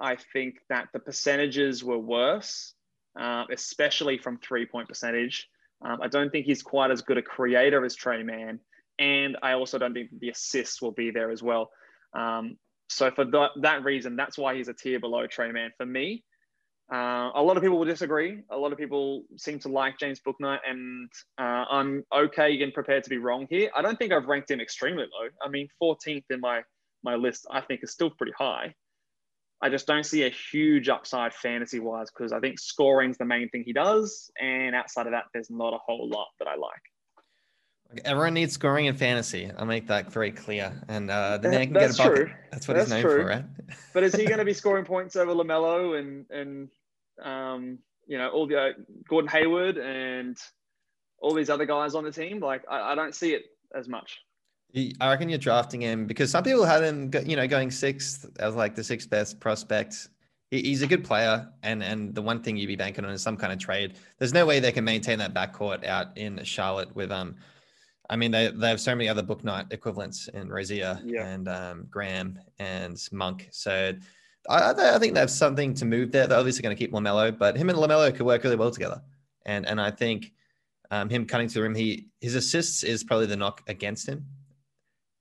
I 0.00 0.16
think 0.32 0.56
that 0.68 0.88
the 0.92 0.98
percentages 0.98 1.84
were 1.84 1.98
worse, 1.98 2.74
uh, 3.18 3.44
especially 3.52 4.18
from 4.18 4.38
three 4.38 4.66
point 4.66 4.88
percentage. 4.88 5.48
Um, 5.80 6.00
I 6.02 6.08
don't 6.08 6.32
think 6.32 6.44
he's 6.44 6.62
quite 6.62 6.90
as 6.90 7.02
good 7.02 7.18
a 7.18 7.22
creator 7.22 7.84
as 7.84 7.94
Tre 7.94 8.24
Mann. 8.24 8.58
And 8.98 9.36
I 9.42 9.52
also 9.52 9.78
don't 9.78 9.94
think 9.94 10.10
the 10.18 10.30
assists 10.30 10.82
will 10.82 10.92
be 10.92 11.10
there 11.10 11.30
as 11.30 11.42
well. 11.42 11.70
Um, 12.14 12.56
so 12.88 13.10
for 13.10 13.24
that, 13.60 13.84
reason, 13.84 14.16
that's 14.16 14.38
why 14.38 14.56
he's 14.56 14.68
a 14.68 14.74
tier 14.74 14.98
below 14.98 15.26
Tre 15.26 15.52
Mann 15.52 15.70
for 15.76 15.86
me. 15.86 16.24
Uh, 16.90 17.30
a 17.34 17.42
lot 17.42 17.58
of 17.58 17.62
people 17.62 17.78
will 17.78 17.84
disagree. 17.84 18.40
A 18.50 18.56
lot 18.56 18.72
of 18.72 18.78
people 18.78 19.24
seem 19.36 19.58
to 19.60 19.68
like 19.68 19.98
James 19.98 20.20
Bouknight, 20.26 20.60
and 20.66 21.10
uh, 21.38 21.64
I'm 21.70 22.02
okay 22.14 22.60
and 22.62 22.72
prepared 22.72 23.04
to 23.04 23.10
be 23.10 23.18
wrong 23.18 23.46
here. 23.50 23.70
I 23.76 23.82
don't 23.82 23.98
think 23.98 24.12
I've 24.12 24.24
ranked 24.24 24.50
him 24.50 24.60
extremely 24.60 25.02
low. 25.02 25.28
I 25.44 25.50
mean, 25.50 25.68
14th 25.82 26.24
in 26.30 26.40
my 26.40 26.62
my 27.04 27.14
list, 27.14 27.46
I 27.50 27.60
think 27.60 27.80
is 27.82 27.92
still 27.92 28.10
pretty 28.10 28.32
high. 28.36 28.74
I 29.60 29.68
just 29.68 29.86
don't 29.86 30.04
see 30.04 30.24
a 30.24 30.30
huge 30.30 30.88
upside 30.88 31.34
fantasy 31.34 31.78
wise 31.78 32.08
because 32.10 32.32
I 32.32 32.40
think 32.40 32.58
scoring's 32.58 33.18
the 33.18 33.24
main 33.24 33.50
thing 33.50 33.64
he 33.66 33.72
does, 33.72 34.30
and 34.40 34.74
outside 34.74 35.06
of 35.06 35.12
that, 35.12 35.24
there's 35.34 35.50
not 35.50 35.74
a 35.74 35.78
whole 35.84 36.08
lot 36.08 36.28
that 36.38 36.48
I 36.48 36.56
like. 36.56 36.82
Everyone 38.04 38.34
needs 38.34 38.52
scoring 38.52 38.86
in 38.86 38.96
fantasy. 38.96 39.50
I'll 39.56 39.64
make 39.64 39.86
that 39.86 40.12
very 40.12 40.30
clear. 40.30 40.72
And 40.88 41.10
uh, 41.10 41.38
the 41.38 41.48
man 41.48 41.66
can 41.66 41.72
get 41.72 41.94
a 41.94 41.96
bucket. 41.96 42.16
True. 42.16 42.30
That's 42.52 42.68
what 42.68 42.76
That's 42.76 42.92
he's 42.92 43.02
known 43.02 43.02
true. 43.02 43.22
for, 43.22 43.28
right? 43.28 43.44
but 43.94 44.02
is 44.02 44.14
he 44.14 44.26
going 44.26 44.38
to 44.38 44.44
be 44.44 44.52
scoring 44.62 44.84
points 44.84 45.16
over 45.16 45.32
LaMelo 45.32 45.98
and 45.98 46.26
and 46.30 46.68
um, 47.22 47.78
you 48.06 48.18
know 48.18 48.28
all 48.28 48.46
the 48.46 48.60
uh, 48.60 48.72
Gordon 49.08 49.30
Hayward 49.30 49.78
and 49.78 50.36
all 51.20 51.32
these 51.32 51.48
other 51.48 51.64
guys 51.64 51.94
on 51.94 52.04
the 52.04 52.12
team? 52.12 52.40
Like 52.40 52.62
I, 52.70 52.92
I 52.92 52.94
don't 52.94 53.14
see 53.14 53.32
it 53.32 53.46
as 53.74 53.88
much. 53.88 54.18
I 54.76 55.08
reckon 55.08 55.30
you're 55.30 55.38
drafting 55.38 55.80
him 55.80 56.06
because 56.06 56.30
some 56.30 56.44
people 56.44 56.64
had 56.64 56.82
him, 56.82 57.10
you 57.24 57.36
know, 57.36 57.48
going 57.48 57.70
sixth 57.70 58.26
as 58.38 58.54
like 58.54 58.74
the 58.74 58.84
sixth 58.84 59.08
best 59.08 59.40
prospect. 59.40 60.08
He's 60.50 60.82
a 60.82 60.86
good 60.86 61.04
player, 61.04 61.48
and 61.62 61.82
and 61.82 62.14
the 62.14 62.22
one 62.22 62.42
thing 62.42 62.58
you'd 62.58 62.66
be 62.66 62.76
banking 62.76 63.06
on 63.06 63.10
is 63.10 63.22
some 63.22 63.36
kind 63.36 63.52
of 63.52 63.58
trade. 63.58 63.94
There's 64.18 64.34
no 64.34 64.44
way 64.44 64.60
they 64.60 64.72
can 64.72 64.84
maintain 64.84 65.18
that 65.20 65.32
backcourt 65.32 65.86
out 65.86 66.16
in 66.18 66.42
Charlotte 66.44 66.94
with 66.94 67.10
um. 67.10 67.36
I 68.10 68.16
mean, 68.16 68.30
they, 68.30 68.48
they 68.48 68.68
have 68.68 68.80
so 68.80 68.94
many 68.94 69.08
other 69.08 69.22
Bouknight 69.22 69.72
equivalents 69.72 70.28
in 70.28 70.48
Rozier 70.48 70.98
yeah. 71.04 71.26
and 71.26 71.48
um, 71.48 71.86
Graham 71.90 72.38
and 72.58 72.98
Monk. 73.12 73.48
So 73.50 73.94
I, 74.48 74.72
I 74.72 74.98
think 74.98 75.14
they 75.14 75.20
have 75.20 75.30
something 75.30 75.74
to 75.74 75.84
move 75.84 76.10
there. 76.10 76.26
They're 76.26 76.38
obviously 76.38 76.62
going 76.62 76.74
to 76.74 76.78
keep 76.78 76.92
Lamelo, 76.92 77.36
but 77.36 77.56
him 77.56 77.68
and 77.68 77.78
Lamelo 77.78 78.14
could 78.14 78.24
work 78.24 78.44
really 78.44 78.56
well 78.56 78.70
together. 78.70 79.02
And 79.44 79.66
and 79.66 79.80
I 79.80 79.90
think 79.90 80.32
um, 80.90 81.08
him 81.08 81.26
cutting 81.26 81.48
to 81.48 81.54
the 81.54 81.62
rim, 81.62 81.74
he 81.74 82.08
his 82.20 82.34
assists 82.34 82.82
is 82.82 83.04
probably 83.04 83.26
the 83.26 83.36
knock 83.36 83.62
against 83.66 84.08
him 84.08 84.26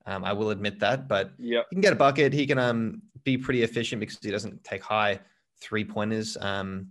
um, 0.08 0.23
I 0.23 0.32
will 0.34 0.52
admit 0.52 0.80
that, 0.80 1.08
but 1.08 1.32
yeah, 1.38 1.62
he 1.69 1.76
can 1.76 1.82
get 1.82 1.93
a 1.93 1.97
bucket. 1.97 2.32
He 2.32 2.47
can 2.47 2.58
um, 2.58 3.02
be 3.26 3.38
pretty 3.38 3.63
efficient 3.63 4.00
because 4.00 4.17
he 4.21 4.32
doesn't 4.32 4.63
take 4.63 4.82
high 4.82 5.19
three 5.60 5.84
pointers. 5.84 6.38
Um, 6.39 6.88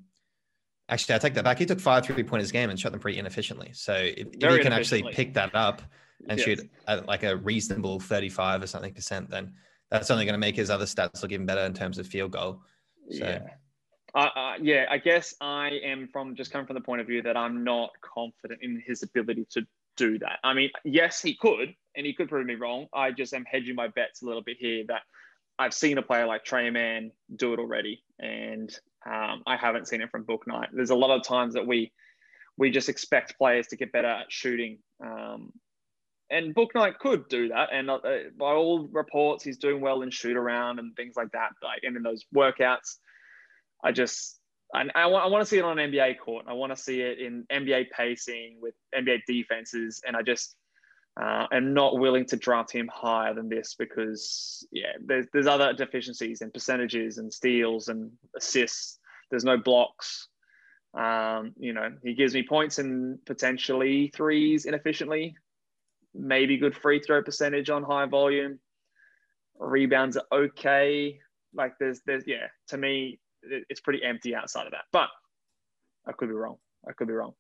actually, 0.88 1.14
I 1.14 1.18
take 1.18 1.34
that 1.34 1.44
back. 1.44 1.58
He 1.58 1.66
took 1.66 1.80
five 1.80 2.04
three 2.04 2.22
pointers 2.22 2.52
game 2.52 2.70
and 2.70 2.78
shot 2.78 2.92
them 2.92 3.00
pretty 3.00 3.18
inefficiently. 3.18 3.70
So 3.72 3.94
if, 3.94 4.28
if 4.32 4.52
he 4.52 4.58
can 4.62 4.72
actually 4.72 5.02
pick 5.12 5.34
that 5.34 5.54
up 5.54 5.82
and 6.28 6.38
yes. 6.38 6.44
shoot 6.44 6.70
at 6.86 7.06
like 7.06 7.22
a 7.22 7.36
reasonable 7.36 8.00
35 8.00 8.62
or 8.62 8.66
something 8.66 8.94
percent, 8.94 9.30
then 9.30 9.54
that's 9.90 10.10
only 10.10 10.24
going 10.24 10.34
to 10.34 10.38
make 10.38 10.56
his 10.56 10.70
other 10.70 10.84
stats 10.84 11.22
look 11.22 11.32
even 11.32 11.46
better 11.46 11.62
in 11.62 11.74
terms 11.74 11.98
of 11.98 12.06
field 12.06 12.32
goal. 12.32 12.62
So. 13.10 13.18
Yeah. 13.18 13.40
Uh, 14.14 14.30
uh, 14.34 14.54
yeah, 14.60 14.86
I 14.90 14.96
guess 14.96 15.34
I 15.42 15.78
am 15.84 16.08
from 16.10 16.34
just 16.34 16.50
coming 16.50 16.66
from 16.66 16.74
the 16.74 16.80
point 16.80 17.02
of 17.02 17.06
view 17.06 17.20
that 17.22 17.36
I'm 17.36 17.64
not 17.64 17.90
confident 18.00 18.60
in 18.62 18.82
his 18.86 19.02
ability 19.02 19.46
to 19.50 19.66
do 19.96 20.18
that. 20.20 20.38
I 20.42 20.54
mean, 20.54 20.70
yes, 20.84 21.20
he 21.20 21.34
could, 21.34 21.74
and 21.94 22.06
he 22.06 22.14
could 22.14 22.28
prove 22.28 22.46
me 22.46 22.54
wrong. 22.54 22.86
I 22.94 23.10
just 23.10 23.34
am 23.34 23.44
hedging 23.44 23.74
my 23.74 23.88
bets 23.88 24.22
a 24.22 24.26
little 24.26 24.42
bit 24.42 24.56
here 24.58 24.84
that 24.88 25.02
I've 25.58 25.74
seen 25.74 25.98
a 25.98 26.02
player 26.02 26.26
like 26.26 26.44
Tre 26.44 26.70
Mann 26.70 27.12
do 27.34 27.52
it 27.52 27.58
already, 27.58 28.02
and 28.18 28.70
um, 29.04 29.42
I 29.46 29.56
haven't 29.56 29.88
seen 29.88 30.00
it 30.00 30.10
from 30.10 30.24
Bouknight. 30.24 30.68
There's 30.72 30.90
a 30.90 30.96
lot 30.96 31.16
of 31.16 31.22
times 31.22 31.54
that 31.54 31.66
we 31.66 31.92
we 32.58 32.70
just 32.70 32.88
expect 32.88 33.36
players 33.36 33.66
to 33.68 33.76
get 33.76 33.92
better 33.92 34.08
at 34.08 34.32
shooting, 34.32 34.78
um, 35.04 35.52
and 36.30 36.54
Bouknight 36.54 36.98
could 36.98 37.28
do 37.28 37.48
that. 37.48 37.68
And 37.72 37.90
uh, 37.90 38.00
by 38.38 38.52
all 38.52 38.88
reports, 38.90 39.44
he's 39.44 39.58
doing 39.58 39.80
well 39.80 40.02
in 40.02 40.10
shoot 40.10 40.36
around 40.36 40.78
and 40.78 40.96
things 40.96 41.14
like 41.16 41.32
that. 41.32 41.50
Like 41.62 41.80
and 41.82 41.96
in 41.96 42.02
those 42.02 42.24
workouts, 42.34 42.96
I 43.84 43.92
just 43.92 44.38
I, 44.74 44.86
I, 44.94 45.06
want, 45.06 45.24
I 45.24 45.28
want 45.28 45.42
to 45.42 45.46
see 45.46 45.58
it 45.58 45.64
on 45.64 45.78
an 45.78 45.92
NBA 45.92 46.18
court. 46.18 46.46
I 46.48 46.52
want 46.52 46.74
to 46.74 46.76
see 46.76 47.00
it 47.00 47.18
in 47.18 47.46
NBA 47.52 47.90
pacing 47.90 48.58
with 48.60 48.74
NBA 48.94 49.20
defenses. 49.26 50.02
And 50.06 50.16
I 50.16 50.22
just 50.22 50.56
uh, 51.20 51.46
not 51.60 51.98
willing 51.98 52.26
to 52.26 52.36
draft 52.36 52.70
him 52.70 52.88
higher 52.92 53.32
than 53.34 53.48
this 53.48 53.74
because, 53.74 54.66
yeah, 54.70 54.92
there's, 55.04 55.26
there's 55.32 55.46
other 55.46 55.72
deficiencies 55.72 56.42
in 56.42 56.50
percentages 56.50 57.18
and 57.18 57.32
steals 57.32 57.88
and 57.88 58.10
assists. 58.36 58.98
There's 59.30 59.44
no 59.44 59.56
blocks. 59.56 60.28
Um, 60.92 61.52
you 61.58 61.72
know, 61.72 61.90
he 62.02 62.14
gives 62.14 62.34
me 62.34 62.42
points 62.46 62.78
and 62.78 63.18
potentially 63.24 64.12
threes 64.14 64.66
inefficiently, 64.66 65.36
maybe 66.14 66.58
good 66.58 66.76
free 66.76 67.00
throw 67.00 67.22
percentage 67.22 67.70
on 67.70 67.82
high 67.82 68.06
volume. 68.06 68.58
Rebounds 69.58 70.16
are 70.16 70.26
okay. 70.32 71.18
Like 71.54 71.74
there's, 71.80 72.00
there's, 72.06 72.24
yeah, 72.26 72.48
to 72.68 72.76
me, 72.76 73.20
it's 73.42 73.80
pretty 73.80 74.02
empty 74.04 74.34
outside 74.34 74.66
of 74.66 74.72
that. 74.72 74.84
But 74.92 75.08
I 76.06 76.12
could 76.12 76.28
be 76.28 76.34
wrong. 76.34 76.56
I 76.86 76.92
could 76.92 77.08
be 77.08 77.14
wrong. 77.14 77.32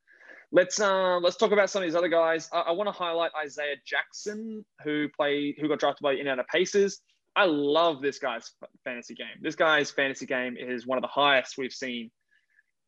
Let's 0.56 0.80
uh, 0.80 1.18
let's 1.18 1.36
talk 1.36 1.52
about 1.52 1.68
some 1.68 1.82
of 1.82 1.86
these 1.86 1.94
other 1.94 2.08
guys. 2.08 2.48
I, 2.50 2.60
I 2.60 2.70
want 2.72 2.88
to 2.88 2.92
highlight 2.92 3.30
Isaiah 3.38 3.76
Jackson, 3.84 4.64
who 4.82 5.06
played, 5.14 5.56
who 5.60 5.68
got 5.68 5.78
drafted 5.78 6.02
by 6.02 6.14
Indiana 6.14 6.44
Pacers. 6.50 7.02
I 7.36 7.44
love 7.44 8.00
this 8.00 8.18
guy's 8.18 8.52
fantasy 8.82 9.14
game. 9.14 9.36
This 9.42 9.54
guy's 9.54 9.90
fantasy 9.90 10.24
game 10.24 10.56
is 10.56 10.86
one 10.86 10.96
of 10.96 11.02
the 11.02 11.08
highest 11.08 11.58
we've 11.58 11.74
seen, 11.74 12.10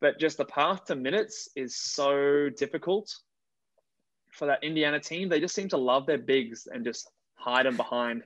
but 0.00 0.18
just 0.18 0.38
the 0.38 0.46
path 0.46 0.86
to 0.86 0.96
minutes 0.96 1.50
is 1.56 1.76
so 1.76 2.48
difficult 2.56 3.14
for 4.32 4.46
that 4.46 4.64
Indiana 4.64 4.98
team. 4.98 5.28
They 5.28 5.38
just 5.38 5.54
seem 5.54 5.68
to 5.68 5.76
love 5.76 6.06
their 6.06 6.16
bigs 6.16 6.68
and 6.72 6.86
just 6.86 7.10
hide 7.34 7.66
them 7.66 7.76
behind 7.76 8.22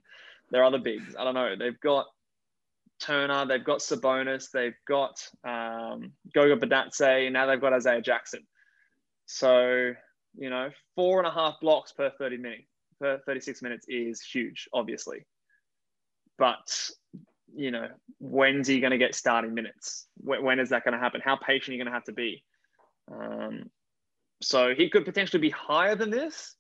their 0.53 0.63
other 0.63 0.79
bigs. 0.79 1.17
I 1.19 1.25
don't 1.25 1.35
know. 1.35 1.57
They've 1.59 1.81
got 1.81 2.07
Turner, 3.01 3.45
they've 3.45 3.65
got 3.65 3.81
Sabonis, 3.81 4.53
they've 4.53 4.79
got 4.87 5.21
um, 5.43 6.13
Goga 6.33 6.65
Bitadze, 6.65 7.25
and 7.25 7.33
now 7.33 7.47
they've 7.47 7.61
got 7.61 7.73
Isaiah 7.73 8.01
Jackson. 8.01 8.47
So, 9.27 9.93
you 10.37 10.51
know, 10.51 10.71
four 10.95 11.19
and 11.19 11.27
a 11.27 11.31
half 11.31 11.61
blocks 11.61 11.93
per 11.93 12.11
30 12.19 12.37
minutes, 12.39 12.65
per 13.01 13.21
36 13.27 13.63
minutes 13.63 13.87
is 13.89 14.23
huge, 14.23 14.69
obviously. 14.73 15.27
But, 16.39 16.91
you 17.55 17.71
know, 17.71 17.89
when's 18.19 18.67
he 18.67 18.81
going 18.81 18.93
to 18.93 18.99
get 18.99 19.15
starting 19.15 19.55
minutes? 19.55 20.07
When, 20.17 20.43
when 20.43 20.59
is 20.59 20.71
that 20.71 20.85
going 20.85 20.95
to 20.95 21.01
happen? 21.01 21.21
How 21.25 21.37
patient 21.37 21.71
are 21.71 21.73
you 21.73 21.79
going 21.79 21.93
to 21.93 21.95
have 21.95 22.05
to 22.05 22.13
be? 22.13 22.43
Um, 23.11 23.71
so 24.43 24.75
he 24.75 24.89
could 24.91 25.05
potentially 25.05 25.41
be 25.41 25.51
higher 25.51 25.95
than 25.95 26.11
this 26.11 26.57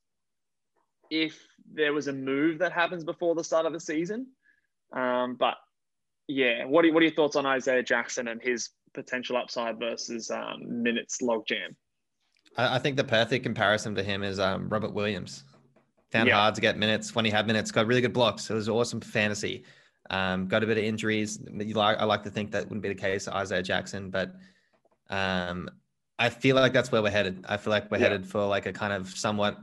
if 1.11 1.39
there 1.73 1.93
was 1.93 2.09
a 2.09 2.13
move 2.13 2.59
that 2.59 2.73
happens 2.73 3.05
before 3.05 3.35
the 3.35 3.45
start 3.45 3.67
of 3.67 3.73
the 3.73 3.81
season. 3.81 4.27
Um, 4.95 5.37
but 5.39 5.55
yeah, 6.29 6.65
what 6.65 6.85
are, 6.85 6.93
what 6.93 7.03
are 7.03 7.07
your 7.07 7.15
thoughts 7.15 7.37
on 7.37 7.47
Isaiah 7.47 7.83
Jackson 7.83 8.29
and 8.29 8.41
his 8.43 8.71
potential 8.95 9.37
upside 9.37 9.79
versus 9.79 10.31
um, 10.31 10.83
minutes 10.83 11.19
logjam? 11.23 11.75
I, 12.57 12.77
I 12.77 12.79
think 12.79 12.97
the 12.97 13.05
perfect 13.05 13.45
comparison 13.45 13.95
to 13.95 14.03
him 14.03 14.23
is 14.23 14.39
um, 14.39 14.69
Robert 14.69 14.93
Williams. 14.93 15.45
Found 16.13 16.29
Yeah. 16.29 16.37
hard 16.37 16.55
to 16.55 16.61
get 16.61 16.77
minutes 16.77 17.15
when 17.15 17.25
he 17.25 17.31
had 17.31 17.47
minutes. 17.47 17.71
Got 17.71 17.87
really 17.87 18.01
good 18.01 18.13
blocks. 18.13 18.51
It 18.51 18.55
was 18.55 18.69
awesome 18.69 19.01
fantasy. 19.01 19.65
Um, 20.11 20.47
got 20.47 20.63
a 20.63 20.67
bit 20.67 20.77
of 20.77 20.85
injuries. 20.85 21.41
Like, 21.51 21.99
I 21.99 22.05
like 22.05 22.23
to 22.25 22.31
think 22.31 22.51
that 22.53 22.65
wouldn't 22.65 22.83
be 22.83 22.89
the 22.89 22.95
case 22.95 23.25
for 23.25 23.35
Isaiah 23.35 23.63
Jackson, 23.63 24.11
but 24.11 24.35
um, 25.09 25.71
I 26.19 26.29
feel 26.29 26.57
like 26.57 26.73
that's 26.73 26.93
where 26.93 27.03
we're 27.03 27.11
headed. 27.11 27.45
I 27.49 27.57
feel 27.57 27.71
like 27.71 27.91
we're 27.91 27.99
Yeah. 27.99 28.05
headed 28.05 28.27
for 28.27 28.45
like 28.47 28.67
a 28.67 28.73
kind 28.73 28.93
of 28.93 29.09
somewhat 29.09 29.59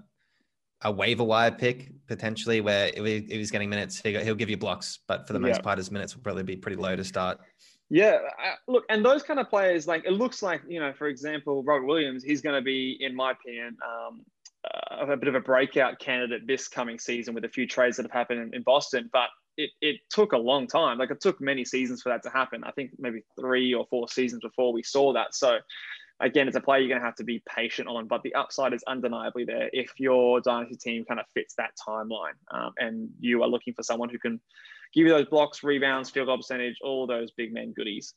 a 0.82 0.92
waiver 0.92 1.26
wire 1.26 1.52
pick 1.52 1.92
potentially, 2.08 2.62
where 2.62 2.88
if, 2.88 3.06
he, 3.06 3.16
if 3.18 3.30
he's 3.32 3.52
getting 3.52 3.70
minutes, 3.70 4.00
he, 4.00 4.18
he'll 4.24 4.34
give 4.34 4.50
you 4.50 4.58
blocks, 4.58 5.00
but 5.08 5.28
for 5.28 5.34
the 5.34 5.40
most 5.40 5.58
Yeah. 5.58 5.62
part, 5.62 5.78
his 5.78 5.92
minutes 5.92 6.16
will 6.16 6.24
probably 6.24 6.44
be 6.44 6.56
pretty 6.56 6.78
low 6.78 6.96
to 6.96 7.04
start. 7.04 7.40
Yeah, 7.90 8.20
I, 8.38 8.54
look, 8.68 8.86
and 8.90 9.04
those 9.04 9.24
kind 9.24 9.40
of 9.40 9.50
players, 9.50 9.88
like 9.88 10.06
it 10.06 10.12
looks 10.12 10.44
like, 10.44 10.62
you 10.68 10.80
know, 10.80 10.94
for 10.94 11.08
example, 11.08 11.64
Robert 11.64 11.86
Williams, 11.86 12.24
he's 12.24 12.42
going 12.42 12.56
to 12.56 12.62
be, 12.62 12.98
in 13.00 13.16
my 13.16 13.32
opinion, 13.32 13.78
um, 13.84 14.22
uh, 14.64 15.08
a 15.08 15.18
bit 15.18 15.28
of 15.28 15.36
a 15.36 15.40
breakout 15.40 16.00
candidate 16.00 16.46
this 16.46 16.68
coming 16.68 17.00
season 17.00 17.34
with 17.34 17.46
a 17.46 17.50
few 17.50 17.66
trades 17.66 17.98
that 17.98 18.04
have 18.04 18.12
happened 18.12 18.42
in, 18.42 18.54
in 18.54 18.62
Boston. 18.62 19.10
But 19.12 19.30
it, 19.58 19.72
it 19.82 19.98
took 20.10 20.34
a 20.34 20.38
long 20.38 20.68
time. 20.68 21.00
Like 21.00 21.12
it 21.12 21.20
took 21.20 21.42
many 21.42 21.66
seasons 21.66 22.02
for 22.02 22.10
that 22.10 22.22
to 22.24 22.30
happen. 22.30 22.64
I 22.64 22.72
think 22.72 22.92
maybe 23.00 23.24
three 23.40 23.74
or 23.74 23.86
four 23.90 24.08
seasons 24.08 24.42
before 24.42 24.72
we 24.72 24.84
saw 24.84 25.14
that. 25.14 25.34
So 25.34 25.58
again, 26.20 26.48
it's 26.48 26.58
a 26.58 26.62
player 26.62 26.80
you're 26.80 26.90
going 26.90 27.02
to 27.02 27.06
have 27.06 27.16
to 27.16 27.24
be 27.24 27.42
patient 27.50 27.88
on, 27.88 28.08
but 28.08 28.22
the 28.24 28.36
upside 28.36 28.74
is 28.74 28.84
undeniably 28.88 29.46
there 29.46 29.70
if 29.74 29.92
your 29.98 30.42
dynasty 30.42 30.76
team 30.76 31.06
kind 31.06 31.20
of 31.20 31.26
fits 31.34 31.56
that 31.56 31.72
timeline 31.88 32.38
um, 32.52 32.74
and 32.78 33.10
you 33.20 33.42
are 33.42 33.50
looking 33.50 33.74
for 33.74 33.84
someone 33.84 34.10
who 34.10 34.20
can 34.20 34.40
give 34.94 35.06
you 35.06 35.14
those 35.14 35.28
blocks, 35.28 35.64
rebounds, 35.64 36.10
field 36.10 36.28
goal 36.28 36.38
percentage, 36.38 36.78
all 36.84 37.08
those 37.08 37.32
big 37.32 37.54
men 37.54 37.74
goodies. 37.74 38.14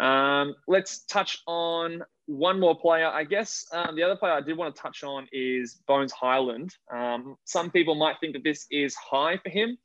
Um, 0.00 0.54
let's 0.66 1.04
touch 1.04 1.40
on 1.46 2.02
one 2.26 2.58
more 2.58 2.78
player. 2.78 3.06
I 3.06 3.24
guess 3.24 3.64
um, 3.72 3.96
the 3.96 4.02
other 4.02 4.16
player 4.16 4.32
I 4.32 4.40
did 4.40 4.56
want 4.56 4.74
to 4.74 4.80
touch 4.80 5.04
on 5.04 5.28
is 5.32 5.80
Bones 5.86 6.12
Hyland. 6.12 6.74
Um, 6.92 7.36
some 7.44 7.70
people 7.70 7.94
might 7.94 8.16
think 8.20 8.34
that 8.34 8.44
this 8.44 8.66
is 8.70 8.94
high 8.94 9.38
for 9.38 9.50
him. 9.50 9.78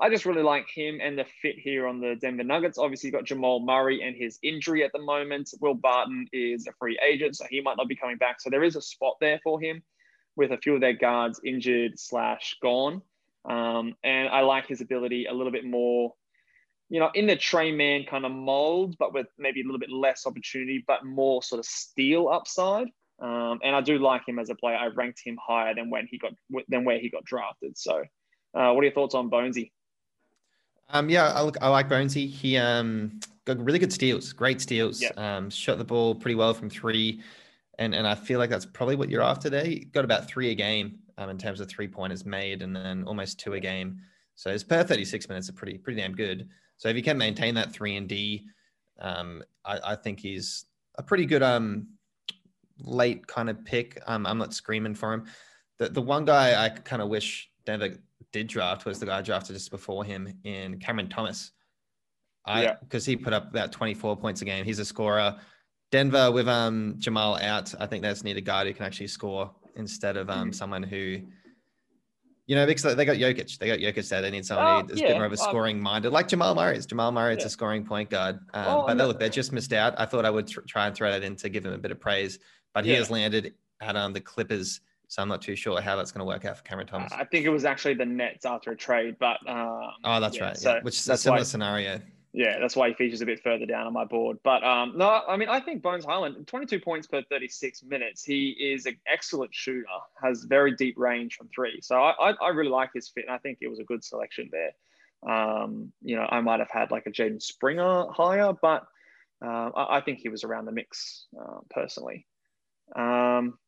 I 0.00 0.08
just 0.08 0.24
really 0.24 0.42
like 0.42 0.66
him 0.74 0.98
and 1.02 1.18
the 1.18 1.26
fit 1.42 1.56
here 1.58 1.86
on 1.86 2.00
the 2.00 2.16
Denver 2.18 2.44
Nuggets. 2.44 2.78
Obviously, 2.78 3.08
you've 3.08 3.14
got 3.14 3.26
Jamal 3.26 3.60
Murray 3.60 4.02
and 4.02 4.16
his 4.16 4.38
injury 4.42 4.82
at 4.82 4.92
the 4.92 5.02
moment. 5.02 5.50
Will 5.60 5.74
Barton 5.74 6.26
is 6.32 6.66
a 6.66 6.72
free 6.78 6.98
agent, 7.06 7.36
so 7.36 7.44
he 7.50 7.60
might 7.60 7.76
not 7.76 7.88
be 7.88 7.96
coming 7.96 8.16
back. 8.16 8.40
So 8.40 8.48
there 8.48 8.64
is 8.64 8.76
a 8.76 8.82
spot 8.82 9.16
there 9.20 9.40
for 9.44 9.60
him 9.60 9.82
with 10.36 10.52
a 10.52 10.58
few 10.58 10.74
of 10.74 10.80
their 10.80 10.94
guards 10.94 11.40
injured 11.44 11.98
slash 11.98 12.56
gone. 12.62 13.02
Um, 13.44 13.94
and 14.04 14.28
I 14.28 14.40
like 14.40 14.66
his 14.66 14.80
ability 14.80 15.26
a 15.26 15.32
little 15.32 15.52
bit 15.52 15.64
more, 15.64 16.14
you 16.88 17.00
know, 17.00 17.10
in 17.14 17.26
the 17.26 17.36
Tre 17.36 17.72
Mann 17.72 18.04
kind 18.04 18.24
of 18.24 18.32
mold, 18.32 18.96
but 18.98 19.14
with 19.14 19.28
maybe 19.38 19.62
a 19.62 19.64
little 19.64 19.78
bit 19.78 19.90
less 19.90 20.26
opportunity, 20.26 20.84
but 20.86 21.04
more 21.04 21.42
sort 21.42 21.58
of 21.58 21.64
steal 21.64 22.28
upside. 22.28 22.88
Um, 23.20 23.60
and 23.62 23.76
I 23.76 23.80
do 23.80 23.98
like 23.98 24.26
him 24.26 24.38
as 24.38 24.50
a 24.50 24.54
player. 24.54 24.76
I 24.76 24.86
ranked 24.86 25.20
him 25.24 25.38
higher 25.44 25.74
than 25.74 25.90
when 25.90 26.06
he 26.10 26.18
got 26.18 26.32
than 26.68 26.84
where 26.84 26.98
he 26.98 27.10
got 27.10 27.24
drafted. 27.24 27.76
So, 27.76 28.02
uh, 28.54 28.72
what 28.72 28.80
are 28.80 28.84
your 28.84 28.92
thoughts 28.92 29.14
on 29.14 29.30
Bonesy? 29.30 29.72
Um, 30.88 31.08
yeah, 31.08 31.32
I, 31.32 31.42
look, 31.42 31.56
I 31.60 31.68
like 31.68 31.88
Bonesy. 31.88 32.28
He 32.28 32.56
um, 32.56 33.20
got 33.44 33.62
really 33.62 33.78
good 33.78 33.92
steals, 33.92 34.32
great 34.32 34.60
steals. 34.60 35.02
Yeah. 35.02 35.10
Um, 35.16 35.50
shot 35.50 35.78
the 35.78 35.84
ball 35.84 36.14
pretty 36.14 36.34
well 36.34 36.54
from 36.54 36.70
three, 36.70 37.22
and 37.78 37.94
and 37.94 38.06
I 38.06 38.14
feel 38.14 38.38
like 38.38 38.50
that's 38.50 38.66
probably 38.66 38.96
what 38.96 39.10
you're 39.10 39.22
after 39.22 39.50
there. 39.50 39.64
He 39.64 39.80
got 39.80 40.04
about 40.04 40.26
three 40.26 40.50
a 40.50 40.54
game 40.54 40.98
um, 41.20 41.28
in 41.30 41.38
terms 41.38 41.60
of 41.60 41.68
three 41.68 41.86
pointers 41.86 42.24
made, 42.24 42.62
and 42.62 42.74
then 42.74 43.04
almost 43.04 43.38
two 43.38 43.52
a 43.52 43.60
game. 43.60 44.00
So 44.34 44.50
his 44.50 44.64
per 44.64 44.82
36 44.82 45.28
minutes 45.28 45.50
are 45.50 45.52
pretty 45.52 45.76
pretty 45.78 46.00
damn 46.00 46.14
good. 46.14 46.48
So 46.78 46.88
if 46.88 46.96
he 46.96 47.02
can 47.02 47.18
maintain 47.18 47.54
that 47.56 47.72
three 47.72 47.96
and 47.96 48.08
D, 48.08 48.46
um, 49.00 49.42
I, 49.64 49.78
I 49.84 49.94
think 49.96 50.18
he's 50.18 50.64
a 50.96 51.02
pretty 51.02 51.26
good 51.26 51.42
um 51.42 51.88
late 52.78 53.26
kind 53.26 53.50
of 53.50 53.62
pick. 53.64 54.02
Um, 54.06 54.26
I'm 54.26 54.38
not 54.38 54.54
screaming 54.54 54.94
for 54.94 55.12
him. 55.12 55.26
The 55.78 55.90
the 55.90 56.02
one 56.02 56.24
guy 56.24 56.64
I 56.64 56.70
kind 56.70 57.02
of 57.02 57.08
wish 57.08 57.50
Denver 57.66 57.90
did 58.32 58.46
draft 58.46 58.86
was 58.86 58.98
the 58.98 59.06
guy 59.06 59.20
drafted 59.20 59.56
just 59.56 59.70
before 59.70 60.04
him 60.04 60.32
in 60.44 60.78
Cameron 60.78 61.10
Thomas. 61.10 61.52
I 62.46 62.62
Yeah. 62.62 62.76
because 62.80 63.04
he 63.04 63.16
put 63.16 63.34
up 63.34 63.50
about 63.50 63.72
24 63.72 64.16
points 64.16 64.40
a 64.40 64.46
game. 64.46 64.64
He's 64.64 64.78
a 64.78 64.84
scorer. 64.86 65.38
Denver 65.90 66.32
with 66.32 66.48
um 66.48 66.94
Jamal 66.98 67.36
out, 67.36 67.74
I 67.78 67.84
think 67.86 68.02
that's 68.02 68.24
need 68.24 68.38
a 68.38 68.40
guy 68.40 68.64
who 68.64 68.72
can 68.72 68.86
actually 68.86 69.08
score 69.08 69.54
instead 69.76 70.16
of 70.16 70.30
um 70.30 70.50
Mhm. 70.50 70.54
someone 70.54 70.82
who 70.82 71.20
you 72.46 72.56
know, 72.56 72.66
because 72.66 72.96
they 72.96 73.04
got 73.04 73.16
Jokic. 73.16 73.58
They 73.58 73.68
got 73.68 73.78
Jokic 73.78 74.08
there. 74.08 74.22
They 74.22 74.30
need 74.32 74.44
someone 74.44 74.66
Oh, 74.66 74.82
who's 74.88 74.98
a 74.98 75.02
yeah, 75.02 75.08
bit 75.08 75.16
more 75.18 75.24
of 75.26 75.30
a 75.30 75.34
uh, 75.36 75.38
scoring 75.38 75.80
minded, 75.80 76.10
like 76.10 76.26
Jamal 76.26 76.52
Murray 76.52 76.76
is. 76.78 76.84
Jamal 76.84 77.12
Murray 77.12 77.34
is 77.36 77.42
Yeah. 77.42 77.46
a 77.46 77.50
scoring 77.50 77.84
point 77.84 78.10
guard. 78.10 78.40
Um, 78.54 78.64
Oh, 78.66 78.86
but 78.88 78.94
no. 78.96 79.06
look, 79.06 79.20
they 79.20 79.28
just 79.28 79.52
missed 79.52 79.72
out. 79.72 79.94
I 79.98 80.04
thought 80.04 80.24
I 80.24 80.30
would 80.30 80.48
tr- 80.48 80.62
try 80.62 80.88
and 80.88 80.96
throw 80.96 81.12
that 81.12 81.22
in 81.22 81.36
to 81.36 81.48
give 81.48 81.64
him 81.64 81.74
a 81.74 81.78
bit 81.78 81.92
of 81.92 82.00
praise. 82.00 82.40
But 82.74 82.84
he 82.84 82.90
has 82.94 83.08
landed 83.08 83.54
at 83.80 83.94
um, 83.94 84.12
the 84.12 84.20
Clippers. 84.20 84.80
So 85.06 85.22
I'm 85.22 85.28
not 85.28 85.42
too 85.42 85.54
sure 85.54 85.80
how 85.80 85.94
that's 85.94 86.10
going 86.10 86.20
to 86.20 86.24
work 86.24 86.44
out 86.44 86.56
for 86.56 86.64
Cameron 86.64 86.88
Thomas. 86.88 87.12
I 87.12 87.22
think 87.24 87.46
it 87.46 87.50
was 87.50 87.64
actually 87.64 87.94
the 87.94 88.06
Nets 88.06 88.44
after 88.44 88.72
a 88.72 88.76
trade, 88.76 89.14
but 89.20 89.38
um, 89.48 89.90
oh, 90.02 90.18
that's 90.18 90.36
yeah, 90.36 90.44
right. 90.46 90.56
so 90.56 90.74
yeah. 90.74 90.80
Which 90.82 90.98
is 90.98 91.08
a 91.08 91.16
similar 91.16 91.40
why 91.42 91.44
scenario. 91.44 92.00
Yeah, 92.32 92.60
that's 92.60 92.76
why 92.76 92.88
he 92.88 92.94
features 92.94 93.22
a 93.22 93.26
bit 93.26 93.42
further 93.42 93.66
down 93.66 93.88
on 93.88 93.92
my 93.92 94.04
board. 94.04 94.38
But 94.44 94.62
um, 94.62 94.92
no, 94.96 95.22
I 95.26 95.36
mean, 95.36 95.48
I 95.48 95.58
think 95.58 95.82
Bones 95.82 96.04
Hyland, 96.04 96.46
22 96.46 96.78
points 96.78 97.08
per 97.08 97.22
36 97.28 97.82
minutes. 97.82 98.22
He 98.22 98.50
is 98.50 98.86
an 98.86 98.96
excellent 99.12 99.52
shooter, 99.52 99.86
has 100.22 100.44
very 100.44 100.76
deep 100.76 100.96
range 100.96 101.34
from 101.34 101.48
three. 101.52 101.80
So 101.82 101.96
I, 101.96 102.30
I, 102.30 102.34
I 102.40 102.48
really 102.50 102.70
like 102.70 102.90
his 102.94 103.08
fit, 103.08 103.24
and 103.26 103.34
I 103.34 103.38
think 103.38 103.58
it 103.60 103.68
was 103.68 103.80
a 103.80 103.84
good 103.84 104.04
selection 104.04 104.48
there. 104.52 104.70
Um, 105.28 105.92
you 106.02 106.16
know, 106.16 106.26
I 106.30 106.40
might 106.40 106.60
have 106.60 106.70
had 106.70 106.92
like 106.92 107.06
a 107.06 107.10
Jaden 107.10 107.42
Springer 107.42 108.06
higher, 108.12 108.52
but 108.52 108.86
uh, 109.44 109.70
I, 109.74 109.98
I 109.98 110.00
think 110.00 110.20
he 110.20 110.28
was 110.28 110.44
around 110.44 110.66
the 110.66 110.72
mix 110.72 111.26
uh, 111.38 111.58
personally. 111.68 112.26
Um, 112.94 113.58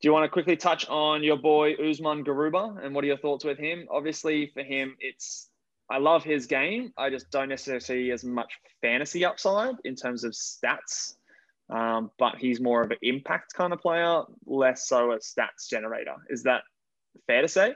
do 0.00 0.08
you 0.08 0.12
want 0.12 0.24
to 0.24 0.28
quickly 0.28 0.56
touch 0.56 0.86
on 0.88 1.22
your 1.22 1.36
boy 1.36 1.74
Usman 1.74 2.24
Garuba 2.24 2.84
and 2.84 2.94
what 2.94 3.04
are 3.04 3.06
your 3.06 3.16
thoughts 3.16 3.44
with 3.44 3.58
him? 3.58 3.86
Obviously, 3.90 4.48
for 4.52 4.62
him, 4.62 4.96
it's 5.00 5.48
I 5.88 5.98
love 5.98 6.24
his 6.24 6.46
game. 6.46 6.92
I 6.96 7.10
just 7.10 7.30
don't 7.30 7.48
necessarily 7.48 7.80
see 7.80 8.10
as 8.10 8.24
much 8.24 8.52
fantasy 8.80 9.24
upside 9.24 9.76
in 9.84 9.94
terms 9.94 10.24
of 10.24 10.32
stats. 10.32 11.14
Um, 11.68 12.10
but 12.18 12.36
he's 12.36 12.60
more 12.60 12.82
of 12.82 12.90
an 12.90 12.98
impact 13.02 13.54
kind 13.54 13.72
of 13.72 13.80
player, 13.80 14.22
less 14.46 14.88
so 14.88 15.12
a 15.12 15.18
stats 15.18 15.68
generator. 15.68 16.14
Is 16.28 16.42
that 16.44 16.62
fair 17.26 17.42
to 17.42 17.48
say? 17.48 17.74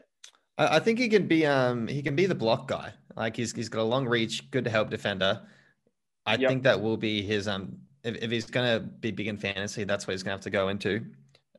I, 0.59 0.77
I 0.77 0.81
think 0.81 0.99
he 0.99 1.09
can 1.09 1.27
be 1.27 1.47
um 1.47 1.89
he 1.89 2.03
can 2.03 2.15
be 2.15 2.27
the 2.27 2.35
block 2.35 2.69
guy. 2.69 2.93
Like 3.17 3.37
he's 3.37 3.53
he's 3.53 3.69
got 3.69 3.81
a 3.81 3.85
long 3.85 4.07
reach, 4.07 4.51
good 4.51 4.65
to 4.65 4.71
help 4.71 4.91
defender. 4.91 5.43
I 6.27 6.37
Yep. 6.37 6.49
think 6.49 6.63
that 6.65 6.81
will 6.81 6.97
be 6.97 7.23
his 7.23 7.49
um 7.49 7.79
if, 8.05 8.17
if 8.17 8.31
he's 8.31 8.47
gonna 8.47 8.81
be 8.81 9.11
big 9.11 9.27
in 9.27 9.37
fantasy, 9.37 9.85
that's 9.85 10.07
what 10.07 10.13
he's 10.13 10.23
gonna 10.23 10.35
have 10.35 10.43
to 10.43 10.51
go 10.51 10.69
into. 10.69 11.05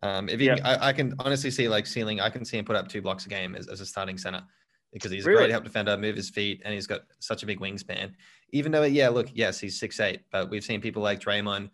Um 0.01 0.29
if 0.29 0.39
he 0.39 0.45
Yep. 0.47 0.59
I, 0.63 0.87
I 0.89 0.93
can 0.93 1.15
honestly 1.19 1.51
see 1.51 1.67
like 1.67 1.85
ceiling, 1.85 2.21
I 2.21 2.29
can 2.29 2.45
see 2.45 2.57
him 2.57 2.65
put 2.65 2.75
up 2.77 2.87
two 2.87 3.01
blocks 3.01 3.25
a 3.25 3.29
game 3.29 3.55
as, 3.55 3.67
as 3.67 3.81
a 3.81 3.85
starting 3.85 4.17
center 4.17 4.43
because 4.91 5.11
he's 5.11 5.25
a 5.25 5.29
Really? 5.29 5.39
great 5.43 5.51
help 5.51 5.63
defender, 5.63 5.97
move 5.97 6.15
his 6.15 6.29
feet, 6.29 6.61
and 6.65 6.73
he's 6.73 6.87
got 6.87 7.01
such 7.19 7.43
a 7.43 7.45
big 7.45 7.59
wingspan. 7.59 8.13
Even 8.51 8.71
though 8.71 8.83
yeah, 8.83 9.09
look, 9.09 9.27
yes, 9.33 9.59
he's 9.59 9.79
six 9.79 9.99
eight, 9.99 10.21
but 10.31 10.49
we've 10.49 10.63
seen 10.63 10.81
people 10.81 11.01
like 11.01 11.19
Draymond 11.19 11.69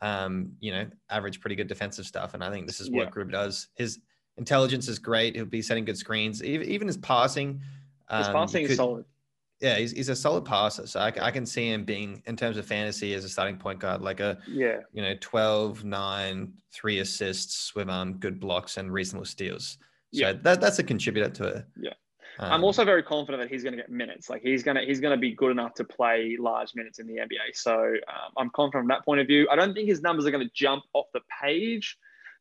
um, 0.00 0.56
you 0.58 0.72
know, 0.72 0.84
average 1.10 1.40
pretty 1.40 1.54
good 1.54 1.68
defensive 1.68 2.04
stuff. 2.06 2.34
And 2.34 2.42
I 2.42 2.50
think 2.50 2.66
this 2.66 2.80
is 2.80 2.90
what 2.90 3.04
Yeah. 3.04 3.10
Garuba 3.10 3.30
does. 3.30 3.68
His 3.76 4.00
intelligence 4.36 4.88
is 4.88 4.98
great. 4.98 5.36
He'll 5.36 5.44
be 5.44 5.62
setting 5.62 5.84
good 5.84 5.96
screens. 5.96 6.42
Even, 6.42 6.88
his 6.88 6.96
passing, 6.96 7.60
His 8.10 8.26
um, 8.26 8.32
passing 8.34 8.64
is 8.64 8.74
solid. 8.76 9.04
yeah, 9.60 9.76
he's, 9.76 9.92
he's 9.92 10.08
a 10.08 10.16
solid 10.16 10.44
passer. 10.44 10.88
So 10.88 10.98
I, 10.98 11.12
I 11.20 11.30
can 11.30 11.46
see 11.46 11.68
him 11.70 11.84
being, 11.84 12.20
in 12.26 12.34
terms 12.36 12.56
of 12.56 12.66
fantasy, 12.66 13.14
as 13.14 13.24
a 13.24 13.28
starting 13.28 13.58
point 13.58 13.78
guard, 13.78 14.00
like 14.02 14.18
a, 14.18 14.38
Yeah, 14.48 14.80
you 14.92 15.02
know, 15.02 15.14
12, 15.20 15.84
9, 15.84 16.52
three 16.72 16.98
assists 16.98 17.72
with 17.76 17.88
um 17.88 18.14
good 18.14 18.40
blocks 18.40 18.78
and 18.78 18.92
reasonable 18.92 19.26
steals. 19.26 19.78
So 20.12 20.20
Yeah. 20.22 20.32
that, 20.32 20.60
that's 20.60 20.80
a 20.80 20.82
contributor 20.82 21.28
to 21.30 21.44
it. 21.58 21.66
Yeah. 21.80 21.92
Um, 22.42 22.52
I'm 22.52 22.64
also 22.64 22.84
very 22.84 23.02
confident 23.02 23.42
that 23.42 23.50
he's 23.50 23.62
going 23.62 23.74
to 23.74 23.76
get 23.76 23.90
minutes. 23.90 24.28
Like 24.28 24.42
he's 24.42 24.62
gonna 24.62 24.82
he's 24.84 25.00
gonna 25.00 25.16
be 25.16 25.32
good 25.32 25.52
enough 25.52 25.74
to 25.74 25.84
play 25.84 26.36
large 26.38 26.74
minutes 26.74 26.98
in 26.98 27.06
the 27.06 27.14
NBA. 27.14 27.54
So 27.54 27.74
um, 27.74 28.32
I'm 28.36 28.50
confident 28.50 28.82
from 28.82 28.88
that 28.88 29.04
point 29.04 29.20
of 29.20 29.26
view. 29.26 29.48
I 29.50 29.56
don't 29.56 29.74
think 29.74 29.88
his 29.88 30.02
numbers 30.02 30.26
are 30.26 30.30
going 30.30 30.44
to 30.44 30.50
jump 30.52 30.82
off 30.92 31.06
the 31.14 31.20
page, 31.42 31.96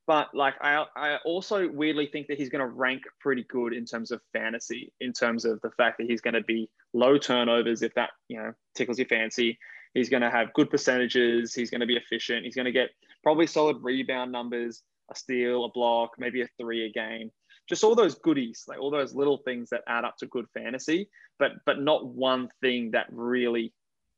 but 0.08 0.34
like 0.34 0.56
I 0.62 0.86
I 0.95 1.18
also 1.18 1.70
weirdly 1.70 2.08
think 2.08 2.28
that 2.28 2.38
he's 2.38 2.49
going 2.49 2.62
to 2.62 2.68
rank 2.68 3.04
pretty 3.20 3.45
good 3.49 3.74
in 3.74 3.86
terms 3.86 4.12
of 4.12 4.22
fantasy. 4.34 4.91
In 5.02 5.14
terms 5.14 5.45
of 5.45 5.62
the 5.62 5.72
fact 5.72 5.99
that 5.99 6.08
he's 6.08 6.22
going 6.22 6.34
to 6.34 6.43
be 6.43 6.70
low 6.93 7.18
turnovers, 7.18 7.84
if 7.84 7.93
that 7.93 8.10
you 8.28 8.38
know 8.38 8.54
tickles 8.76 8.97
your 8.97 9.08
fancy. 9.08 9.60
He's 9.93 10.08
going 10.08 10.22
to 10.22 10.30
have 10.30 10.54
good 10.54 10.70
percentages. 10.70 11.54
He's 11.54 11.70
going 11.70 11.82
to 11.82 11.86
be 11.86 11.97
efficient. 11.97 12.45
He's 12.45 12.56
going 12.56 12.66
to 12.66 12.72
get 12.72 12.91
probably 13.24 13.45
solid 13.45 13.76
rebound 13.82 14.32
numbers, 14.32 14.84
a 15.12 15.16
steal, 15.16 15.66
a 15.66 15.70
block, 15.70 16.12
maybe 16.18 16.41
a 16.41 16.47
three 16.58 16.86
a 16.86 16.89
game 16.89 17.30
just 17.72 17.86
all 17.86 17.95
those 17.95 18.15
goodies, 18.15 18.65
like 18.67 18.80
all 18.80 18.91
those 18.91 19.15
little 19.15 19.38
things 19.38 19.69
that 19.69 19.82
add 19.88 20.03
up 20.03 20.17
to 20.17 20.26
good 20.26 20.45
fantasy, 20.53 21.07
but 21.39 21.53
but 21.65 21.80
not 21.80 22.05
one 22.05 22.49
thing 22.59 22.91
that 22.91 23.07
really 23.09 23.74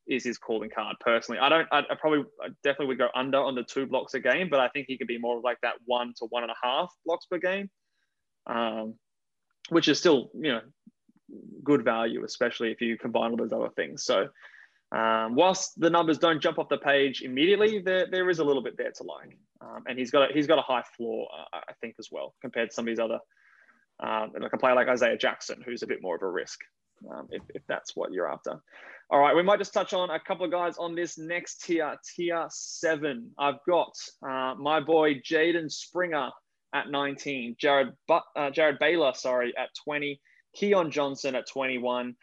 is 0.08 0.24
his 0.24 0.40
calling 0.40 0.72
card. 0.72 0.96
Personally, 1.00 1.40
I 1.40 1.50
don't. 1.50 1.68
I, 1.72 1.84
probably 2.00 2.26
I 2.42 2.48
definitely 2.64 2.88
would 2.88 2.98
go 2.98 3.10
under 3.14 3.38
on 3.38 3.54
the 3.54 3.62
two 3.62 3.86
blocks 3.86 4.16
a 4.16 4.20
game, 4.20 4.50
but 4.50 4.60
I 4.60 4.70
think 4.70 4.88
he 4.88 4.98
could 4.98 5.06
be 5.06 5.20
more 5.20 5.40
like 5.40 5.60
that 5.62 5.76
one 5.86 6.16
to 6.18 6.26
one 6.32 6.42
and 6.42 6.52
a 6.52 6.56
half 6.64 6.92
blocks 7.06 7.28
per 7.28 7.38
game, 7.38 7.70
um, 8.48 8.96
which 9.70 9.88
is 9.88 10.00
still 10.00 10.32
you 10.34 10.54
know 10.54 10.62
good 11.64 11.86
value, 11.86 12.24
especially 12.26 12.72
if 12.72 12.82
you 12.82 12.98
combine 12.98 13.30
all 13.30 13.38
those 13.38 13.54
other 13.54 13.70
things. 13.76 14.04
So. 14.04 14.30
Um, 14.92 15.34
whilst 15.34 15.80
the 15.80 15.90
numbers 15.90 16.20
don't 16.20 16.40
jump 16.40 16.60
off 16.60 16.70
the 16.70 16.78
page 16.78 17.24
immediately, 17.24 17.80
there, 17.80 18.06
there 18.12 18.30
is 18.30 18.38
a 18.38 18.44
little 18.44 18.62
bit 18.62 18.78
there 18.78 18.92
to 18.92 19.04
like, 19.04 19.36
um, 19.60 19.82
and 19.88 19.98
he's 19.98 20.12
got 20.12 20.30
a, 20.30 20.32
he's 20.32 20.46
got 20.46 20.60
a 20.60 20.62
high 20.62 20.84
floor, 20.96 21.28
uh, 21.36 21.62
I 21.68 21.74
think, 21.82 21.96
as 21.98 22.10
well 22.12 22.36
compared 22.42 22.70
to 22.70 22.76
some 22.76 22.84
of 22.84 22.90
these 22.90 23.00
other 23.00 23.18
um, 24.04 24.32
like 24.40 24.54
a 24.54 24.58
player 24.58 24.76
like 24.76 24.88
Isaiah 24.88 25.18
Jackson, 25.18 25.64
who's 25.66 25.84
a 25.84 25.88
bit 25.88 26.02
more 26.02 26.16
of 26.16 26.22
a 26.22 26.30
risk, 26.30 26.60
um, 27.12 27.28
if, 27.32 27.42
if 27.50 27.62
that's 27.68 27.96
what 27.96 28.12
you're 28.12 28.32
after. 28.32 28.62
All 29.10 29.20
right, 29.20 29.36
we 29.36 29.44
might 29.44 29.60
just 29.60 29.74
touch 29.74 29.94
on 29.94 30.10
a 30.10 30.20
couple 30.20 30.46
of 30.46 30.52
guys 30.52 30.78
on 30.78 30.96
this 30.96 31.18
next 31.18 31.64
tier, 31.64 31.96
tier 32.16 32.48
seven. 32.50 33.32
I've 33.38 33.60
got 33.68 33.94
uh, 34.28 34.56
my 34.56 34.80
boy 34.80 35.16
Jaden 35.16 35.72
Springer 35.72 36.32
at 36.74 36.90
19, 36.90 37.56
Jared 37.60 37.94
but, 38.08 38.24
uh, 38.36 38.50
Jared 38.50 38.80
Baylor, 38.80 39.14
sorry, 39.14 39.54
at 39.58 39.70
20, 39.84 40.20
Keon 40.56 40.92
Johnson 40.92 41.36
at 41.36 41.48
21. 41.48 42.16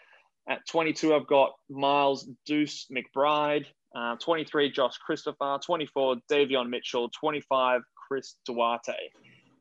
At 0.48 0.66
22, 0.66 1.14
I've 1.14 1.26
got 1.26 1.52
Miles 1.68 2.28
Deuce 2.46 2.86
McBride. 2.90 3.66
Uh, 3.94 4.16
23, 4.16 4.72
Josh 4.72 4.96
Christopher. 4.98 5.58
24, 5.64 6.16
Davion 6.30 6.68
Mitchell. 6.68 7.08
25, 7.10 7.82
Chris 8.08 8.36
Duarte. 8.46 8.94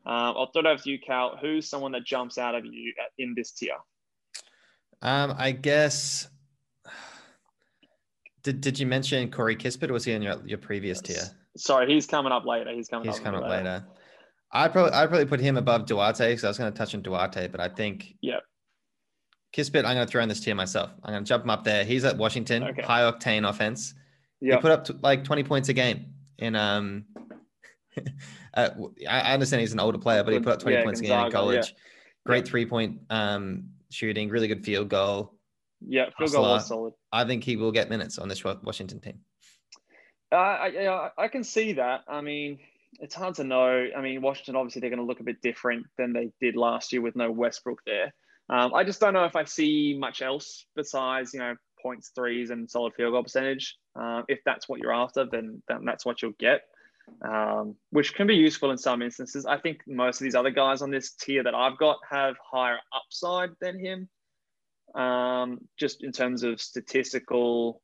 Um, 0.06 0.34
I'll 0.38 0.52
throw 0.52 0.62
it 0.62 0.66
over 0.68 0.82
to 0.82 0.89
you, 0.89 1.00
Cal. 1.00 1.38
Who's 1.41 1.70
someone 1.70 1.91
that 1.91 2.06
jumps 2.06 2.38
out 2.38 2.56
of 2.56 2.66
you 2.66 2.93
at, 3.00 3.12
in 3.18 3.34
this 3.36 3.52
tier? 3.52 3.74
Um, 5.02 5.36
I 5.38 5.52
guess. 5.52 6.28
Did, 8.43 8.62
did 8.62 8.80
you 8.80 8.86
mention 8.86 9.30
Corey 9.32 9.56
Kispert? 9.56 9.89
Or 9.89 9.93
was 9.93 10.06
he 10.06 10.14
in 10.14 10.22
your, 10.22 10.41
your 10.45 10.58
previous 10.58 11.02
tier? 11.02 11.22
Sorry, 11.58 11.91
he's 11.93 12.06
coming 12.08 12.32
up 12.32 12.45
later. 12.45 12.72
He's 12.72 12.88
coming 12.88 13.08
He's 13.08 13.18
up. 13.18 13.24
coming 13.24 13.43
up 13.43 13.50
later. 13.50 13.86
I'd 14.52 14.72
probably 14.72 14.93
I'd 14.93 15.10
probably 15.10 15.26
put 15.26 15.39
him 15.39 15.58
above 15.58 15.86
Duarte 15.86 16.30
because 16.30 16.43
I 16.43 16.47
was 16.47 16.58
going 16.58 16.72
to 16.72 16.78
touch 16.78 16.95
on 16.95 17.02
Duarte, 17.02 17.47
but 17.50 17.60
I 17.60 17.68
think 17.70 18.16
Yeah. 18.22 18.38
Kispert, 19.56 19.80
I'm 19.86 19.95
going 19.95 20.06
to 20.06 20.08
throw 20.08 20.22
in 20.24 20.30
this 20.30 20.39
tier 20.39 20.56
myself. 20.56 20.91
I'm 21.04 21.12
going 21.14 21.24
to 21.24 21.28
jump 21.28 21.43
him 21.43 21.50
up 21.50 21.64
there. 21.64 21.84
He's 21.84 22.06
at 22.06 22.18
Washington, 22.18 22.64
Okay. 22.64 22.82
high 22.84 23.02
octane 23.02 23.47
offense. 23.47 23.93
Yeah. 24.41 24.56
He 24.56 24.62
put 24.62 24.72
up 24.72 24.86
t- 24.86 24.93
like 25.02 25.24
20 25.24 25.43
points 25.43 25.70
a 25.70 25.74
game 25.74 26.14
in 26.38 26.56
um. 26.56 27.06
uh, 28.54 28.70
I 29.08 29.20
I 29.22 29.34
understand 29.34 29.62
he's 29.62 29.74
an 29.74 29.80
older 29.80 29.98
player, 29.98 30.24
but 30.24 30.34
he 30.34 30.40
put 30.40 30.54
up 30.54 30.60
20 30.60 30.78
Yeah, 30.78 30.84
points 30.84 31.00
a 31.00 31.04
game 31.04 31.12
in 31.12 31.18
Gonzaga, 31.18 31.36
college. 31.36 31.76
Great 32.26 32.46
Yeah. 32.46 32.52
three 32.52 32.66
point 32.66 33.00
um 33.10 33.70
shooting, 33.90 34.30
really 34.30 34.48
good 34.48 34.64
field 34.64 34.90
goal. 34.90 35.34
Yeah, 35.82 36.10
field 36.18 36.32
goal 36.32 36.44
was 36.44 36.68
solid. 36.68 36.94
I 37.12 37.26
think 37.26 37.44
he 37.44 37.56
will 37.56 37.72
get 37.72 37.90
minutes 37.90 38.18
on 38.20 38.28
this 38.28 38.44
Washington 38.44 39.00
team. 39.00 39.20
Uh, 40.32 40.36
I, 40.36 40.68
yeah, 40.68 41.10
I 41.18 41.28
can 41.28 41.44
see 41.44 41.74
that. 41.74 42.02
I 42.08 42.22
mean, 42.22 42.60
it's 43.00 43.16
hard 43.16 43.36
to 43.36 43.44
know. 43.44 43.88
I 43.98 44.02
mean, 44.02 44.22
Washington 44.22 44.56
obviously 44.56 44.82
they're 44.82 44.92
going 44.92 45.00
to 45.00 45.06
look 45.06 45.20
a 45.20 45.24
bit 45.24 45.42
different 45.42 45.88
than 45.98 46.14
they 46.14 46.32
did 46.40 46.56
last 46.56 46.94
year 46.94 47.02
with 47.02 47.16
no 47.16 47.32
Westbrook 47.32 47.82
there. 47.86 48.14
Um, 48.50 48.74
I 48.74 48.84
just 48.84 49.00
don't 49.00 49.14
know 49.14 49.26
if 49.26 49.36
I 49.36 49.44
see 49.44 49.96
much 49.98 50.22
else 50.22 50.66
besides 50.76 51.34
you 51.34 51.40
know 51.40 51.56
points, 51.82 52.12
threes, 52.16 52.50
and 52.50 52.70
solid 52.70 52.94
field 52.96 53.14
goal 53.14 53.24
percentage. 53.24 53.76
Um, 53.96 54.26
if 54.28 54.40
that's 54.46 54.68
what 54.68 54.80
you're 54.80 54.94
after, 54.94 55.26
then, 55.32 55.62
then 55.68 55.86
that's 55.86 56.06
what 56.06 56.22
you'll 56.22 56.34
get, 56.40 56.62
um, 57.22 57.76
which 57.91 58.14
can 58.14 58.28
be 58.28 58.36
useful 58.36 58.72
in 58.72 58.78
some 58.78 59.01
instances. 59.01 59.45
I 59.45 59.57
think 59.57 59.82
most 59.88 60.20
of 60.20 60.26
these 60.26 60.36
other 60.36 60.51
guys 60.51 60.82
on 60.82 60.91
this 60.91 61.12
tier 61.12 61.43
that 61.43 61.55
I've 61.55 61.78
got 61.78 61.97
have 62.10 62.36
higher 62.51 62.78
upside 62.95 63.51
than 63.62 63.80
him, 63.80 64.10
um, 64.95 65.60
just 65.78 66.03
in 66.03 66.12
terms 66.12 66.43
of 66.43 66.62
statistical 66.62 67.82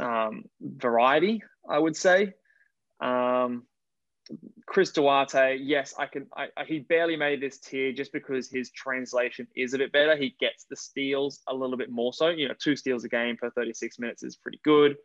um, 0.00 0.44
variety, 0.60 1.42
I 1.68 1.78
would 1.78 1.96
say. 1.96 2.34
Um, 3.00 3.64
Chris 4.66 4.90
Duarte, 4.90 5.56
yes, 5.56 5.94
I 5.98 6.06
can. 6.06 6.26
I, 6.36 6.48
I, 6.56 6.64
he 6.64 6.80
barely 6.80 7.16
made 7.16 7.40
this 7.40 7.58
tier 7.58 7.92
just 7.92 8.12
because 8.12 8.50
his 8.50 8.70
translation 8.70 9.46
is 9.56 9.72
a 9.72 9.78
bit 9.78 9.92
better. 9.92 10.16
He 10.16 10.36
gets 10.38 10.66
the 10.68 10.76
steals 10.76 11.40
a 11.48 11.54
little 11.54 11.78
bit 11.78 11.90
more 11.90 12.12
so. 12.12 12.28
You 12.28 12.48
know, 12.48 12.54
two 12.58 12.76
steals 12.76 13.04
a 13.04 13.08
game 13.08 13.36
per 13.38 13.50
36 13.50 13.98
minutes 13.98 14.22
is 14.22 14.36
pretty 14.36 14.60
good. 14.64 14.96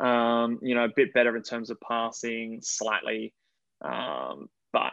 Um, 0.00 0.58
you 0.62 0.74
know, 0.74 0.84
a 0.84 0.88
bit 0.94 1.12
better 1.12 1.36
in 1.36 1.42
terms 1.42 1.70
of 1.70 1.78
passing, 1.80 2.60
slightly. 2.62 3.34
Um, 3.82 4.48
but 4.72 4.92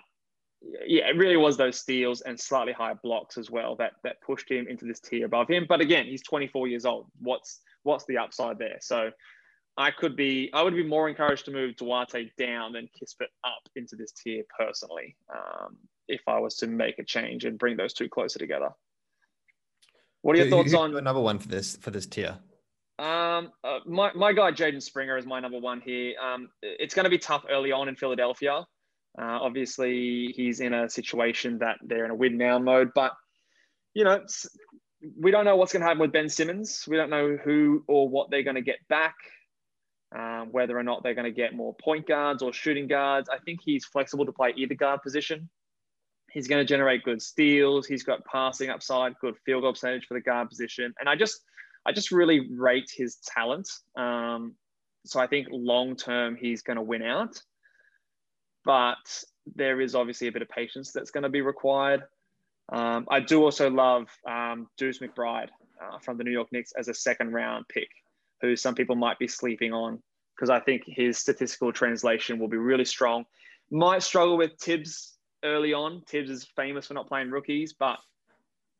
yeah, 0.85 1.07
it 1.07 1.15
really 1.15 1.37
was 1.37 1.55
those 1.55 1.79
steals 1.79 2.21
and 2.21 2.39
slightly 2.39 2.73
higher 2.73 2.99
blocks 3.01 3.37
as 3.37 3.49
well 3.49 3.75
that 3.77 3.93
that 4.03 4.21
pushed 4.21 4.49
him 4.51 4.67
into 4.67 4.85
this 4.85 4.99
tier 4.99 5.25
above 5.25 5.47
him. 5.47 5.65
But 5.69 5.81
again, 5.81 6.05
he's 6.05 6.23
24 6.23 6.67
years 6.67 6.85
old. 6.85 7.07
What's 7.19 7.59
what's 7.83 8.05
the 8.05 8.17
upside 8.17 8.59
there? 8.59 8.77
So 8.81 9.11
I 9.77 9.91
could 9.91 10.15
be 10.15 10.49
I 10.53 10.61
would 10.63 10.75
be 10.75 10.83
more 10.83 11.07
encouraged 11.07 11.45
to 11.45 11.51
move 11.51 11.77
Duarte 11.77 12.31
down 12.37 12.73
than 12.73 12.89
Kispert 12.99 13.27
up 13.45 13.69
into 13.75 13.95
this 13.95 14.11
tier 14.11 14.43
personally. 14.57 15.15
Um, 15.33 15.77
if 16.07 16.21
I 16.27 16.39
was 16.39 16.55
to 16.57 16.67
make 16.67 16.99
a 16.99 17.03
change 17.03 17.45
and 17.45 17.57
bring 17.57 17.77
those 17.77 17.93
two 17.93 18.09
closer 18.09 18.39
together. 18.39 18.69
What 20.21 20.35
are 20.35 20.37
your 20.39 20.45
Who- 20.47 20.51
thoughts 20.51 20.73
on 20.73 20.95
another 20.97 21.19
one 21.21 21.37
for 21.39 21.47
this 21.47 21.77
for 21.77 21.91
this 21.91 22.05
tier? 22.07 22.39
Um, 22.99 23.51
uh, 23.63 23.79
my, 23.85 24.11
my 24.13 24.33
guy, 24.33 24.51
Jaden 24.51 24.81
Springer, 24.81 25.17
is 25.17 25.25
my 25.25 25.39
number 25.39 25.59
one 25.59 25.81
here. 25.81 26.15
Um, 26.19 26.49
it's 26.61 26.93
going 26.93 27.05
to 27.05 27.09
be 27.09 27.17
tough 27.17 27.45
early 27.49 27.71
on 27.71 27.87
in 27.87 27.95
Philadelphia. 27.95 28.65
Uh, 29.19 29.39
obviously, 29.41 30.33
he's 30.35 30.59
in 30.59 30.73
a 30.73 30.89
situation 30.89 31.59
that 31.59 31.77
they're 31.83 32.05
in 32.05 32.11
a 32.11 32.15
win 32.15 32.37
now 32.37 32.59
mode, 32.59 32.91
but, 32.93 33.13
you 33.93 34.03
know, 34.03 34.23
we 35.19 35.31
don't 35.31 35.45
know 35.45 35.55
what's 35.55 35.73
going 35.73 35.81
to 35.81 35.87
happen 35.87 36.01
with 36.01 36.11
Ben 36.11 36.29
Simmons. 36.29 36.85
We 36.87 36.97
don't 36.97 37.09
know 37.09 37.37
who 37.37 37.83
or 37.87 38.09
what 38.09 38.29
they're 38.29 38.43
going 38.43 38.55
to 38.55 38.61
get 38.61 38.79
back, 38.87 39.15
um, 40.15 40.49
whether 40.51 40.77
or 40.77 40.83
not 40.83 41.03
they're 41.03 41.13
going 41.13 41.25
to 41.25 41.31
get 41.31 41.55
more 41.55 41.75
point 41.75 42.07
guards 42.07 42.41
or 42.41 42.53
shooting 42.53 42.87
guards. 42.87 43.29
I 43.29 43.37
think 43.39 43.59
he's 43.63 43.85
flexible 43.85 44.25
to 44.25 44.31
play 44.31 44.53
either 44.55 44.75
guard 44.75 45.01
position. 45.01 45.49
He's 46.31 46.47
going 46.47 46.59
to 46.59 46.65
generate 46.65 47.03
good 47.03 47.21
steals. 47.21 47.87
He's 47.87 48.03
got 48.03 48.25
passing 48.25 48.69
upside, 48.69 49.17
good 49.19 49.35
field 49.45 49.63
goal 49.63 49.73
percentage 49.73 50.05
for 50.05 50.13
the 50.13 50.21
guard 50.21 50.49
position. 50.49 50.93
And 50.99 51.07
I 51.07 51.15
just, 51.15 51.39
I 51.87 51.93
just 51.93 52.11
really 52.11 52.49
rate 52.51 52.91
his 52.93 53.15
talent. 53.25 53.69
Um, 53.95 54.55
so 55.05 55.19
I 55.21 55.27
think 55.27 55.47
long 55.51 55.95
term 55.95 56.35
he's 56.35 56.61
going 56.61 56.75
to 56.75 56.83
win 56.83 57.01
out, 57.01 57.41
but 58.65 59.23
there 59.55 59.79
is 59.79 59.95
obviously 59.95 60.27
a 60.27 60.31
bit 60.31 60.41
of 60.41 60.49
patience 60.49 60.91
that's 60.91 61.11
going 61.11 61.23
to 61.23 61.29
be 61.29 61.41
required. 61.41 62.03
Um, 62.69 63.07
I 63.09 63.21
do 63.21 63.41
also 63.41 63.69
love 63.69 64.09
um, 64.29 64.67
Deuce 64.77 64.99
McBride 64.99 65.47
uh, 65.81 65.99
from 65.99 66.17
the 66.17 66.25
New 66.25 66.31
York 66.31 66.49
Knicks 66.51 66.73
as 66.77 66.89
a 66.89 66.93
second 66.93 67.31
round 67.31 67.65
pick, 67.69 67.87
who 68.41 68.57
some 68.57 68.75
people 68.75 68.97
might 68.97 69.17
be 69.17 69.27
sleeping 69.27 69.71
on 69.71 70.03
because 70.35 70.49
I 70.49 70.59
think 70.59 70.83
his 70.85 71.17
statistical 71.17 71.71
translation 71.71 72.37
will 72.37 72.49
be 72.49 72.57
really 72.57 72.85
strong. 72.85 73.25
Might 73.71 74.03
struggle 74.03 74.37
with 74.37 74.51
Thibs 74.59 75.17
early 75.43 75.73
on. 75.73 76.01
Thibs 76.07 76.29
is 76.29 76.45
famous 76.55 76.87
for 76.87 76.93
not 76.93 77.07
playing 77.07 77.31
rookies, 77.31 77.73
but 77.73 77.97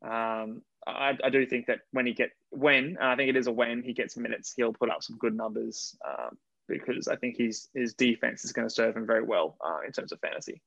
um, 0.06 0.62
I, 0.88 1.18
I, 1.24 1.30
do 1.30 1.46
think 1.46 1.66
that 1.68 1.80
when 1.92 2.06
he 2.06 2.14
get 2.14 2.32
when 2.50 2.98
I 3.02 3.16
think 3.16 3.30
it 3.30 3.36
is 3.36 3.48
a 3.48 3.52
when 3.52 3.84
he 3.84 3.94
gets 3.94 4.18
minutes, 4.18 4.54
he'll 4.56 4.74
put 4.74 4.90
up 4.90 5.04
some 5.04 5.18
good 5.18 5.36
numbers 5.36 5.96
um, 6.08 6.38
because 6.68 7.08
I 7.08 7.16
think 7.16 7.36
he's 7.36 7.70
his 7.74 7.94
defense 7.94 8.46
is 8.46 8.54
going 8.54 8.68
to 8.68 8.74
serve 8.74 8.96
him 8.96 9.06
very 9.06 9.24
well 9.24 9.58
uh, 9.66 9.80
in 9.86 9.92
terms 9.92 10.12
of 10.12 10.20
fantasy. 10.20 10.62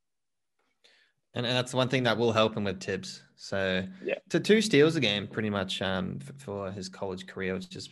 And, 1.35 1.47
and 1.47 1.57
that's 1.57 1.73
one 1.73 1.89
thing 1.89 2.03
that 2.05 2.19
will 2.19 2.33
help 2.33 2.57
him 2.57 2.65
with 2.65 2.83
Thibs. 2.83 3.23
So 3.37 3.87
Yeah. 4.05 4.17
to 4.31 4.41
two 4.41 4.61
steals 4.61 4.97
a 4.97 5.01
game, 5.01 5.29
pretty 5.29 5.51
much 5.51 5.81
um, 5.81 6.19
for 6.39 6.73
his 6.73 6.89
college 6.89 7.27
career, 7.27 7.55
which 7.55 7.77
is 7.77 7.89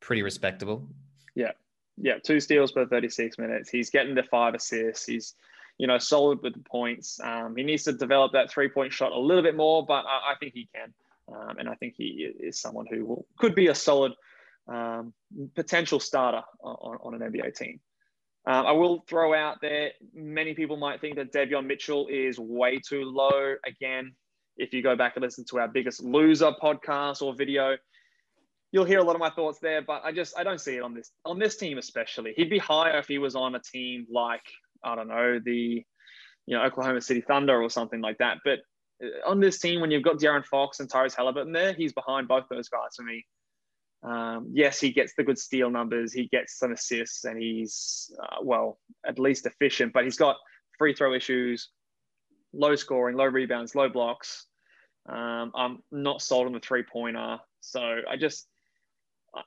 pretty 0.00 0.22
respectable. 0.22 0.86
Yeah, 1.34 1.52
yeah, 1.96 2.18
two 2.22 2.40
steals 2.40 2.72
per 2.72 2.86
36 2.86 3.38
minutes. 3.38 3.70
He's 3.70 3.90
getting 3.90 4.14
the 4.14 4.22
five 4.24 4.54
assists. 4.54 5.06
He's, 5.06 5.34
you 5.78 5.86
know, 5.86 5.98
solid 5.98 6.42
with 6.42 6.54
the 6.54 6.60
points. 6.60 7.18
Um, 7.22 7.56
he 7.56 7.62
needs 7.62 7.84
to 7.84 7.92
develop 7.92 8.32
that 8.32 8.50
three 8.50 8.68
point 8.68 8.92
shot 8.92 9.12
a 9.12 9.18
little 9.18 9.42
bit 9.42 9.56
more, 9.56 9.84
but 9.84 10.04
I, 10.06 10.32
I 10.32 10.34
think 10.38 10.52
he 10.52 10.68
can. 10.74 10.92
Um, 11.32 11.58
and 11.58 11.68
I 11.68 11.74
think 11.74 11.94
he 11.96 12.30
is 12.38 12.60
someone 12.60 12.86
who 12.90 13.04
will, 13.04 13.26
could 13.38 13.54
be 13.54 13.68
a 13.68 13.74
solid 13.74 14.12
um, 14.68 15.12
potential 15.54 16.00
starter 16.00 16.42
on, 16.62 16.98
on 17.02 17.20
an 17.20 17.32
NBA 17.32 17.54
team. 17.56 17.80
Um, 18.46 18.64
I 18.66 18.72
will 18.72 19.04
throw 19.08 19.34
out 19.34 19.56
there, 19.60 19.90
many 20.14 20.54
people 20.54 20.76
might 20.76 21.00
think 21.00 21.16
that 21.16 21.32
Davion 21.32 21.66
Mitchell 21.66 22.06
is 22.08 22.38
way 22.38 22.78
too 22.78 23.04
low. 23.04 23.56
Again, 23.66 24.12
if 24.56 24.72
you 24.72 24.82
go 24.82 24.94
back 24.94 25.16
and 25.16 25.24
listen 25.24 25.44
to 25.50 25.58
our 25.58 25.68
biggest 25.68 26.02
loser 26.02 26.52
podcast 26.62 27.22
or 27.22 27.34
video, 27.34 27.76
you'll 28.70 28.84
hear 28.84 29.00
a 29.00 29.02
lot 29.02 29.16
of 29.16 29.20
my 29.20 29.30
thoughts 29.30 29.58
there. 29.60 29.82
But 29.82 30.02
I 30.04 30.12
just 30.12 30.38
I 30.38 30.44
don't 30.44 30.60
see 30.60 30.76
it 30.76 30.82
on 30.82 30.94
this 30.94 31.10
on 31.24 31.38
this 31.38 31.56
team 31.56 31.78
especially. 31.78 32.34
He'd 32.36 32.50
be 32.50 32.58
higher 32.58 32.98
if 32.98 33.08
he 33.08 33.18
was 33.18 33.34
on 33.34 33.54
a 33.54 33.60
team 33.60 34.06
like 34.12 34.44
I 34.84 34.94
don't 34.94 35.08
know 35.08 35.40
the 35.44 35.84
you 36.46 36.56
know 36.56 36.62
Oklahoma 36.62 37.00
City 37.00 37.20
Thunder 37.20 37.60
or 37.60 37.68
something 37.68 38.00
like 38.00 38.18
that. 38.18 38.38
But 38.44 38.60
on 39.26 39.40
this 39.40 39.58
team, 39.58 39.80
when 39.80 39.90
you've 39.90 40.02
got 40.02 40.18
De'Aaron 40.18 40.44
Fox 40.44 40.80
and 40.80 40.90
Tyrese 40.90 41.16
Halliburton 41.16 41.52
there, 41.52 41.72
he's 41.72 41.92
behind 41.92 42.28
both 42.28 42.44
those 42.50 42.68
guys 42.68 42.96
for 42.96 43.02
me. 43.02 43.24
Um, 44.02 44.50
yes, 44.52 44.80
he 44.80 44.90
gets 44.90 45.14
the 45.16 45.24
good 45.24 45.38
steal 45.38 45.70
numbers, 45.70 46.12
he 46.12 46.28
gets 46.28 46.58
some 46.58 46.72
assists, 46.72 47.24
and 47.24 47.40
he's 47.40 48.10
uh, 48.22 48.36
well 48.42 48.78
at 49.06 49.18
least 49.18 49.46
efficient. 49.46 49.92
But 49.92 50.04
he's 50.04 50.16
got 50.16 50.36
free 50.78 50.94
throw 50.94 51.14
issues, 51.14 51.70
low 52.52 52.76
scoring, 52.76 53.16
low 53.16 53.26
rebounds, 53.26 53.74
low 53.74 53.88
blocks. 53.88 54.46
Um, 55.08 55.52
I'm 55.54 55.82
not 55.90 56.22
sold 56.22 56.46
on 56.46 56.52
the 56.52 56.60
three 56.60 56.82
pointer, 56.82 57.38
so 57.60 58.00
I 58.08 58.16
just 58.16 58.46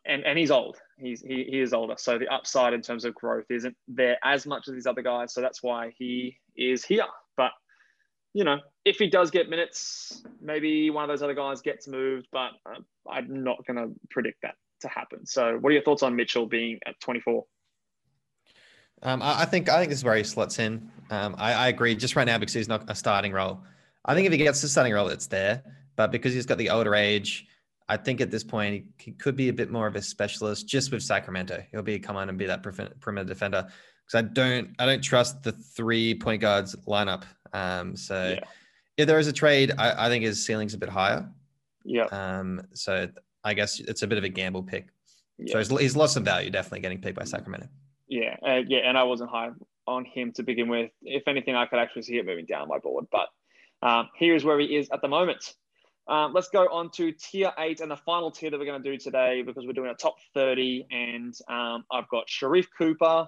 and 0.06 0.24
and 0.26 0.38
he's 0.38 0.52
old. 0.52 0.78
He's 0.98 1.22
he, 1.22 1.46
he 1.50 1.60
is 1.60 1.74
older, 1.74 1.96
so 1.98 2.18
the 2.18 2.28
upside 2.28 2.74
in 2.74 2.82
terms 2.82 3.06
of 3.06 3.16
growth 3.16 3.46
isn't 3.50 3.76
there 3.88 4.18
as 4.24 4.46
much 4.46 4.68
as 4.68 4.74
these 4.74 4.88
other 4.88 5.02
guys. 5.02 5.34
So 5.34 5.42
that's 5.42 5.64
why 5.64 5.94
he 5.98 6.38
is 6.56 6.84
here. 6.84 7.06
But 7.38 7.52
you 8.34 8.44
know, 8.44 8.60
if 8.90 8.98
he 8.98 9.08
does 9.08 9.30
get 9.30 9.50
minutes, 9.50 10.24
maybe 10.42 10.90
one 10.90 11.04
of 11.04 11.08
those 11.08 11.22
other 11.22 11.36
guys 11.36 11.62
gets 11.62 11.88
moved. 11.88 12.28
But 12.32 12.52
uh, 12.66 12.80
I'm 13.10 13.44
not 13.44 13.66
going 13.68 13.78
to 13.78 13.94
predict 14.10 14.42
that 14.42 14.56
to 14.82 14.88
happen. 14.88 15.26
So, 15.26 15.58
what 15.60 15.70
are 15.70 15.74
your 15.74 15.84
thoughts 15.84 16.04
on 16.04 16.16
Mitchell 16.16 16.48
being 16.48 16.80
at 16.88 17.00
24? 17.00 17.46
Um, 19.04 19.22
I, 19.22 19.42
I 19.42 19.46
think 19.46 19.70
I 19.70 19.78
think 19.78 19.90
this 19.90 20.00
is 20.00 20.04
where 20.04 20.16
he 20.16 20.24
slots 20.24 20.60
in. 20.60 20.90
Um, 21.12 21.36
I, 21.38 21.54
I 21.54 21.68
agree. 21.68 21.96
Just 21.96 22.16
right 22.16 22.26
now 22.26 22.38
because 22.38 22.54
he's 22.54 22.68
not 22.68 22.90
a 22.90 22.96
starting 22.96 23.32
role. 23.32 23.64
I 24.06 24.16
think 24.16 24.26
if 24.26 24.32
he 24.32 24.38
gets 24.38 24.62
the 24.62 24.68
starting 24.68 24.94
role, 24.94 25.08
it's 25.08 25.28
there. 25.28 25.64
But 25.96 26.12
because 26.12 26.34
he's 26.34 26.46
got 26.46 26.58
the 26.58 26.70
older 26.70 26.96
age, 26.96 27.46
I 27.88 27.98
think 27.98 28.22
at 28.22 28.32
this 28.32 28.44
point 28.44 28.86
he 28.98 29.12
could 29.12 29.36
be 29.36 29.50
a 29.50 29.54
bit 29.54 29.70
more 29.70 29.86
of 29.86 29.96
a 29.96 30.02
specialist 30.02 30.68
just 30.68 30.92
with 30.92 31.04
Sacramento. 31.04 31.64
He'll 31.72 31.82
be 31.82 32.00
come 32.00 32.16
on 32.16 32.30
and 32.30 32.38
be 32.38 32.46
that 32.46 32.64
perimeter 32.64 33.28
defender 33.28 33.68
because 34.06 34.26
I 34.26 34.28
don't 34.34 34.76
I 34.80 34.86
don't 34.86 35.02
trust 35.02 35.44
the 35.44 35.52
three 35.52 36.16
point 36.16 36.42
guards 36.42 36.76
lineup. 36.88 37.24
Um, 37.54 37.96
so 37.96 38.36
yeah. 38.38 38.46
If 39.00 39.08
there 39.08 39.18
is 39.18 39.28
a 39.28 39.34
trade, 39.34 39.74
I, 39.78 40.08
I, 40.08 40.10
think 40.10 40.26
his 40.26 40.46
ceiling's 40.46 40.74
a 40.74 40.78
bit 40.78 40.90
higher. 40.90 41.30
Yeah. 41.86 42.06
Um, 42.06 42.62
so 42.74 43.08
I 43.44 43.54
guess 43.54 43.80
it's 43.80 44.02
a 44.02 44.08
bit 44.08 44.18
of 44.18 44.24
a 44.24 44.30
gamble 44.30 44.64
pick. 44.64 44.90
Yeah. 45.38 45.54
So 45.54 45.58
he's, 45.60 45.80
he's 45.82 45.96
lost 45.96 46.14
some 46.14 46.26
value 46.26 46.50
definitely 46.50 46.82
getting 46.82 47.00
picked 47.00 47.18
by 47.18 47.24
Sacramento. 47.24 47.68
Yeah, 48.10 48.36
uh, 48.46 48.62
yeah, 48.68 48.80
and 48.80 48.98
I 48.98 49.04
wasn't 49.04 49.30
high 49.30 49.52
on 49.88 50.04
him 50.04 50.34
to 50.34 50.44
begin 50.44 50.68
with. 50.68 50.92
If 51.02 51.28
anything, 51.28 51.56
I 51.56 51.66
could 51.66 51.80
actually 51.80 52.02
see 52.02 52.18
it 52.18 52.26
moving 52.26 52.46
down 52.46 52.68
my 52.68 52.80
board, 52.80 53.06
but 53.12 53.30
um, 53.82 54.10
here's 54.18 54.44
where 54.44 54.60
he 54.60 54.76
is 54.76 54.90
at 54.92 55.02
the 55.02 55.08
moment. 55.08 55.54
Um, 56.10 56.34
let's 56.34 56.50
go 56.50 56.64
on 56.64 56.90
to 56.96 57.12
tier 57.12 57.54
eight 57.60 57.82
and 57.82 57.92
the 57.92 57.96
final 57.96 58.32
tier 58.32 58.50
that 58.50 58.60
we're 58.60 58.66
going 58.66 58.82
to 58.82 58.92
do 58.92 58.98
today 58.98 59.44
because 59.44 59.66
we're 59.66 59.74
doing 59.74 59.92
a 59.92 59.94
top 59.94 60.16
30. 60.34 60.88
And 60.90 61.36
um, 61.48 61.86
I've 61.92 62.10
got 62.10 62.28
Sharife 62.28 62.66
Cooper, 62.76 63.28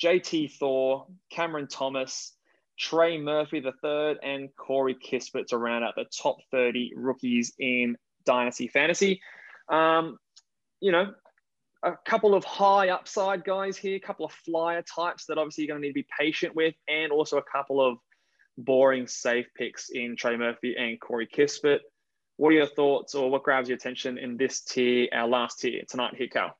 JT 0.00 0.52
Thor, 0.52 1.08
Cameron 1.30 1.66
Thomas, 1.66 2.34
Trey 2.78 3.18
Murphy 3.18 3.60
the 3.60 3.72
third, 3.82 4.18
and 4.22 4.48
Corey 4.56 4.94
Kispert 4.94 5.46
to 5.48 5.58
round 5.58 5.84
out 5.84 5.94
the 5.96 6.04
top 6.04 6.36
30 6.50 6.92
rookies 6.96 7.52
in 7.58 7.96
Dynasty 8.24 8.68
Fantasy. 8.68 9.20
Um, 9.68 10.18
you 10.80 10.92
know, 10.92 11.14
a 11.82 11.92
couple 12.06 12.34
of 12.34 12.44
high 12.44 12.88
upside 12.88 13.44
guys 13.44 13.76
here, 13.76 13.96
a 13.96 14.00
couple 14.00 14.26
of 14.26 14.32
flyer 14.32 14.82
types 14.82 15.26
that 15.26 15.38
obviously 15.38 15.64
you're 15.64 15.74
going 15.74 15.82
to 15.82 15.86
need 15.86 15.92
to 15.92 16.02
be 16.02 16.06
patient 16.18 16.54
with, 16.54 16.74
and 16.88 17.12
also 17.12 17.38
a 17.38 17.42
couple 17.42 17.80
of 17.80 17.98
boring 18.56 19.06
safe 19.06 19.46
picks 19.56 19.90
in 19.90 20.16
Trey 20.16 20.36
Murphy 20.36 20.74
and 20.76 21.00
Corey 21.00 21.26
Kispert. 21.26 21.80
What 22.36 22.50
are 22.50 22.52
your 22.52 22.66
thoughts 22.66 23.14
or 23.14 23.30
what 23.30 23.44
grabs 23.44 23.68
your 23.68 23.76
attention 23.76 24.18
in 24.18 24.36
this 24.36 24.62
tier, 24.62 25.08
our 25.12 25.28
last 25.28 25.60
tier 25.60 25.82
tonight 25.88 26.14
here, 26.16 26.26
Cal? 26.26 26.56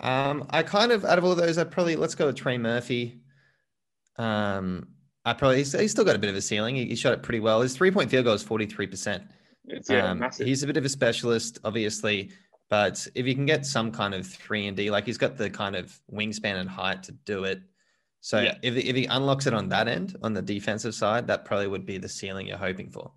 Um, 0.00 0.46
I 0.50 0.64
kind 0.64 0.90
of, 0.90 1.04
out 1.04 1.18
of 1.18 1.24
all 1.24 1.36
those, 1.36 1.56
I'd 1.56 1.70
probably, 1.70 1.94
let's 1.94 2.16
go 2.16 2.26
with 2.26 2.36
Trey 2.36 2.58
Murphy. 2.58 3.20
Um, 4.16 4.88
I 5.24 5.32
probably, 5.32 5.58
he's, 5.58 5.72
he's 5.72 5.90
still 5.90 6.04
got 6.04 6.16
a 6.16 6.18
bit 6.18 6.30
of 6.30 6.36
a 6.36 6.42
ceiling. 6.42 6.76
He, 6.76 6.86
he 6.86 6.96
shot 6.96 7.12
it 7.14 7.22
pretty 7.22 7.40
well. 7.40 7.60
His 7.60 7.76
three 7.76 7.90
point 7.90 8.10
field 8.10 8.24
goal 8.24 8.34
is 8.34 8.44
43%. 8.44 9.26
Yeah, 9.88 10.10
um. 10.10 10.30
He's 10.38 10.62
a 10.62 10.66
bit 10.66 10.76
of 10.76 10.84
a 10.84 10.88
specialist, 10.88 11.58
obviously, 11.64 12.30
but 12.68 13.06
if 13.14 13.26
you 13.26 13.34
can 13.34 13.46
get 13.46 13.64
some 13.64 13.90
kind 13.90 14.14
of 14.14 14.26
three 14.26 14.66
and 14.66 14.76
D, 14.76 14.90
like 14.90 15.06
he's 15.06 15.18
got 15.18 15.36
the 15.36 15.48
kind 15.48 15.76
of 15.76 15.98
wingspan 16.12 16.56
and 16.56 16.68
height 16.68 17.02
to 17.04 17.12
do 17.12 17.44
it. 17.44 17.62
So 18.20 18.40
yeah. 18.40 18.56
if, 18.62 18.76
if 18.76 18.96
he 18.96 19.06
unlocks 19.06 19.46
it 19.46 19.54
on 19.54 19.68
that 19.70 19.88
end, 19.88 20.16
on 20.22 20.32
the 20.32 20.42
defensive 20.42 20.94
side, 20.94 21.26
that 21.26 21.44
probably 21.44 21.66
would 21.66 21.86
be 21.86 21.98
the 21.98 22.08
ceiling 22.08 22.46
you're 22.46 22.56
hoping 22.56 22.90
for. 22.90 23.12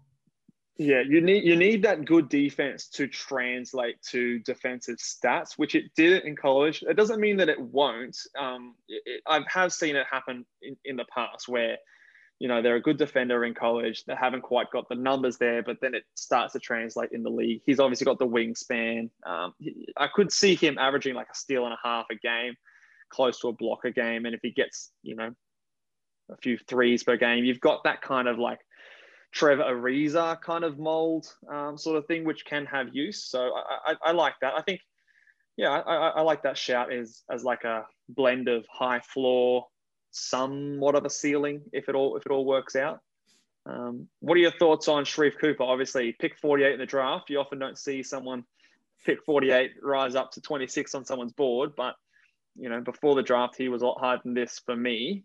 Yeah, 0.79 1.01
you 1.01 1.21
need 1.21 1.43
you 1.43 1.55
need 1.55 1.83
that 1.83 2.05
good 2.05 2.29
defense 2.29 2.87
to 2.89 3.07
translate 3.07 3.99
to 4.11 4.37
defensive 4.39 4.97
stats, 4.97 5.53
which 5.57 5.73
it 5.73 5.85
did 5.95 6.23
in 6.23 6.35
college. 6.35 6.83
It 6.87 6.95
doesn't 6.95 7.19
mean 7.19 7.37
that 7.37 7.49
it 7.49 7.59
won't. 7.59 8.15
Um, 8.37 8.75
it, 8.87 9.21
I 9.25 9.39
have 9.47 9.73
seen 9.73 9.95
it 9.95 10.05
happen 10.09 10.45
in, 10.61 10.77
in 10.85 10.95
the 10.95 11.05
past 11.11 11.47
where, 11.47 11.77
you 12.37 12.47
know, 12.47 12.61
they're 12.61 12.75
a 12.75 12.81
good 12.81 12.97
defender 12.97 13.43
in 13.43 13.55
college. 13.55 14.03
They 14.05 14.13
haven't 14.13 14.43
quite 14.43 14.69
got 14.69 14.87
the 14.87 14.95
numbers 14.95 15.37
there, 15.37 15.63
but 15.63 15.77
then 15.81 15.95
it 15.95 16.03
starts 16.13 16.53
to 16.53 16.59
translate 16.59 17.09
in 17.11 17.23
the 17.23 17.31
league. 17.31 17.61
He's 17.65 17.79
obviously 17.79 18.05
got 18.05 18.19
the 18.19 18.27
wingspan. 18.27 19.09
Um, 19.25 19.55
I 19.97 20.07
could 20.13 20.31
see 20.31 20.53
him 20.53 20.77
averaging 20.77 21.15
like 21.15 21.29
a 21.31 21.35
steal 21.35 21.65
and 21.65 21.73
a 21.73 21.79
half 21.83 22.05
a 22.11 22.15
game, 22.15 22.53
close 23.09 23.39
to 23.39 23.47
a 23.47 23.53
block 23.53 23.83
a 23.85 23.91
game, 23.91 24.27
and 24.27 24.35
if 24.35 24.41
he 24.43 24.51
gets, 24.51 24.91
you 25.01 25.15
know, 25.15 25.31
a 26.29 26.37
few 26.37 26.59
threes 26.67 27.03
per 27.03 27.17
game, 27.17 27.45
you've 27.45 27.61
got 27.61 27.83
that 27.85 28.03
kind 28.03 28.27
of 28.27 28.37
like 28.37 28.59
Trevor 29.31 29.63
Ariza 29.63 30.39
kind 30.41 30.63
of 30.63 30.79
mold 30.79 31.33
um, 31.51 31.77
sort 31.77 31.97
of 31.97 32.05
thing, 32.05 32.23
which 32.23 32.45
can 32.45 32.65
have 32.65 32.93
use. 32.93 33.23
So 33.25 33.51
I, 33.53 33.91
I, 33.91 33.95
I 34.05 34.11
like 34.11 34.35
that. 34.41 34.53
I 34.55 34.61
think, 34.61 34.81
yeah, 35.57 35.69
I, 35.69 36.09
I, 36.09 36.21
like 36.21 36.43
that 36.43 36.57
shout 36.57 36.93
as 36.93 37.23
as 37.31 37.43
like 37.43 37.63
a 37.63 37.85
blend 38.09 38.47
of 38.47 38.65
high 38.71 38.99
floor, 38.99 39.67
somewhat 40.11 40.95
of 40.95 41.05
a 41.05 41.09
ceiling 41.09 41.61
if 41.73 41.89
it 41.89 41.95
all 41.95 42.17
if 42.17 42.25
it 42.25 42.31
all 42.31 42.45
works 42.45 42.75
out. 42.75 42.99
Um, 43.65 44.07
what 44.21 44.35
are 44.35 44.41
your 44.41 44.51
thoughts 44.51 44.87
on 44.87 45.03
Sharife 45.03 45.39
Cooper? 45.39 45.63
Obviously, 45.63 46.13
pick 46.13 46.37
48 46.37 46.73
in 46.73 46.79
the 46.79 46.85
draft. 46.85 47.29
You 47.29 47.39
often 47.39 47.59
don't 47.59 47.77
see 47.77 48.01
someone 48.01 48.45
pick 49.05 49.23
48 49.23 49.71
rise 49.81 50.15
up 50.15 50.31
to 50.31 50.41
26 50.41 50.95
on 50.95 51.05
someone's 51.05 51.33
board, 51.33 51.71
but 51.75 51.95
you 52.55 52.69
know, 52.69 52.81
before 52.81 53.15
the 53.15 53.23
draft, 53.23 53.55
he 53.57 53.69
was 53.69 53.81
a 53.81 53.85
lot 53.85 53.99
higher 53.99 54.19
than 54.23 54.33
this 54.33 54.59
for 54.65 54.75
me. 54.75 55.23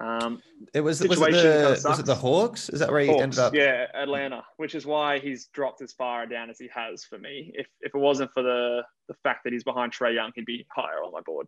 Um, 0.00 0.40
it 0.72 0.80
was, 0.80 1.00
was, 1.02 1.18
it 1.18 1.32
the, 1.32 1.80
was 1.84 1.98
it 1.98 2.06
the 2.06 2.14
Hawks? 2.14 2.70
Is 2.70 2.80
that 2.80 2.90
where 2.90 3.00
he 3.00 3.08
Hawks, 3.08 3.22
ended 3.22 3.38
up? 3.38 3.54
Yeah, 3.54 3.86
Atlanta, 3.94 4.42
which 4.56 4.74
is 4.74 4.86
why 4.86 5.18
he's 5.18 5.46
dropped 5.48 5.82
as 5.82 5.92
far 5.92 6.26
down 6.26 6.48
as 6.48 6.58
he 6.58 6.68
has 6.74 7.04
for 7.04 7.18
me. 7.18 7.52
If, 7.54 7.66
if 7.80 7.94
it 7.94 7.98
wasn't 7.98 8.32
for 8.32 8.42
the, 8.42 8.82
the 9.08 9.14
fact 9.22 9.44
that 9.44 9.52
he's 9.52 9.64
behind 9.64 9.92
Trae 9.92 10.14
Young, 10.14 10.32
he'd 10.34 10.46
be 10.46 10.66
higher 10.74 11.02
on 11.04 11.12
my 11.12 11.20
board. 11.20 11.46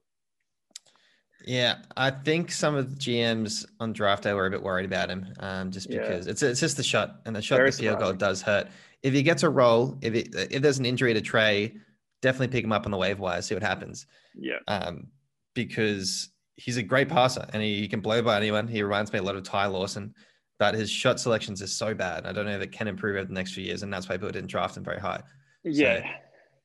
Yeah, 1.45 1.77
I 1.97 2.11
think 2.11 2.53
some 2.53 2.75
of 2.75 2.91
the 2.91 2.97
GMs 2.97 3.65
on 3.81 3.93
draft 3.93 4.25
day 4.25 4.33
were 4.33 4.47
a 4.47 4.51
bit 4.51 4.63
worried 4.63 4.85
about 4.85 5.09
him, 5.09 5.27
um, 5.41 5.71
just 5.71 5.89
because 5.89 6.27
yeah. 6.27 6.31
it's 6.31 6.43
it's 6.43 6.61
just 6.61 6.77
the 6.77 6.85
shot 6.85 7.21
and 7.27 7.35
the 7.35 7.43
shot 7.43 7.57
Very 7.57 7.71
the 7.71 7.77
field 7.79 7.99
goal 7.99 8.13
does 8.13 8.43
hurt. 8.43 8.69
If 9.03 9.13
he 9.13 9.23
gets 9.25 9.43
a 9.43 9.51
role, 9.51 9.99
if 10.03 10.15
it, 10.15 10.29
if 10.53 10.63
there's 10.63 10.79
an 10.79 10.87
injury 10.87 11.15
to 11.15 11.21
Trey, 11.21 11.75
definitely 12.21 12.49
pick 12.49 12.65
him 12.65 12.71
up 12.71 12.85
on 12.85 12.93
the 12.93 12.97
wave 12.97 13.19
wire, 13.19 13.43
see 13.43 13.55
what 13.55 13.63
happens. 13.63 14.07
Yeah. 14.39 14.59
Um, 14.69 15.09
because 15.55 16.32
he's 16.57 16.77
a 16.77 16.83
great 16.83 17.09
passer 17.09 17.47
and 17.53 17.63
he, 17.63 17.81
he, 17.81 17.89
can 17.89 18.01
blow 18.01 18.23
by 18.23 18.37
anyone. 18.37 18.69
He 18.69 18.83
reminds 18.83 19.13
me 19.13 19.19
a 19.19 19.23
lot 19.23 19.37
of 19.37 19.43
Ty 19.43 19.67
Lawson, 19.67 20.15
but 20.59 20.75
his 20.75 20.91
shot 20.91 21.19
selections 21.19 21.63
are 21.63 21.67
so 21.67 21.95
bad. 21.95 22.27
I 22.27 22.33
don't 22.33 22.47
know 22.47 22.55
if 22.57 22.63
it 22.63 22.73
can 22.73 22.89
improve 22.89 23.17
over 23.17 23.25
the 23.27 23.33
next 23.33 23.55
few 23.55 23.65
years, 23.65 23.83
and 23.83 23.93
that's 23.93 24.09
why 24.09 24.17
people 24.17 24.31
didn't 24.31 24.51
draft 24.51 24.77
him 24.77 24.85
very 24.85 25.01
high. 25.01 25.23
Yeah. 25.65 26.03
So, 26.03 26.09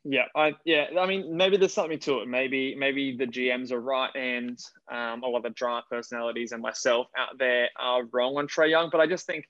yeah, 0.09 0.25
I 0.35 0.53
yeah, 0.63 0.85
I 0.97 1.05
mean 1.05 1.35
maybe 1.35 1.57
there's 1.57 1.73
something 1.73 1.99
to 1.99 2.19
it. 2.19 2.29
Maybe 2.29 2.75
maybe 2.75 3.17
the 3.17 3.25
GMs 3.25 3.71
are 3.71 3.81
right 3.81 4.09
and 4.15 4.57
um, 4.89 5.21
a 5.21 5.27
lot 5.27 5.39
of 5.39 5.43
the 5.43 5.49
draft 5.49 5.89
personalities 5.89 6.53
and 6.53 6.61
myself 6.61 7.07
out 7.17 7.37
there 7.37 7.67
are 7.77 8.05
wrong 8.13 8.37
on 8.37 8.47
Trae 8.47 8.69
Young. 8.69 8.89
But 8.89 9.01
I 9.01 9.07
just 9.07 9.25
think 9.25 9.45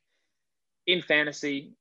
in 0.87 1.03
fantasy, 1.03 1.73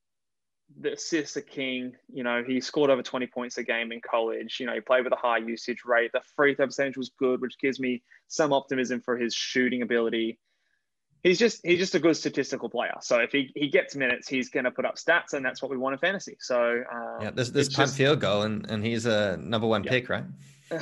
the 0.79 0.93
assists 0.93 1.37
are 1.37 1.41
king. 1.41 1.95
You 2.11 2.23
know, 2.23 2.43
he 2.45 2.59
scored 2.61 2.89
over 2.89 3.01
20 3.01 3.27
points 3.27 3.57
a 3.57 3.63
game 3.63 3.91
in 3.91 4.01
college. 4.01 4.57
You 4.59 4.65
know, 4.65 4.73
he 4.73 4.81
played 4.81 5.03
with 5.03 5.13
a 5.13 5.17
high 5.17 5.37
usage 5.37 5.83
rate. 5.85 6.11
The 6.13 6.21
free 6.35 6.55
throw 6.55 6.65
percentage 6.65 6.97
was 6.97 7.11
good, 7.17 7.41
which 7.41 7.57
gives 7.59 7.79
me 7.79 8.03
some 8.27 8.53
optimism 8.53 9.01
for 9.01 9.17
his 9.17 9.33
shooting 9.33 9.81
ability. 9.81 10.39
He's 11.23 11.39
just 11.39 11.61
he's 11.63 11.79
just 11.79 11.95
a 11.95 11.99
good 11.99 12.15
statistical 12.15 12.69
player. 12.69 12.95
So 13.01 13.17
if 13.17 13.31
he, 13.31 13.51
he 13.55 13.69
gets 13.69 13.95
minutes, 13.95 14.27
he's 14.27 14.49
going 14.49 14.65
to 14.65 14.71
put 14.71 14.85
up 14.85 14.95
stats, 14.95 15.33
and 15.33 15.43
that's 15.43 15.61
what 15.61 15.71
we 15.71 15.77
want 15.77 15.93
in 15.93 15.99
fantasy. 15.99 16.37
So 16.39 16.83
um, 16.91 17.21
yeah, 17.21 17.31
this 17.31 17.49
this 17.49 17.69
punt 17.69 17.91
field 17.91 18.19
goal, 18.19 18.43
and, 18.43 18.69
and 18.69 18.85
he's 18.85 19.05
a 19.05 19.35
number 19.37 19.67
one 19.67 19.83
yeah. 19.83 19.91
pick, 19.91 20.09
right? 20.09 20.25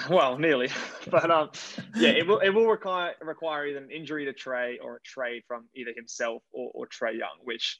Well, 0.09 0.39
nearly, 0.39 0.69
but 1.11 1.29
um, 1.29 1.51
yeah, 1.95 2.09
it 2.09 2.25
will 2.25 2.39
it 2.39 2.49
will 2.49 2.65
require 2.65 3.13
require 3.21 3.67
either 3.67 3.77
an 3.77 3.91
injury 3.91 4.25
to 4.25 4.33
Trae 4.33 4.77
or 4.81 4.95
a 4.95 5.01
trade 5.01 5.43
from 5.47 5.65
either 5.75 5.91
himself 5.95 6.41
or, 6.51 6.71
or 6.73 6.87
Trae 6.87 7.15
Young, 7.15 7.37
which 7.43 7.79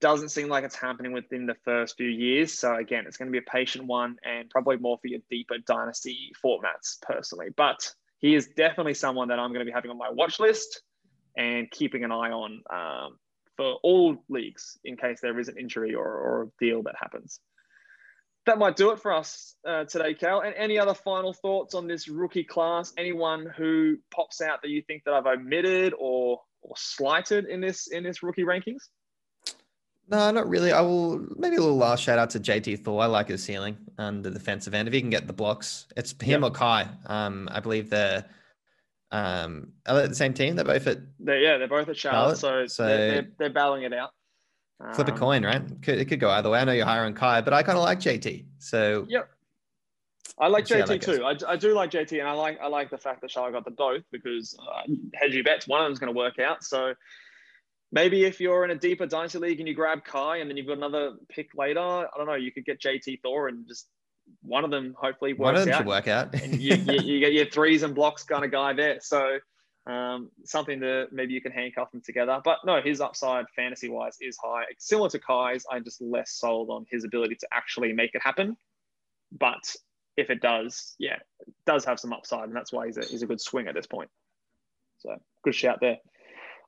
doesn't 0.00 0.30
seem 0.30 0.48
like 0.48 0.64
it's 0.64 0.76
happening 0.76 1.12
within 1.12 1.46
the 1.46 1.56
first 1.64 1.96
few 1.96 2.08
years. 2.08 2.58
So 2.58 2.74
again, 2.74 3.04
it's 3.06 3.16
going 3.16 3.30
to 3.30 3.32
be 3.32 3.38
a 3.38 3.50
patient 3.50 3.86
one 3.86 4.16
and 4.24 4.50
probably 4.50 4.76
more 4.76 4.98
for 4.98 5.08
your 5.08 5.20
deeper 5.30 5.56
dynasty 5.66 6.32
formats 6.44 7.00
personally. 7.02 7.48
But 7.56 7.90
he 8.18 8.34
is 8.34 8.48
definitely 8.56 8.94
someone 8.94 9.28
that 9.28 9.38
I'm 9.38 9.50
going 9.52 9.64
to 9.64 9.70
be 9.70 9.72
having 9.72 9.90
on 9.90 9.98
my 9.98 10.10
watch 10.10 10.40
list 10.40 10.82
and 11.36 11.70
keeping 11.70 12.04
an 12.04 12.12
eye 12.12 12.30
on 12.30 12.62
um, 12.70 13.18
for 13.56 13.74
all 13.82 14.16
leagues 14.28 14.78
in 14.84 14.96
case 14.96 15.20
there 15.20 15.38
is 15.38 15.48
an 15.48 15.58
injury 15.58 15.94
or, 15.94 16.06
or 16.06 16.42
a 16.42 16.64
deal 16.64 16.82
that 16.84 16.94
happens. 16.98 17.40
That 18.46 18.58
might 18.58 18.76
do 18.76 18.90
it 18.90 19.00
for 19.00 19.12
us 19.12 19.56
uh, 19.66 19.84
today, 19.84 20.12
Cal. 20.12 20.40
And 20.40 20.54
any 20.54 20.78
other 20.78 20.94
final 20.94 21.32
thoughts 21.32 21.74
on 21.74 21.86
this 21.86 22.08
rookie 22.08 22.44
class? 22.44 22.92
Anyone 22.98 23.46
who 23.56 23.96
pops 24.14 24.42
out 24.42 24.60
that 24.62 24.68
you 24.68 24.82
think 24.82 25.04
that 25.04 25.14
I've 25.14 25.26
omitted 25.26 25.94
or 25.98 26.42
or 26.60 26.74
slighted 26.76 27.46
in 27.46 27.60
this 27.60 27.86
in 27.86 28.04
this 28.04 28.22
rookie 28.22 28.44
rankings? 28.44 28.88
No, 30.08 30.30
not 30.30 30.48
really. 30.48 30.72
I 30.72 30.80
will 30.82 31.26
maybe 31.36 31.56
a 31.56 31.60
little 31.60 31.76
last 31.76 32.02
shout 32.02 32.18
out 32.18 32.30
to 32.30 32.40
JT 32.40 32.84
Thor. 32.84 33.02
I 33.02 33.06
like 33.06 33.28
his 33.28 33.42
ceiling 33.42 33.76
on 33.98 34.22
the 34.22 34.30
defensive 34.30 34.74
end. 34.74 34.86
If 34.86 34.94
he 34.94 35.00
can 35.00 35.10
get 35.10 35.26
the 35.26 35.32
blocks, 35.32 35.86
it's 35.96 36.12
him 36.20 36.42
yep. 36.42 36.50
or 36.50 36.54
Kai. 36.54 36.88
Um, 37.06 37.48
I 37.50 37.60
believe 37.60 37.90
they're 37.90 38.24
um 39.12 39.72
are 39.86 40.00
they 40.00 40.08
the 40.08 40.14
same 40.14 40.34
team? 40.34 40.56
They're 40.56 40.64
both 40.64 40.86
at 40.86 40.98
they're, 41.20 41.40
yeah, 41.40 41.56
they're 41.56 41.68
both 41.68 41.88
at 41.88 41.96
Charlotte, 41.96 42.38
Charlotte. 42.38 42.70
so, 42.70 42.84
so 42.84 42.86
they're, 42.86 43.10
they're, 43.10 43.28
they're, 43.38 43.50
battling 43.50 43.84
it 43.84 43.94
out. 43.94 44.10
Flip 44.94 45.08
um, 45.08 45.14
a 45.14 45.18
coin, 45.18 45.44
right? 45.44 45.62
Could, 45.82 45.98
it 45.98 46.06
could 46.06 46.20
go 46.20 46.30
either 46.30 46.50
way. 46.50 46.58
I 46.58 46.64
know 46.64 46.72
you're 46.72 46.84
hiring 46.84 47.14
Kai, 47.14 47.40
but 47.40 47.54
I 47.54 47.62
kind 47.62 47.78
of 47.78 47.84
like 47.84 48.00
JT. 48.00 48.44
So 48.58 49.06
yep. 49.08 49.30
I 50.38 50.48
like 50.48 50.64
JT 50.66 51.00
too. 51.00 51.24
I, 51.24 51.52
I 51.52 51.56
do 51.56 51.74
like 51.74 51.90
JT, 51.90 52.18
and 52.18 52.28
I 52.28 52.32
like 52.32 52.60
I 52.60 52.66
like 52.66 52.90
the 52.90 52.98
fact 52.98 53.20
that 53.20 53.30
Charlotte 53.30 53.52
got 53.52 53.64
the 53.64 53.70
both 53.70 54.02
because 54.10 54.58
uh, 54.60 54.82
hedge 55.14 55.32
your 55.32 55.44
bets, 55.44 55.68
one 55.68 55.80
of 55.80 55.86
them's 55.86 56.00
going 56.00 56.12
to 56.12 56.18
work 56.18 56.38
out. 56.40 56.64
So 56.64 56.94
maybe 57.94 58.24
if 58.24 58.40
you're 58.40 58.64
in 58.64 58.72
a 58.72 58.74
deeper 58.74 59.06
dynasty 59.06 59.38
league 59.38 59.60
and 59.60 59.68
you 59.68 59.74
grab 59.74 60.04
Kai 60.04 60.38
and 60.38 60.50
then 60.50 60.56
you've 60.56 60.66
got 60.66 60.76
another 60.76 61.12
pick 61.28 61.54
later, 61.54 61.80
I 61.80 62.08
don't 62.16 62.26
know, 62.26 62.34
you 62.34 62.50
could 62.50 62.64
get 62.64 62.80
JT 62.80 63.22
Thor 63.22 63.46
and 63.46 63.66
just 63.68 63.86
one 64.42 64.64
of 64.64 64.72
them 64.72 64.96
hopefully 64.98 65.32
works 65.32 65.44
one 65.44 65.54
of 65.54 65.64
them 65.64 65.74
out. 65.74 65.78
should 65.78 65.86
work 65.86 66.08
out. 66.08 66.34
and 66.34 66.60
you, 66.60 66.74
you, 66.86 67.00
you, 67.00 67.20
get 67.20 67.32
your 67.32 67.46
threes 67.46 67.84
and 67.84 67.94
blocks 67.94 68.24
kind 68.24 68.44
of 68.44 68.50
guy 68.50 68.72
there. 68.72 68.98
So 69.00 69.38
um, 69.86 70.30
something 70.44 70.80
that 70.80 71.08
maybe 71.12 71.34
you 71.34 71.40
can 71.40 71.52
handcuff 71.52 71.92
them 71.92 72.02
together. 72.04 72.40
But 72.44 72.58
no, 72.66 72.82
his 72.82 73.00
upside 73.00 73.46
fantasy 73.54 73.88
wise 73.88 74.16
is 74.20 74.36
high. 74.42 74.64
Similar 74.78 75.10
to 75.10 75.20
Kai's, 75.20 75.64
I'm 75.70 75.84
just 75.84 76.02
less 76.02 76.32
sold 76.32 76.70
on 76.70 76.86
his 76.90 77.04
ability 77.04 77.36
to 77.36 77.48
actually 77.52 77.92
make 77.92 78.14
it 78.14 78.22
happen. 78.22 78.56
But 79.30 79.76
if 80.16 80.30
it 80.30 80.40
does, 80.40 80.96
yeah, 80.98 81.18
it 81.46 81.54
does 81.64 81.84
have 81.84 82.00
some 82.00 82.12
upside, 82.12 82.44
and 82.44 82.56
that's 82.56 82.72
why 82.72 82.86
he's 82.86 82.96
a, 82.96 83.04
he's 83.04 83.22
a 83.22 83.26
good 83.26 83.40
swing 83.40 83.68
at 83.68 83.74
this 83.74 83.86
point. 83.86 84.10
So 84.98 85.16
good 85.44 85.54
shout 85.54 85.78
there. 85.80 85.98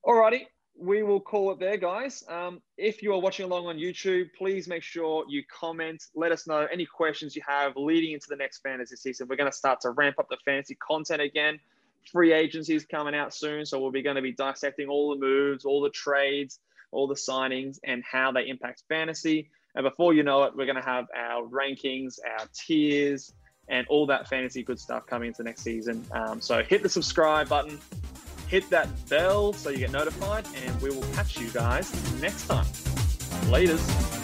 Alrighty, 0.05 0.43
we 0.79 1.03
will 1.03 1.21
call 1.21 1.51
it 1.53 1.59
there, 1.59 1.77
guys. 1.77 2.23
Um, 2.29 2.61
if 2.77 3.03
you 3.03 3.13
are 3.15 3.19
watching 3.19 3.45
along 3.45 3.67
on 3.67 3.77
YouTube, 3.77 4.29
please 4.37 4.69
make 4.69 4.83
sure 4.83 5.25
you 5.29 5.43
comment. 5.45 6.05
Let 6.15 6.33
us 6.33 6.47
know 6.47 6.67
any 6.71 6.87
questions 6.87 7.35
you 7.35 7.43
have 7.47 7.73
leading 7.77 8.13
into 8.13 8.27
the 8.29 8.37
next 8.37 8.61
fantasy 8.61 8.97
season. 8.97 9.27
We're 9.29 9.37
going 9.37 9.51
to 9.51 9.57
start 9.57 9.81
to 9.83 9.91
ramp 9.91 10.19
up 10.19 10.29
the 10.29 10.37
fantasy 10.45 10.77
content 10.77 11.23
again. 11.23 11.59
Free 12.13 12.33
agencies 12.33 12.85
coming 12.85 13.15
out 13.15 13.35
soon, 13.35 13.65
so 13.67 13.81
we'll 13.81 13.91
be 13.91 14.03
going 14.03 14.17
to 14.17 14.23
be 14.23 14.33
dissecting 14.33 14.89
all 14.89 15.11
the 15.11 15.21
moves, 15.21 15.65
all 15.65 15.81
the 15.81 15.91
trades, 15.91 16.61
all 16.93 17.09
the 17.09 17.15
signings, 17.15 17.79
and 17.83 18.05
how 18.05 18.31
they 18.31 18.49
impact 18.49 18.85
fantasy. 18.89 19.51
And 19.75 19.83
before 19.83 20.15
you 20.15 20.23
know 20.23 20.45
it, 20.45 20.57
we're 20.57 20.67
going 20.67 20.81
to 20.81 20.89
have 20.89 21.07
our 21.17 21.43
rankings, 21.43 22.19
our 22.39 22.47
tiers, 22.55 23.33
and 23.69 23.87
all 23.89 24.07
that 24.07 24.29
fantasy 24.29 24.63
good 24.63 24.79
stuff 24.79 25.07
coming 25.07 25.29
into 25.29 25.43
next 25.43 25.63
season. 25.63 26.05
Um, 26.13 26.41
so 26.41 26.63
hit 26.63 26.83
the 26.83 26.89
subscribe 26.89 27.49
button 27.49 27.81
hit 28.49 28.69
that 28.71 28.89
bell 29.09 29.53
so 29.53 29.71
you 29.71 29.79
get 29.79 29.93
notified, 29.93 30.47
and 30.65 30.81
we 30.81 30.91
will 30.91 31.07
catch 31.15 31.39
you 31.41 31.49
guys 31.51 31.93
next 32.21 32.47
time. 32.47 32.67
Laters. 33.51 34.16